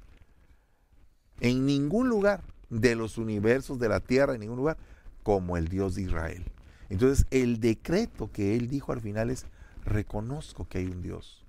en 1.39 1.65
ningún 1.65 2.07
lugar 2.07 2.43
de 2.69 2.93
los 2.93 3.17
universos 3.17 3.79
de 3.79 3.89
la 3.89 4.01
tierra, 4.01 4.35
en 4.35 4.41
ningún 4.41 4.57
lugar, 4.57 4.77
como 5.23 5.57
el 5.57 5.67
Dios 5.67 5.95
de 5.95 6.03
Israel. 6.03 6.45
Entonces, 6.89 7.25
el 7.31 7.59
decreto 7.59 8.31
que 8.31 8.55
él 8.55 8.67
dijo 8.67 8.91
al 8.91 9.01
final 9.01 9.31
es, 9.31 9.47
reconozco 9.83 10.67
que 10.67 10.77
hay 10.77 10.85
un 10.85 11.01
Dios 11.01 11.43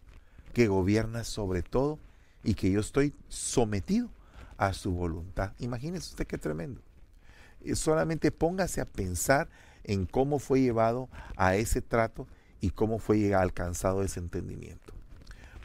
que 0.55 0.68
gobierna 0.68 1.22
sobre 1.22 1.61
todo 1.61 1.98
y 2.44 2.55
que 2.55 2.70
yo 2.70 2.80
estoy 2.80 3.12
sometido 3.28 4.09
a 4.57 4.72
su 4.72 4.92
voluntad. 4.92 5.53
Imagínese 5.59 6.09
usted 6.09 6.26
qué 6.26 6.38
tremendo. 6.38 6.80
Solamente 7.74 8.32
póngase 8.32 8.80
a 8.80 8.86
pensar 8.86 9.51
en 9.84 10.07
cómo 10.07 10.38
fue 10.38 10.62
llevado 10.62 11.11
a 11.36 11.57
ese 11.57 11.82
trato 11.82 12.26
y 12.59 12.70
cómo 12.70 12.98
fue 12.98 13.34
alcanzado 13.34 14.03
ese 14.03 14.18
entendimiento. 14.18 14.89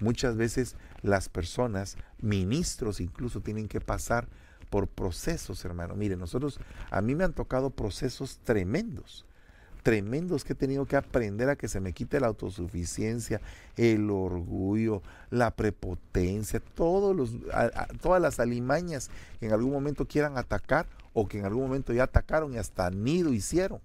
Muchas 0.01 0.35
veces 0.35 0.75
las 1.01 1.29
personas, 1.29 1.97
ministros 2.19 2.99
incluso, 2.99 3.41
tienen 3.41 3.67
que 3.67 3.81
pasar 3.81 4.27
por 4.69 4.87
procesos, 4.87 5.63
hermano. 5.63 5.95
Mire, 5.95 6.17
nosotros, 6.17 6.59
a 6.91 7.01
mí 7.01 7.15
me 7.15 7.23
han 7.23 7.33
tocado 7.33 7.69
procesos 7.69 8.39
tremendos, 8.43 9.25
tremendos 9.83 10.43
que 10.43 10.53
he 10.53 10.55
tenido 10.55 10.85
que 10.85 10.97
aprender 10.97 11.49
a 11.49 11.55
que 11.55 11.67
se 11.67 11.79
me 11.79 11.93
quite 11.93 12.19
la 12.19 12.27
autosuficiencia, 12.27 13.39
el 13.77 14.09
orgullo, 14.09 15.01
la 15.29 15.55
prepotencia, 15.55 16.59
todos 16.59 17.15
los, 17.15 17.31
todas 18.01 18.21
las 18.21 18.39
alimañas 18.39 19.09
que 19.39 19.45
en 19.45 19.53
algún 19.53 19.71
momento 19.71 20.07
quieran 20.07 20.37
atacar 20.37 20.87
o 21.13 21.27
que 21.27 21.39
en 21.39 21.45
algún 21.45 21.63
momento 21.63 21.93
ya 21.93 22.03
atacaron 22.03 22.53
y 22.53 22.57
hasta 22.57 22.89
nido 22.89 23.31
hicieron. 23.31 23.79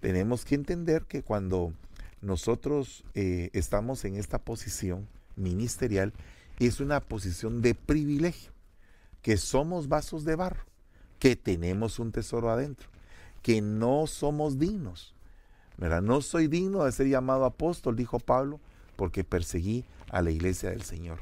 Tenemos 0.00 0.44
que 0.44 0.54
entender 0.54 1.04
que 1.04 1.22
cuando 1.22 1.72
nosotros 2.20 3.04
eh, 3.14 3.50
estamos 3.54 4.04
en 4.04 4.16
esta 4.16 4.38
posición, 4.38 5.08
ministerial 5.36 6.12
es 6.58 6.80
una 6.80 7.00
posición 7.00 7.62
de 7.62 7.74
privilegio, 7.74 8.52
que 9.22 9.36
somos 9.36 9.88
vasos 9.88 10.24
de 10.24 10.36
barro, 10.36 10.64
que 11.18 11.36
tenemos 11.36 11.98
un 11.98 12.12
tesoro 12.12 12.50
adentro, 12.50 12.88
que 13.42 13.60
no 13.60 14.06
somos 14.06 14.58
dignos. 14.58 15.16
¿verdad? 15.76 16.02
No 16.02 16.20
soy 16.22 16.48
digno 16.48 16.84
de 16.84 16.92
ser 16.92 17.08
llamado 17.08 17.44
apóstol, 17.44 17.96
dijo 17.96 18.18
Pablo, 18.18 18.60
porque 18.96 19.24
perseguí 19.24 19.84
a 20.10 20.22
la 20.22 20.30
iglesia 20.30 20.70
del 20.70 20.82
Señor. 20.82 21.20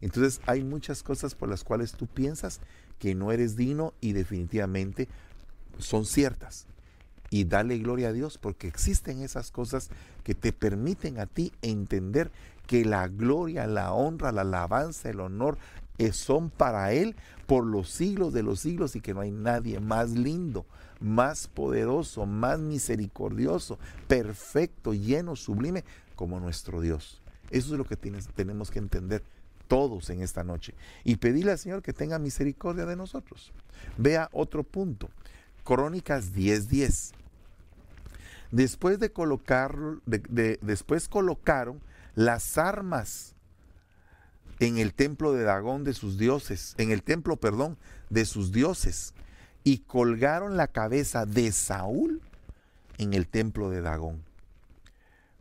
Entonces 0.00 0.40
hay 0.46 0.62
muchas 0.62 1.02
cosas 1.02 1.34
por 1.34 1.48
las 1.48 1.64
cuales 1.64 1.92
tú 1.92 2.06
piensas 2.06 2.60
que 2.98 3.14
no 3.14 3.32
eres 3.32 3.56
digno 3.56 3.94
y 4.00 4.12
definitivamente 4.12 5.08
son 5.78 6.04
ciertas. 6.04 6.66
Y 7.30 7.44
dale 7.44 7.78
gloria 7.78 8.08
a 8.08 8.12
Dios 8.12 8.38
porque 8.38 8.68
existen 8.68 9.22
esas 9.22 9.50
cosas 9.50 9.88
que 10.22 10.34
te 10.34 10.52
permiten 10.52 11.18
a 11.18 11.26
ti 11.26 11.52
entender 11.62 12.30
que 12.66 12.84
la 12.84 13.08
gloria, 13.08 13.66
la 13.66 13.92
honra, 13.92 14.32
la 14.32 14.42
alabanza, 14.42 15.10
el 15.10 15.20
honor 15.20 15.58
eh, 15.98 16.12
son 16.12 16.50
para 16.50 16.92
Él 16.92 17.14
por 17.46 17.64
los 17.64 17.90
siglos 17.90 18.32
de 18.32 18.42
los 18.42 18.60
siglos 18.60 18.96
y 18.96 19.00
que 19.00 19.14
no 19.14 19.20
hay 19.20 19.30
nadie 19.30 19.80
más 19.80 20.10
lindo, 20.10 20.66
más 21.00 21.46
poderoso, 21.46 22.26
más 22.26 22.58
misericordioso, 22.58 23.78
perfecto, 24.08 24.94
lleno, 24.94 25.36
sublime 25.36 25.84
como 26.16 26.40
nuestro 26.40 26.80
Dios. 26.80 27.20
Eso 27.50 27.72
es 27.72 27.78
lo 27.78 27.84
que 27.84 27.96
tenemos 27.96 28.70
que 28.70 28.78
entender 28.78 29.22
todos 29.68 30.10
en 30.10 30.22
esta 30.22 30.44
noche 30.44 30.74
y 31.04 31.16
pedirle 31.16 31.52
al 31.52 31.58
Señor 31.58 31.82
que 31.82 31.92
tenga 31.92 32.18
misericordia 32.18 32.86
de 32.86 32.96
nosotros. 32.96 33.52
Vea 33.96 34.28
otro 34.32 34.62
punto, 34.62 35.08
Crónicas 35.64 36.34
10:10. 36.34 37.12
Después 38.50 38.98
de 38.98 39.10
colocar, 39.10 39.76
después 40.06 41.08
colocaron 41.08 41.80
las 42.14 42.58
armas 42.58 43.34
en 44.60 44.78
el 44.78 44.94
templo 44.94 45.32
de 45.32 45.42
Dagón 45.42 45.84
de 45.84 45.94
sus 45.94 46.18
dioses, 46.18 46.74
en 46.78 46.90
el 46.90 47.02
templo, 47.02 47.36
perdón, 47.36 47.76
de 48.10 48.24
sus 48.24 48.52
dioses, 48.52 49.14
y 49.64 49.78
colgaron 49.78 50.56
la 50.56 50.68
cabeza 50.68 51.26
de 51.26 51.50
Saúl 51.52 52.20
en 52.98 53.14
el 53.14 53.26
templo 53.26 53.70
de 53.70 53.80
Dagón. 53.80 54.22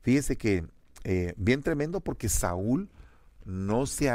Fíjese 0.01 0.37
que 0.37 0.65
eh, 1.03 1.33
bien 1.37 1.61
tremendo 1.61 1.99
porque 1.99 2.29
Saúl 2.29 2.89
no 3.45 3.85
se, 3.85 4.11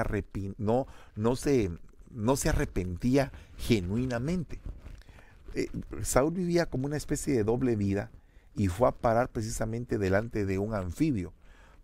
no, 0.57 0.87
no, 1.17 1.37
se, 1.37 1.71
no 2.11 2.37
se 2.37 2.49
arrepentía 2.49 3.33
genuinamente. 3.57 4.61
Eh, 5.55 5.69
Saúl 6.03 6.33
vivía 6.35 6.67
como 6.67 6.87
una 6.87 6.97
especie 6.97 7.35
de 7.35 7.45
doble 7.45 7.77
vida 7.77 8.11
y 8.57 8.69
fue 8.69 8.89
a 8.89 8.93
parar 8.93 9.31
precisamente 9.31 9.99
delante 9.99 10.45
de 10.45 10.59
un 10.59 10.75
anfibio, 10.75 11.33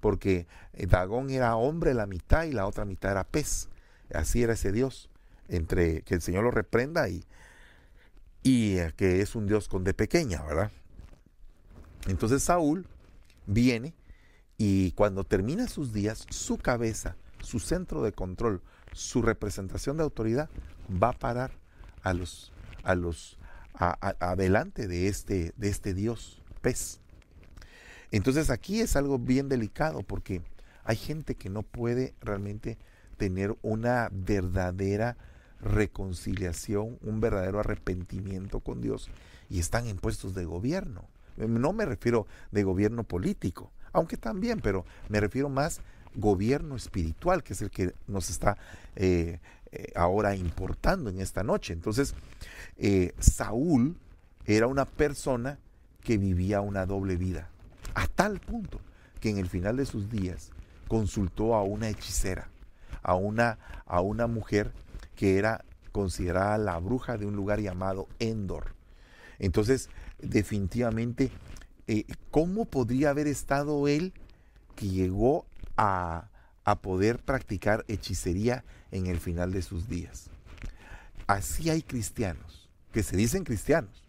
porque 0.05 0.47
eh, 0.75 0.87
Dagón 0.87 1.31
era 1.31 1.57
hombre 1.57 1.95
la 1.95 2.05
mitad 2.05 2.45
y 2.45 2.53
la 2.53 2.67
otra 2.67 2.85
mitad 2.85 3.13
era 3.13 3.25
pez. 3.25 3.71
Así 4.13 4.43
era 4.43 4.53
ese 4.53 4.71
Dios, 4.71 5.09
entre 5.49 6.03
que 6.03 6.13
el 6.13 6.21
Señor 6.21 6.45
lo 6.45 6.51
reprenda 6.51 7.09
y, 7.09 7.25
y 8.43 8.77
que 8.99 9.23
es 9.23 9.35
un 9.35 9.47
Dios 9.47 9.67
con 9.67 9.83
de 9.83 9.95
pequeña, 9.95 10.43
¿verdad? 10.43 10.71
Entonces 12.07 12.43
Saúl 12.43 12.87
viene 13.47 13.95
y 14.59 14.93
cuando 14.93 15.25
termina 15.25 15.69
sus 15.69 15.95
días, 15.95 16.27
su 16.29 16.59
cabeza, 16.59 17.17
su 17.41 17.59
centro 17.59 18.03
de 18.03 18.13
control, 18.13 18.61
su 18.93 19.23
representación 19.23 19.97
de 19.97 20.03
autoridad 20.03 20.51
va 21.03 21.09
a 21.09 21.19
parar 21.19 21.53
a 22.03 22.13
los, 22.13 22.53
a 22.83 22.95
los, 22.95 23.39
adelante 23.73 24.87
de 24.87 25.09
este, 25.09 25.55
de 25.57 25.69
este 25.71 25.95
Dios 25.95 26.43
pez. 26.61 27.01
Entonces 28.15 28.49
aquí 28.49 28.81
es 28.81 28.95
algo 28.95 29.19
bien 29.19 29.49
delicado 29.49 30.05
porque 30.05 30.41
hay 30.85 30.95
gente 30.95 31.35
que 31.35 31.51
no 31.51 31.65
puede 31.65 32.15
realmente 32.21 32.79
tener 33.17 33.57
una 33.63 34.09
verdadera 34.13 35.17
reconciliación, 35.61 36.97
un 37.03 37.19
verdadero 37.19 37.59
arrepentimiento 37.59 38.61
con 38.61 38.81
Dios 38.81 39.11
y 39.51 39.59
están 39.59 39.89
en 39.89 39.97
puestos 39.97 40.33
de 40.33 40.45
gobierno. 40.45 41.09
No 41.37 41.73
me 41.73 41.87
refiero 41.87 42.29
de 42.53 42.63
gobierno 42.63 43.03
político, 43.03 43.73
aunque 43.93 44.17
también, 44.17 44.61
pero 44.61 44.85
me 45.09 45.19
refiero 45.19 45.49
más 45.49 45.81
gobierno 46.15 46.77
espiritual, 46.77 47.43
que 47.43 47.55
es 47.55 47.63
el 47.63 47.71
que 47.73 47.95
nos 48.07 48.31
está 48.31 48.57
eh, 48.95 49.41
eh, 49.73 49.93
ahora 49.97 50.37
importando 50.37 51.11
en 51.11 51.21
esta 51.21 51.43
noche. 51.43 51.73
Entonces, 51.73 52.15
eh, 52.77 53.13
Saúl 53.19 53.97
era 54.47 54.69
una 54.69 54.85
persona 54.85 55.59
que 56.01 56.17
vivía 56.17 56.61
una 56.61 56.87
doble 56.87 57.17
vida, 57.17 57.51
a 57.95 58.07
tal 58.07 58.41
punto 58.41 58.81
que 59.21 59.31
en 59.31 59.39
el 59.39 59.49
final 59.49 59.77
de 59.77 59.87
sus 59.87 60.11
días 60.11 60.51
consultó 60.89 61.55
a 61.55 61.63
una 61.63 61.89
hechicera, 61.89 62.49
a 63.03 63.15
una, 63.15 63.59
a 63.87 64.01
una 64.01 64.27
mujer 64.27 64.73
que 65.17 65.39
era 65.39 65.65
considerada 65.93 66.59
la 66.59 66.79
bruja 66.79 67.17
de 67.17 67.27
un 67.27 67.37
lugar 67.37 67.61
llamado 67.61 68.09
Endor. 68.19 68.75
Entonces, 69.39 69.89
definitivamente 70.19 71.31
eh, 71.87 72.05
¿cómo 72.31 72.65
podría 72.65 73.11
haber 73.11 73.27
estado 73.27 73.89
él 73.89 74.15
que 74.75 74.89
llegó 74.89 75.47
a, 75.77 76.31
a 76.65 76.81
poder 76.81 77.19
practicar 77.19 77.85
hechicería 77.89 78.65
en 78.91 79.07
el 79.07 79.19
final 79.19 79.53
de 79.53 79.63
sus 79.63 79.89
días? 79.89 80.31
Así 81.27 81.71
hay 81.71 81.83
cristianos 81.83 82.71
que 82.93 83.03
se 83.03 83.17
dicen 83.17 83.45
cristianos, 83.45 84.03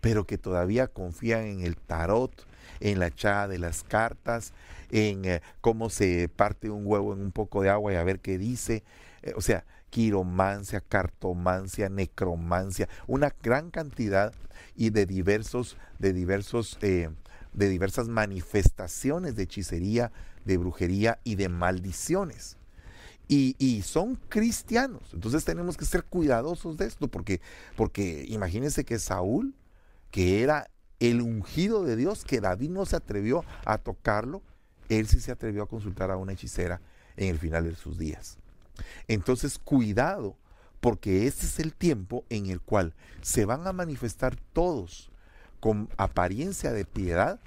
pero 0.00 0.26
que 0.26 0.38
todavía 0.38 0.88
confían 0.88 1.44
en 1.44 1.60
el 1.60 1.76
tarot, 1.76 2.46
en 2.84 3.00
la 3.00 3.06
echada 3.06 3.48
de 3.48 3.58
las 3.58 3.82
cartas, 3.82 4.52
en 4.90 5.24
eh, 5.24 5.42
cómo 5.62 5.88
se 5.88 6.28
parte 6.28 6.68
un 6.68 6.86
huevo 6.86 7.14
en 7.14 7.22
un 7.22 7.32
poco 7.32 7.62
de 7.62 7.70
agua 7.70 7.92
y 7.92 7.96
a 7.96 8.04
ver 8.04 8.20
qué 8.20 8.36
dice. 8.36 8.84
Eh, 9.22 9.32
o 9.36 9.40
sea, 9.40 9.64
quiromancia, 9.88 10.80
cartomancia, 10.80 11.88
necromancia, 11.88 12.88
una 13.06 13.34
gran 13.42 13.70
cantidad 13.70 14.34
y 14.76 14.90
de 14.90 15.06
diversos, 15.06 15.78
de 15.98 16.12
diversos, 16.12 16.78
eh, 16.82 17.08
de 17.54 17.68
diversas 17.70 18.08
manifestaciones 18.08 19.34
de 19.34 19.44
hechicería, 19.44 20.12
de 20.44 20.58
brujería 20.58 21.20
y 21.24 21.36
de 21.36 21.48
maldiciones. 21.48 22.58
Y, 23.26 23.82
son 23.82 24.16
cristianos. 24.28 25.02
Entonces 25.14 25.46
tenemos 25.46 25.78
que 25.78 25.86
ser 25.86 26.04
cuidadosos 26.04 26.76
de 26.76 26.86
esto, 26.86 27.08
porque, 27.08 27.40
porque 27.74 28.26
imagínense 28.28 28.84
que 28.84 28.98
Saúl, 28.98 29.54
que 30.10 30.42
era 30.42 30.68
el 31.00 31.20
ungido 31.20 31.84
de 31.84 31.96
Dios, 31.96 32.24
que 32.24 32.40
David 32.40 32.70
no 32.70 32.86
se 32.86 32.96
atrevió 32.96 33.44
a 33.64 33.78
tocarlo, 33.78 34.42
él 34.88 35.06
sí 35.06 35.20
se 35.20 35.32
atrevió 35.32 35.62
a 35.62 35.68
consultar 35.68 36.10
a 36.10 36.16
una 36.16 36.32
hechicera 36.32 36.80
en 37.16 37.28
el 37.28 37.38
final 37.38 37.64
de 37.64 37.74
sus 37.74 37.98
días. 37.98 38.38
Entonces, 39.08 39.58
cuidado 39.58 40.36
porque 40.80 41.26
este 41.26 41.46
es 41.46 41.58
el 41.60 41.72
tiempo 41.72 42.26
en 42.28 42.46
el 42.46 42.60
cual 42.60 42.94
se 43.22 43.46
van 43.46 43.66
a 43.66 43.72
manifestar 43.72 44.36
todos 44.52 45.10
con 45.58 45.88
apariencia 45.96 46.72
de 46.72 46.84
piedad, 46.84 47.40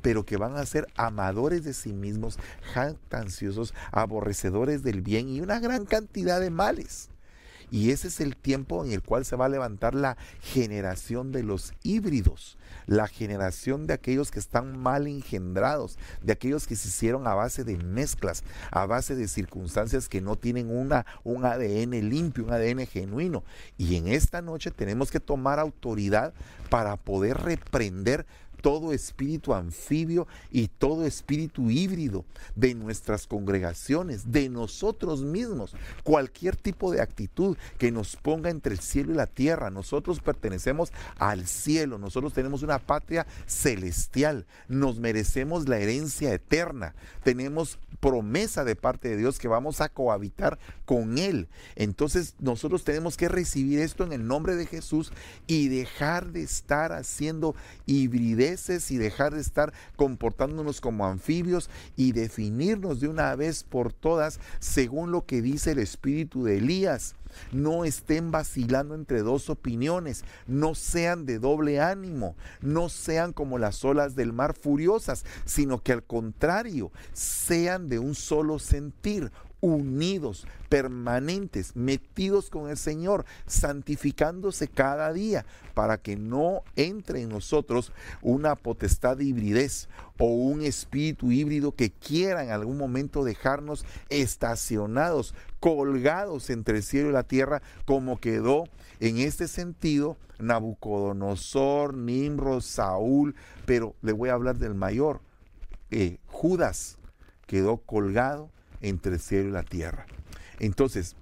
pero 0.00 0.24
que 0.24 0.36
van 0.36 0.56
a 0.56 0.64
ser 0.64 0.86
amadores 0.94 1.64
de 1.64 1.74
sí 1.74 1.92
mismos, 1.92 2.38
jactanciosos, 2.72 3.74
aborrecedores 3.90 4.84
del 4.84 5.02
bien 5.02 5.28
y 5.28 5.40
una 5.40 5.58
gran 5.58 5.86
cantidad 5.86 6.40
de 6.40 6.50
males. 6.50 7.08
Y 7.74 7.90
ese 7.90 8.06
es 8.06 8.20
el 8.20 8.36
tiempo 8.36 8.84
en 8.84 8.92
el 8.92 9.02
cual 9.02 9.24
se 9.24 9.34
va 9.34 9.46
a 9.46 9.48
levantar 9.48 9.96
la 9.96 10.16
generación 10.40 11.32
de 11.32 11.42
los 11.42 11.74
híbridos, 11.82 12.56
la 12.86 13.08
generación 13.08 13.88
de 13.88 13.94
aquellos 13.94 14.30
que 14.30 14.38
están 14.38 14.78
mal 14.78 15.08
engendrados, 15.08 15.98
de 16.22 16.34
aquellos 16.34 16.68
que 16.68 16.76
se 16.76 16.86
hicieron 16.86 17.26
a 17.26 17.34
base 17.34 17.64
de 17.64 17.76
mezclas, 17.76 18.44
a 18.70 18.86
base 18.86 19.16
de 19.16 19.26
circunstancias 19.26 20.08
que 20.08 20.20
no 20.20 20.36
tienen 20.36 20.70
una, 20.70 21.04
un 21.24 21.44
ADN 21.44 22.08
limpio, 22.08 22.44
un 22.44 22.52
ADN 22.52 22.86
genuino. 22.86 23.42
Y 23.76 23.96
en 23.96 24.06
esta 24.06 24.40
noche 24.40 24.70
tenemos 24.70 25.10
que 25.10 25.18
tomar 25.18 25.58
autoridad 25.58 26.32
para 26.70 26.96
poder 26.96 27.38
reprender 27.38 28.24
todo 28.64 28.94
espíritu 28.94 29.52
anfibio 29.52 30.26
y 30.50 30.68
todo 30.68 31.04
espíritu 31.04 31.70
híbrido 31.70 32.24
de 32.56 32.74
nuestras 32.74 33.26
congregaciones, 33.26 34.32
de 34.32 34.48
nosotros 34.48 35.20
mismos, 35.20 35.74
cualquier 36.02 36.56
tipo 36.56 36.90
de 36.90 37.02
actitud 37.02 37.58
que 37.76 37.92
nos 37.92 38.16
ponga 38.16 38.48
entre 38.48 38.72
el 38.72 38.80
cielo 38.80 39.12
y 39.12 39.16
la 39.16 39.26
tierra. 39.26 39.68
Nosotros 39.68 40.20
pertenecemos 40.20 40.94
al 41.18 41.46
cielo, 41.46 41.98
nosotros 41.98 42.32
tenemos 42.32 42.62
una 42.62 42.78
patria 42.78 43.26
celestial, 43.44 44.46
nos 44.66 44.98
merecemos 44.98 45.68
la 45.68 45.78
herencia 45.78 46.32
eterna, 46.32 46.94
tenemos 47.22 47.78
promesa 48.00 48.64
de 48.64 48.76
parte 48.76 49.10
de 49.10 49.18
Dios 49.18 49.38
que 49.38 49.48
vamos 49.48 49.82
a 49.82 49.90
cohabitar 49.90 50.58
con 50.86 51.18
Él. 51.18 51.48
Entonces 51.76 52.34
nosotros 52.38 52.82
tenemos 52.82 53.18
que 53.18 53.28
recibir 53.28 53.80
esto 53.80 54.04
en 54.04 54.14
el 54.14 54.26
nombre 54.26 54.56
de 54.56 54.64
Jesús 54.64 55.12
y 55.46 55.68
dejar 55.68 56.32
de 56.32 56.42
estar 56.42 56.92
haciendo 56.92 57.54
hibridez 57.84 58.53
y 58.90 58.96
dejar 58.96 59.34
de 59.34 59.40
estar 59.40 59.72
comportándonos 59.96 60.80
como 60.80 61.06
anfibios 61.06 61.70
y 61.96 62.12
definirnos 62.12 63.00
de 63.00 63.08
una 63.08 63.34
vez 63.34 63.64
por 63.64 63.92
todas 63.92 64.38
según 64.60 65.10
lo 65.10 65.26
que 65.26 65.42
dice 65.42 65.72
el 65.72 65.78
espíritu 65.78 66.44
de 66.44 66.58
Elías. 66.58 67.16
No 67.50 67.84
estén 67.84 68.30
vacilando 68.30 68.94
entre 68.94 69.22
dos 69.22 69.50
opiniones, 69.50 70.24
no 70.46 70.76
sean 70.76 71.26
de 71.26 71.40
doble 71.40 71.80
ánimo, 71.80 72.36
no 72.60 72.88
sean 72.88 73.32
como 73.32 73.58
las 73.58 73.84
olas 73.84 74.14
del 74.14 74.32
mar 74.32 74.54
furiosas, 74.54 75.24
sino 75.44 75.82
que 75.82 75.92
al 75.92 76.04
contrario, 76.04 76.92
sean 77.12 77.88
de 77.88 77.98
un 77.98 78.14
solo 78.14 78.60
sentir, 78.60 79.32
unidos, 79.64 80.46
permanentes, 80.68 81.74
metidos 81.74 82.50
con 82.50 82.68
el 82.68 82.76
Señor, 82.76 83.24
santificándose 83.46 84.68
cada 84.68 85.10
día, 85.10 85.46
para 85.72 85.96
que 85.96 86.16
no 86.16 86.62
entre 86.76 87.22
en 87.22 87.30
nosotros 87.30 87.90
una 88.20 88.56
potestad 88.56 89.16
de 89.16 89.24
hibridez 89.24 89.88
o 90.18 90.26
un 90.26 90.60
espíritu 90.60 91.32
híbrido 91.32 91.72
que 91.72 91.90
quiera 91.90 92.44
en 92.44 92.50
algún 92.50 92.76
momento 92.76 93.24
dejarnos 93.24 93.86
estacionados, 94.10 95.34
colgados 95.60 96.50
entre 96.50 96.76
el 96.76 96.82
cielo 96.82 97.08
y 97.08 97.12
la 97.12 97.22
tierra, 97.22 97.62
como 97.86 98.20
quedó 98.20 98.64
en 99.00 99.16
este 99.16 99.48
sentido 99.48 100.18
Nabucodonosor, 100.38 101.94
Nimrod, 101.94 102.60
Saúl, 102.60 103.34
pero 103.64 103.94
le 104.02 104.12
voy 104.12 104.28
a 104.28 104.34
hablar 104.34 104.58
del 104.58 104.74
mayor, 104.74 105.22
eh, 105.90 106.18
Judas 106.26 106.98
quedó 107.46 107.78
colgado 107.78 108.50
entre 108.84 109.14
el 109.14 109.20
cielo 109.20 109.48
y 109.48 109.52
la 109.52 109.62
tierra. 109.62 110.06
Entonces, 110.58 111.16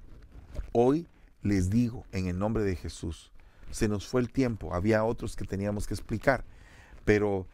hoy 0.73 1.07
les 1.43 1.71
digo 1.71 2.05
en 2.13 2.27
el 2.27 2.39
nombre 2.39 2.63
de 2.65 2.77
Jesús, 2.77 3.31
se 3.71 3.89
nos 3.89 4.07
fue 4.07 4.21
el 4.21 4.31
tiempo, 4.31 4.75
había 4.75 5.05
otros 5.05 5.35
que 5.35 5.45
teníamos 5.45 5.87
que 5.87 5.95
explicar, 5.95 6.45
pero 7.05 7.47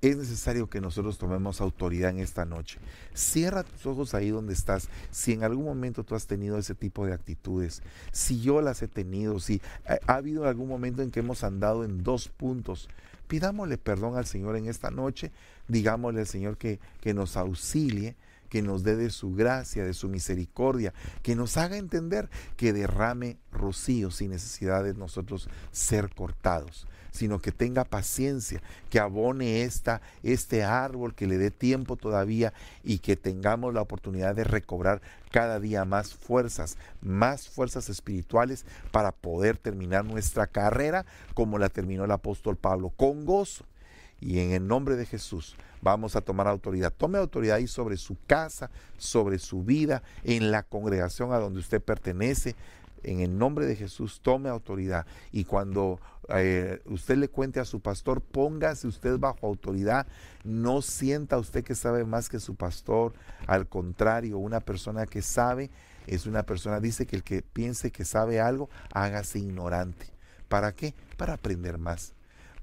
es 0.00 0.16
necesario 0.16 0.68
que 0.68 0.80
nosotros 0.80 1.18
tomemos 1.18 1.60
autoridad 1.60 2.10
en 2.10 2.18
esta 2.18 2.44
noche. 2.44 2.78
Cierra 3.14 3.62
tus 3.64 3.86
ojos 3.86 4.14
ahí 4.14 4.28
donde 4.28 4.52
estás. 4.52 4.88
Si 5.10 5.32
en 5.32 5.44
algún 5.44 5.64
momento 5.64 6.04
tú 6.04 6.14
has 6.14 6.26
tenido 6.26 6.58
ese 6.58 6.74
tipo 6.74 7.06
de 7.06 7.14
actitudes, 7.14 7.82
si 8.12 8.40
yo 8.40 8.60
las 8.60 8.82
he 8.82 8.88
tenido, 8.88 9.40
si 9.40 9.62
ha, 9.86 10.14
habido 10.14 10.46
algún 10.46 10.68
momento 10.68 11.02
en 11.02 11.10
que 11.10 11.20
hemos 11.20 11.42
andado 11.42 11.84
en 11.84 12.02
dos 12.02 12.28
puntos, 12.28 12.88
pidámosle 13.28 13.78
perdón 13.78 14.16
al 14.16 14.26
Señor 14.26 14.56
en 14.56 14.68
esta 14.68 14.90
noche, 14.90 15.32
digámosle 15.68 16.20
al 16.20 16.26
Señor 16.26 16.58
que, 16.58 16.80
que 17.00 17.14
nos 17.14 17.36
auxilie 17.38 18.14
que 18.54 18.62
nos 18.62 18.84
dé 18.84 18.94
de 18.94 19.10
su 19.10 19.34
gracia, 19.34 19.82
de 19.82 19.94
su 19.94 20.08
misericordia, 20.08 20.94
que 21.24 21.34
nos 21.34 21.56
haga 21.56 21.76
entender 21.76 22.30
que 22.56 22.72
derrame 22.72 23.36
rocío 23.50 24.12
sin 24.12 24.30
necesidad 24.30 24.84
de 24.84 24.94
nosotros 24.94 25.48
ser 25.72 26.14
cortados 26.14 26.86
sino 27.10 27.40
que 27.40 27.50
tenga 27.52 27.84
paciencia, 27.84 28.60
que 28.90 28.98
abone 28.98 29.62
esta, 29.62 30.02
este 30.24 30.64
árbol, 30.64 31.14
que 31.14 31.28
le 31.28 31.38
dé 31.38 31.52
tiempo 31.52 31.96
todavía 31.96 32.52
y 32.82 32.98
que 32.98 33.16
tengamos 33.16 33.72
la 33.72 33.82
oportunidad 33.82 34.34
de 34.34 34.42
recobrar 34.42 35.00
cada 35.30 35.60
día 35.60 35.84
más 35.84 36.12
fuerzas, 36.14 36.76
más 37.00 37.48
fuerzas 37.48 37.88
espirituales 37.88 38.66
para 38.90 39.12
poder 39.12 39.56
terminar 39.58 40.04
nuestra 40.04 40.48
carrera 40.48 41.06
como 41.34 41.58
la 41.58 41.68
terminó 41.68 42.04
el 42.04 42.10
apóstol 42.10 42.56
Pablo, 42.56 42.90
con 42.90 43.24
gozo. 43.24 43.64
Y 44.20 44.40
en 44.40 44.52
el 44.52 44.66
nombre 44.66 44.96
de 44.96 45.06
Jesús 45.06 45.56
vamos 45.84 46.16
a 46.16 46.22
tomar 46.22 46.48
autoridad. 46.48 46.92
Tome 46.92 47.18
autoridad 47.18 47.58
ahí 47.58 47.68
sobre 47.68 47.96
su 47.96 48.16
casa, 48.26 48.70
sobre 48.96 49.38
su 49.38 49.62
vida, 49.62 50.02
en 50.24 50.50
la 50.50 50.64
congregación 50.64 51.32
a 51.32 51.38
donde 51.38 51.60
usted 51.60 51.80
pertenece, 51.80 52.56
en 53.04 53.20
el 53.20 53.36
nombre 53.36 53.66
de 53.66 53.76
Jesús, 53.76 54.20
tome 54.22 54.48
autoridad. 54.48 55.06
Y 55.30 55.44
cuando 55.44 56.00
eh, 56.30 56.80
usted 56.86 57.18
le 57.18 57.28
cuente 57.28 57.60
a 57.60 57.66
su 57.66 57.80
pastor, 57.80 58.22
póngase 58.22 58.88
usted 58.88 59.18
bajo 59.18 59.46
autoridad. 59.46 60.06
No 60.42 60.80
sienta 60.80 61.36
usted 61.36 61.62
que 61.62 61.74
sabe 61.74 62.06
más 62.06 62.30
que 62.30 62.40
su 62.40 62.54
pastor. 62.54 63.12
Al 63.46 63.68
contrario, 63.68 64.38
una 64.38 64.60
persona 64.60 65.04
que 65.04 65.20
sabe 65.20 65.70
es 66.06 66.24
una 66.24 66.44
persona, 66.44 66.80
dice 66.80 67.04
que 67.04 67.16
el 67.16 67.22
que 67.22 67.42
piense 67.42 67.90
que 67.90 68.06
sabe 68.06 68.40
algo, 68.40 68.70
hágase 68.92 69.38
ignorante. 69.38 70.06
¿Para 70.48 70.72
qué? 70.72 70.94
Para 71.18 71.34
aprender 71.34 71.76
más. 71.76 72.13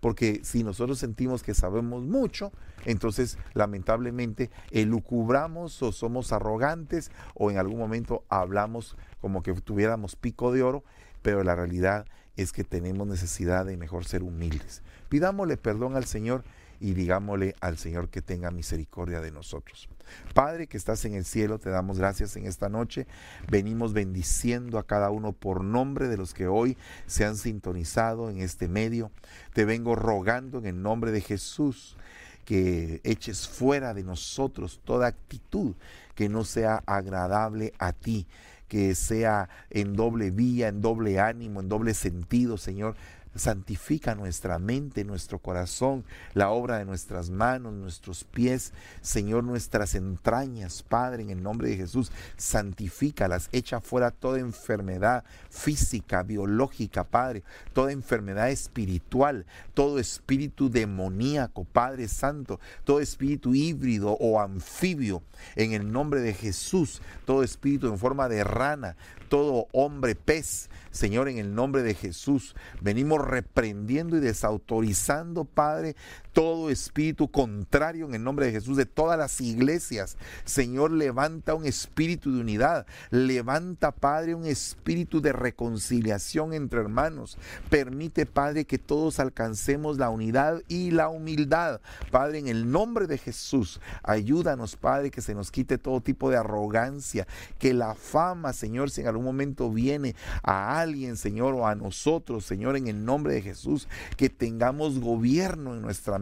Porque 0.02 0.42
si 0.44 0.64
nosotros 0.64 1.00
sentimos 1.00 1.44
que 1.44 1.54
sabemos 1.54 2.04
mucho, 2.04 2.52
entonces 2.86 3.38
lamentablemente 3.54 4.50
elucubramos 4.72 5.82
o 5.84 5.94
somos 5.94 6.34
arrogantes 6.34 7.12
o 7.36 7.52
en 7.52 7.58
algún 7.58 7.80
momento 7.80 8.26
hablamos 8.28 8.98
como 9.22 9.44
que 9.44 9.54
tuviéramos 9.54 10.16
pico 10.18 10.52
de 10.52 10.64
oro, 10.64 10.84
pero 11.22 11.44
la 11.44 11.56
realidad 11.56 12.06
es 12.36 12.52
que 12.52 12.64
tenemos 12.64 13.08
necesidad 13.08 13.66
de 13.66 13.78
mejor 13.78 14.04
ser 14.06 14.24
humildes. 14.24 14.82
Pidámosle 15.08 15.58
perdón 15.58 15.96
al 15.96 16.06
Señor 16.06 16.44
y 16.82 16.96
digámosle 16.96 17.56
al 17.62 17.78
Señor 17.78 18.10
que 18.10 18.24
tenga 18.24 18.50
misericordia 18.50 19.22
de 19.22 19.32
nosotros. 19.32 19.88
Padre 20.34 20.66
que 20.66 20.78
estás 20.78 21.06
en 21.06 21.14
el 21.14 21.26
cielo, 21.26 21.60
te 21.60 21.70
damos 21.70 22.00
gracias 22.00 22.36
en 22.36 22.48
esta 22.48 22.70
noche. 22.70 23.06
Venimos 23.50 23.94
bendiciendo 23.94 24.80
a 24.80 24.86
cada 24.88 25.12
uno 25.12 25.32
por 25.32 25.64
nombre 25.64 26.08
de 26.08 26.18
los 26.18 26.34
que 26.34 26.48
hoy 26.48 26.76
se 27.06 27.24
han 27.24 27.38
sintonizado 27.38 28.32
en 28.32 28.40
este 28.40 28.68
medio. 28.68 29.12
Te 29.54 29.64
vengo 29.64 29.96
rogando 29.96 30.58
en 30.58 30.66
el 30.66 30.82
nombre 30.82 31.12
de 31.12 31.22
Jesús 31.22 31.98
que 32.46 33.00
eches 33.04 33.48
fuera 33.48 33.94
de 33.94 34.04
nosotros 34.04 34.82
toda 34.84 35.08
actitud 35.08 35.76
que 36.16 36.30
no 36.30 36.44
sea 36.44 36.84
agradable 36.88 37.74
a 37.78 37.94
ti, 37.94 38.26
que 38.68 38.96
sea 38.96 39.50
en 39.70 39.94
doble 39.94 40.32
vía, 40.32 40.68
en 40.68 40.82
doble 40.82 41.20
ánimo, 41.20 41.60
en 41.60 41.70
doble 41.70 41.94
sentido, 41.94 42.58
Señor, 42.58 42.96
Santifica 43.36 44.16
nuestra 44.16 44.60
mente, 44.60 45.06
nuestro 45.06 45.40
corazón, 45.40 46.04
la 46.34 46.50
obra 46.50 46.78
de 46.78 46.86
nuestras 46.86 47.30
manos, 47.30 47.74
nuestros 47.74 48.24
pies, 48.24 48.74
Señor, 49.02 49.44
nuestras 49.44 49.96
entrañas, 49.96 50.84
Padre, 50.84 51.24
en 51.24 51.30
el 51.30 51.42
nombre 51.42 51.70
de 51.70 51.78
Jesús, 51.78 52.12
santifícalas, 52.38 53.50
echa 53.52 53.80
fuera 53.80 54.12
toda 54.12 54.40
enfermedad 54.40 55.24
física, 55.50 56.24
biológica, 56.24 57.04
Padre, 57.04 57.44
toda 57.74 57.92
enfermedad 57.92 58.50
espiritual, 58.50 59.46
todo 59.74 60.00
espíritu 60.00 60.70
demoníaco, 60.70 61.64
Padre 61.64 62.08
Santo, 62.08 62.60
todo 62.84 63.00
espíritu 63.00 63.56
híbrido 63.56 64.12
o 64.20 64.42
anfibio, 64.42 65.24
en 65.56 65.74
el 65.74 65.92
nombre 65.92 66.22
de 66.22 66.34
Jesús, 66.34 67.02
todo 67.26 67.44
espíritu 67.44 67.88
en 67.88 67.98
forma 67.98 68.28
de 68.30 68.44
rana, 68.44 68.96
todo 69.32 69.70
hombre 69.72 70.14
pez, 70.14 70.70
Señor, 70.92 71.30
en 71.30 71.38
el 71.38 71.56
nombre 71.56 71.84
de 71.84 71.94
Jesús. 71.94 72.54
Venimos 72.82 73.26
reprendiendo 73.26 74.18
y 74.18 74.20
desautorizando, 74.20 75.46
Padre, 75.46 75.96
todo 76.34 76.70
espíritu 76.70 77.30
contrario 77.30 78.06
en 78.06 78.16
el 78.16 78.24
nombre 78.24 78.46
de 78.46 78.52
Jesús 78.52 78.78
de 78.78 78.86
todas 78.86 79.18
las 79.18 79.42
iglesias. 79.42 80.18
Señor, 80.46 80.92
levanta 80.92 81.56
un 81.56 81.66
espíritu 81.66 82.34
de 82.34 82.42
unidad. 82.42 82.86
Levanta, 83.10 83.92
Padre, 83.92 84.36
un 84.36 84.46
espíritu 84.46 85.22
de 85.22 85.34
reconciliación 85.34 86.54
entre 86.54 86.80
hermanos. 86.80 87.38
Permite, 87.70 88.26
Padre, 88.26 88.66
que 88.66 88.78
todos 88.78 89.20
alcancemos 89.20 89.98
la 89.98 90.10
unidad 90.10 90.62
y 90.68 90.92
la 90.92 91.10
humildad. 91.10 91.82
Padre, 92.12 92.40
en 92.40 92.48
el 92.48 92.72
nombre 92.72 93.08
de 93.08 93.18
Jesús, 93.18 93.82
ayúdanos, 94.04 94.76
Padre, 94.76 95.12
que 95.12 95.22
se 95.22 95.36
nos 95.36 95.52
quite 95.52 95.78
todo 95.78 96.02
tipo 96.02 96.30
de 96.30 96.38
arrogancia, 96.38 97.28
que 97.60 97.74
la 97.74 97.96
fama, 97.96 98.54
Señor, 98.54 98.90
si 98.90 99.02
en 99.02 99.08
algún 99.08 99.26
momento 99.26 99.70
viene 99.72 100.16
a 100.44 100.80
alguien, 100.80 101.18
Señor, 101.18 101.54
o 101.56 101.68
a 101.68 101.76
nosotros, 101.76 102.46
Señor, 102.46 102.78
en 102.78 102.88
el 102.88 103.04
nombre 103.04 103.34
de 103.34 103.42
Jesús, 103.42 103.88
que 104.18 104.30
tengamos 104.30 105.00
gobierno 105.00 105.76
en 105.76 105.82
nuestra 105.82 106.21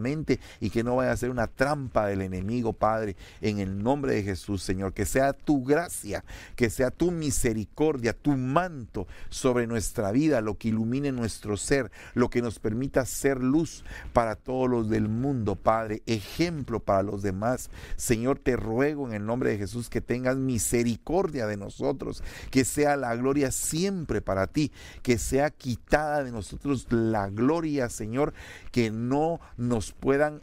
y 0.60 0.70
que 0.70 0.82
no 0.82 0.96
vaya 0.96 1.12
a 1.12 1.16
ser 1.16 1.30
una 1.30 1.46
trampa 1.46 2.06
del 2.06 2.22
enemigo, 2.22 2.72
Padre, 2.72 3.16
en 3.40 3.58
el 3.58 3.82
nombre 3.82 4.14
de 4.14 4.22
Jesús, 4.22 4.62
Señor, 4.62 4.92
que 4.92 5.04
sea 5.04 5.32
tu 5.32 5.64
gracia, 5.64 6.24
que 6.56 6.70
sea 6.70 6.90
tu 6.90 7.10
misericordia, 7.10 8.12
tu 8.12 8.36
manto 8.36 9.06
sobre 9.28 9.66
nuestra 9.66 10.10
vida, 10.10 10.40
lo 10.40 10.56
que 10.56 10.68
ilumine 10.68 11.12
nuestro 11.12 11.56
ser, 11.56 11.90
lo 12.14 12.30
que 12.30 12.42
nos 12.42 12.58
permita 12.58 13.04
ser 13.04 13.42
luz 13.42 13.84
para 14.12 14.36
todos 14.36 14.68
los 14.68 14.88
del 14.88 15.08
mundo, 15.08 15.56
Padre, 15.56 16.02
ejemplo 16.06 16.80
para 16.80 17.02
los 17.02 17.22
demás. 17.22 17.70
Señor, 17.96 18.38
te 18.38 18.56
ruego 18.56 19.06
en 19.06 19.14
el 19.14 19.26
nombre 19.26 19.50
de 19.50 19.58
Jesús 19.58 19.88
que 19.88 20.00
tengas 20.00 20.36
misericordia 20.36 21.46
de 21.46 21.56
nosotros, 21.56 22.22
que 22.50 22.64
sea 22.64 22.96
la 22.96 23.14
gloria 23.16 23.50
siempre 23.50 24.20
para 24.20 24.46
ti, 24.46 24.72
que 25.02 25.18
sea 25.18 25.50
quitada 25.50 26.24
de 26.24 26.32
nosotros 26.32 26.86
la 26.90 27.28
gloria, 27.28 27.88
Señor, 27.88 28.32
que 28.72 28.90
no 28.90 29.40
nos 29.56 29.89
puedan 29.92 30.40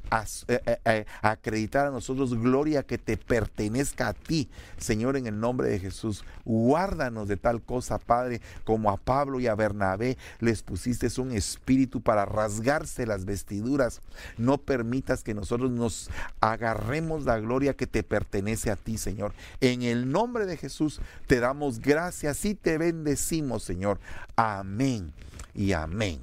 eh, 0.48 0.62
eh, 0.66 0.78
eh, 0.86 1.06
acreditar 1.22 1.88
a 1.88 1.92
nosotros 1.92 2.40
gloria 2.40 2.84
que 2.84 2.98
te 2.98 3.18
pertenezca 3.18 4.10
a 4.10 4.14
ti, 4.14 4.50
Señor, 4.78 5.18
en 5.18 5.28
el 5.28 5.40
nombre 5.40 5.68
de 5.68 5.80
Jesús. 5.80 6.24
Guárdanos 6.46 7.28
de 7.28 7.38
tal 7.38 7.62
cosa, 7.62 7.98
Padre, 7.98 8.42
como 8.64 8.92
a 8.92 8.98
Pablo 8.98 9.40
y 9.40 9.48
a 9.48 9.56
Bernabé 9.56 10.18
les 10.40 10.64
pusiste 10.64 11.08
un 11.20 11.32
espíritu 11.32 12.02
para 12.02 12.26
rasgarse 12.26 13.06
las 13.06 13.26
vestiduras. 13.26 14.02
No 14.38 14.58
permitas 14.58 15.24
que 15.24 15.34
nosotros 15.34 15.72
nos 15.72 16.10
agarremos 16.40 17.26
la 17.26 17.40
gloria 17.40 17.74
que 17.74 17.88
te 17.88 18.04
pertenece 18.04 18.70
a 18.70 18.76
ti, 18.76 18.98
Señor. 18.98 19.34
En 19.62 19.82
el 19.82 20.12
nombre 20.12 20.46
de 20.46 20.58
Jesús 20.58 21.02
te 21.26 21.40
damos 21.40 21.80
gracias 21.80 22.28
así 22.28 22.56
te 22.56 22.78
bendecimos, 22.78 23.64
Señor. 23.64 24.00
Amén 24.36 25.12
y 25.54 25.74
amén. 25.74 26.22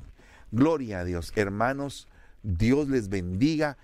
Gloria 0.53 1.01
a 1.01 1.05
Dios. 1.05 1.33
Hermanos, 1.35 2.09
Dios 2.45 2.89
les 2.89 3.09
bendiga, 3.09 3.77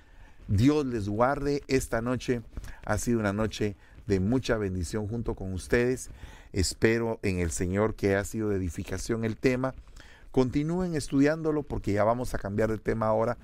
Dios 0.47 0.87
les 0.87 1.09
guarde. 1.09 1.63
Esta 1.67 2.03
noche 2.03 2.43
ha 2.85 2.99
sido 2.99 3.19
una 3.19 3.33
noche 3.33 3.75
de 4.07 4.21
mucha 4.21 4.57
bendición 4.59 5.09
junto 5.09 5.35
con 5.35 5.53
ustedes. 5.53 6.11
Espero 6.53 7.19
en 7.23 7.39
el 7.39 7.51
Señor 7.51 7.95
que 7.95 8.15
ha 8.17 8.25
sido 8.25 8.51
de 8.51 8.57
edificación 8.57 9.25
el 9.25 9.37
tema. 9.37 9.75
Continúen 10.31 10.95
estudiándolo 10.95 11.63
porque 11.63 11.93
ya 11.93 12.05
vamos 12.05 12.35
a 12.35 12.39
cambiar 12.39 12.71
de 12.71 12.79
tema 12.79 13.07
ahora, 13.07 13.39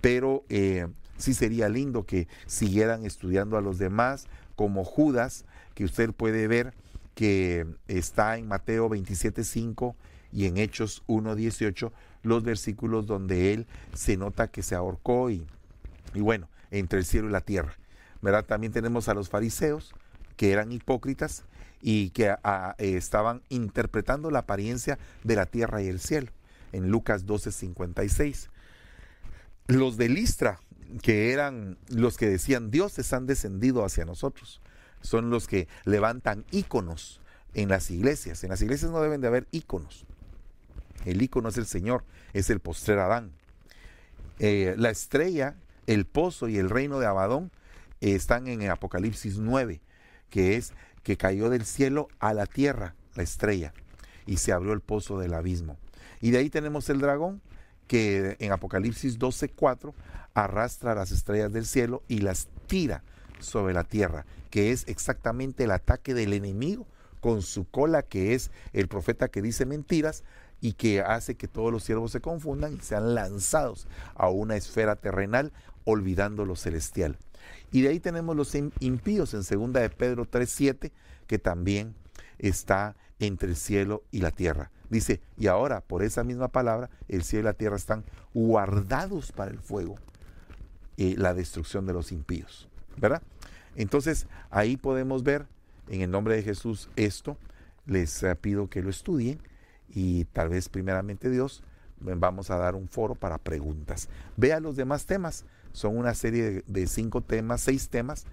pero 0.00 0.44
eh, 0.48 0.86
sí 1.18 1.34
sería 1.34 1.68
lindo 1.68 2.04
que 2.04 2.28
siguieran 2.46 3.04
estudiando 3.04 3.58
a 3.58 3.60
los 3.60 3.78
demás 3.78 4.26
como 4.56 4.84
Judas, 4.84 5.44
que 5.74 5.84
usted 5.84 6.12
puede 6.12 6.46
ver 6.46 6.74
que 7.14 7.66
está 7.88 8.38
en 8.38 8.46
Mateo 8.46 8.88
27.5 8.88 9.94
y 10.32 10.46
en 10.46 10.58
Hechos 10.58 11.02
1.18, 11.08 11.90
los 12.22 12.42
versículos 12.42 13.06
donde 13.06 13.52
él 13.52 13.66
se 13.94 14.16
nota 14.16 14.48
que 14.48 14.62
se 14.62 14.74
ahorcó 14.74 15.30
y, 15.30 15.46
y 16.14 16.20
bueno, 16.20 16.48
entre 16.70 16.98
el 16.98 17.04
cielo 17.04 17.28
y 17.28 17.32
la 17.32 17.40
tierra. 17.40 17.76
¿verdad? 18.22 18.44
También 18.44 18.72
tenemos 18.72 19.08
a 19.08 19.14
los 19.14 19.28
fariseos, 19.28 19.94
que 20.36 20.52
eran 20.52 20.72
hipócritas 20.72 21.44
y 21.82 22.10
que 22.10 22.34
ah, 22.42 22.74
estaban 22.78 23.42
interpretando 23.48 24.30
la 24.30 24.40
apariencia 24.40 24.98
de 25.24 25.36
la 25.36 25.46
tierra 25.46 25.82
y 25.82 25.88
el 25.88 26.00
cielo, 26.00 26.30
en 26.72 26.90
Lucas 26.90 27.26
12.56. 27.26 28.48
Los 29.66 29.96
de 29.96 30.08
Listra, 30.08 30.60
que 31.02 31.32
eran 31.32 31.78
los 31.88 32.16
que 32.16 32.28
decían, 32.28 32.70
dioses 32.70 33.12
han 33.12 33.26
descendido 33.26 33.84
hacia 33.84 34.04
nosotros 34.04 34.60
son 35.00 35.30
los 35.30 35.46
que 35.46 35.68
levantan 35.84 36.44
íconos 36.50 37.20
en 37.54 37.68
las 37.68 37.90
iglesias. 37.90 38.44
En 38.44 38.50
las 38.50 38.62
iglesias 38.62 38.90
no 38.90 39.00
deben 39.00 39.20
de 39.20 39.28
haber 39.28 39.46
íconos. 39.50 40.06
El 41.04 41.22
ícono 41.22 41.48
es 41.48 41.56
el 41.56 41.66
Señor, 41.66 42.04
es 42.32 42.50
el 42.50 42.60
postrer 42.60 42.98
Adán. 42.98 43.32
Eh, 44.38 44.74
la 44.78 44.90
estrella 44.90 45.56
El 45.86 46.06
pozo 46.06 46.48
y 46.48 46.56
el 46.58 46.70
reino 46.70 46.98
de 46.98 47.06
Abadón 47.06 47.50
están 48.00 48.46
en 48.46 48.68
Apocalipsis 48.70 49.38
9, 49.38 49.80
que 50.30 50.56
es 50.56 50.72
que 51.02 51.16
cayó 51.16 51.50
del 51.50 51.64
cielo 51.64 52.08
a 52.18 52.32
la 52.32 52.46
tierra 52.46 52.94
la 53.14 53.22
estrella 53.22 53.72
y 54.26 54.36
se 54.36 54.52
abrió 54.52 54.72
el 54.72 54.80
pozo 54.80 55.18
del 55.18 55.34
abismo. 55.34 55.76
Y 56.20 56.30
de 56.30 56.38
ahí 56.38 56.50
tenemos 56.50 56.88
el 56.90 57.00
dragón 57.00 57.40
que 57.86 58.36
en 58.38 58.52
Apocalipsis 58.52 59.18
12:4 59.18 59.94
arrastra 60.34 60.94
las 60.94 61.10
estrellas 61.10 61.52
del 61.52 61.66
cielo 61.66 62.02
y 62.08 62.18
las 62.20 62.48
tira 62.66 63.02
sobre 63.40 63.74
la 63.74 63.84
tierra, 63.84 64.26
que 64.50 64.70
es 64.70 64.86
exactamente 64.86 65.64
el 65.64 65.72
ataque 65.72 66.14
del 66.14 66.32
enemigo 66.32 66.86
con 67.20 67.42
su 67.42 67.68
cola, 67.68 68.02
que 68.02 68.34
es 68.34 68.50
el 68.72 68.88
profeta 68.88 69.28
que 69.28 69.42
dice 69.42 69.66
mentiras 69.66 70.22
y 70.60 70.74
que 70.74 71.00
hace 71.00 71.36
que 71.36 71.48
todos 71.48 71.72
los 71.72 71.84
siervos 71.84 72.12
se 72.12 72.20
confundan 72.20 72.74
y 72.74 72.80
sean 72.80 73.14
lanzados 73.14 73.86
a 74.14 74.28
una 74.28 74.56
esfera 74.56 74.96
terrenal 74.96 75.52
olvidando 75.84 76.44
lo 76.44 76.56
celestial. 76.56 77.16
Y 77.72 77.82
de 77.82 77.88
ahí 77.88 78.00
tenemos 78.00 78.36
los 78.36 78.54
impíos 78.54 79.34
en 79.34 79.44
segunda 79.44 79.80
de 79.80 79.90
Pedro 79.90 80.26
3:7, 80.26 80.92
que 81.26 81.38
también 81.38 81.94
está 82.38 82.96
entre 83.18 83.50
el 83.50 83.56
cielo 83.56 84.02
y 84.10 84.20
la 84.20 84.30
tierra. 84.30 84.70
Dice, 84.88 85.20
y 85.38 85.46
ahora 85.46 85.80
por 85.82 86.02
esa 86.02 86.24
misma 86.24 86.48
palabra, 86.48 86.90
el 87.08 87.22
cielo 87.22 87.42
y 87.42 87.44
la 87.44 87.52
tierra 87.54 87.76
están 87.76 88.04
guardados 88.34 89.30
para 89.30 89.50
el 89.50 89.60
fuego, 89.60 89.96
y 90.96 91.16
la 91.16 91.32
destrucción 91.32 91.86
de 91.86 91.92
los 91.92 92.12
impíos. 92.12 92.68
¿Verdad? 92.96 93.22
Entonces, 93.76 94.26
ahí 94.50 94.76
podemos 94.76 95.22
ver 95.22 95.46
en 95.88 96.02
el 96.02 96.10
nombre 96.10 96.34
de 96.36 96.42
Jesús 96.42 96.90
esto. 96.96 97.36
Les 97.86 98.22
eh, 98.22 98.34
pido 98.36 98.68
que 98.68 98.82
lo 98.82 98.90
estudien 98.90 99.40
y 99.92 100.24
tal 100.26 100.48
vez 100.48 100.68
primeramente 100.68 101.30
Dios 101.30 101.62
vamos 102.00 102.50
a 102.50 102.56
dar 102.56 102.74
un 102.74 102.88
foro 102.88 103.14
para 103.14 103.38
preguntas. 103.38 104.08
Vea 104.36 104.60
los 104.60 104.76
demás 104.76 105.06
temas. 105.06 105.44
Son 105.72 105.96
una 105.96 106.14
serie 106.14 106.64
de, 106.66 106.86
cinco 106.86 107.20
temas, 107.20 107.60
seis 107.60 107.88
temas. 107.88 108.24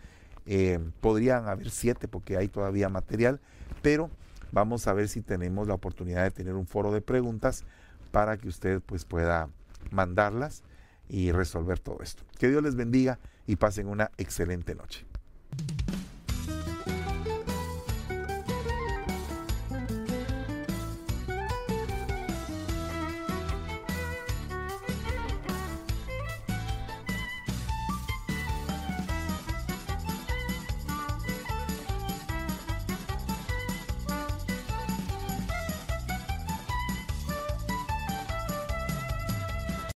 Eh, 0.45 0.80
podrían 1.01 1.47
haber 1.47 1.70
siete 1.70 2.08
porque 2.08 2.38
hay 2.38 2.47
todavía 2.47 2.88
material, 2.89 3.41
pero 3.82 4.10
vamos 4.51 4.88
a 4.88 4.93
ver 4.93 5.10
si 5.10 5.22
tenemos 5.22 5.68
la 5.68 5.74
oportunidad 5.74 6.24
de 6.24 6.32
tener 6.32 6.55
un 6.55 6.66
foro 6.66 6.91
de 6.91 7.01
preguntas 7.01 7.66
para 8.12 8.38
que 8.38 8.47
usted 8.47 8.82
pues 8.82 9.03
pueda 9.03 9.49
mandarlas 9.91 10.64
y 11.10 11.32
resolver 11.32 11.80
todo 11.80 11.99
esto. 12.01 12.24
Que 12.39 12.49
Dios 12.49 12.64
les 12.64 12.76
bendiga 12.76 13.20
y 13.45 13.58
pasen 13.58 13.88
una 13.88 14.12
excelente 14.18 14.74
noche. 14.74 15.05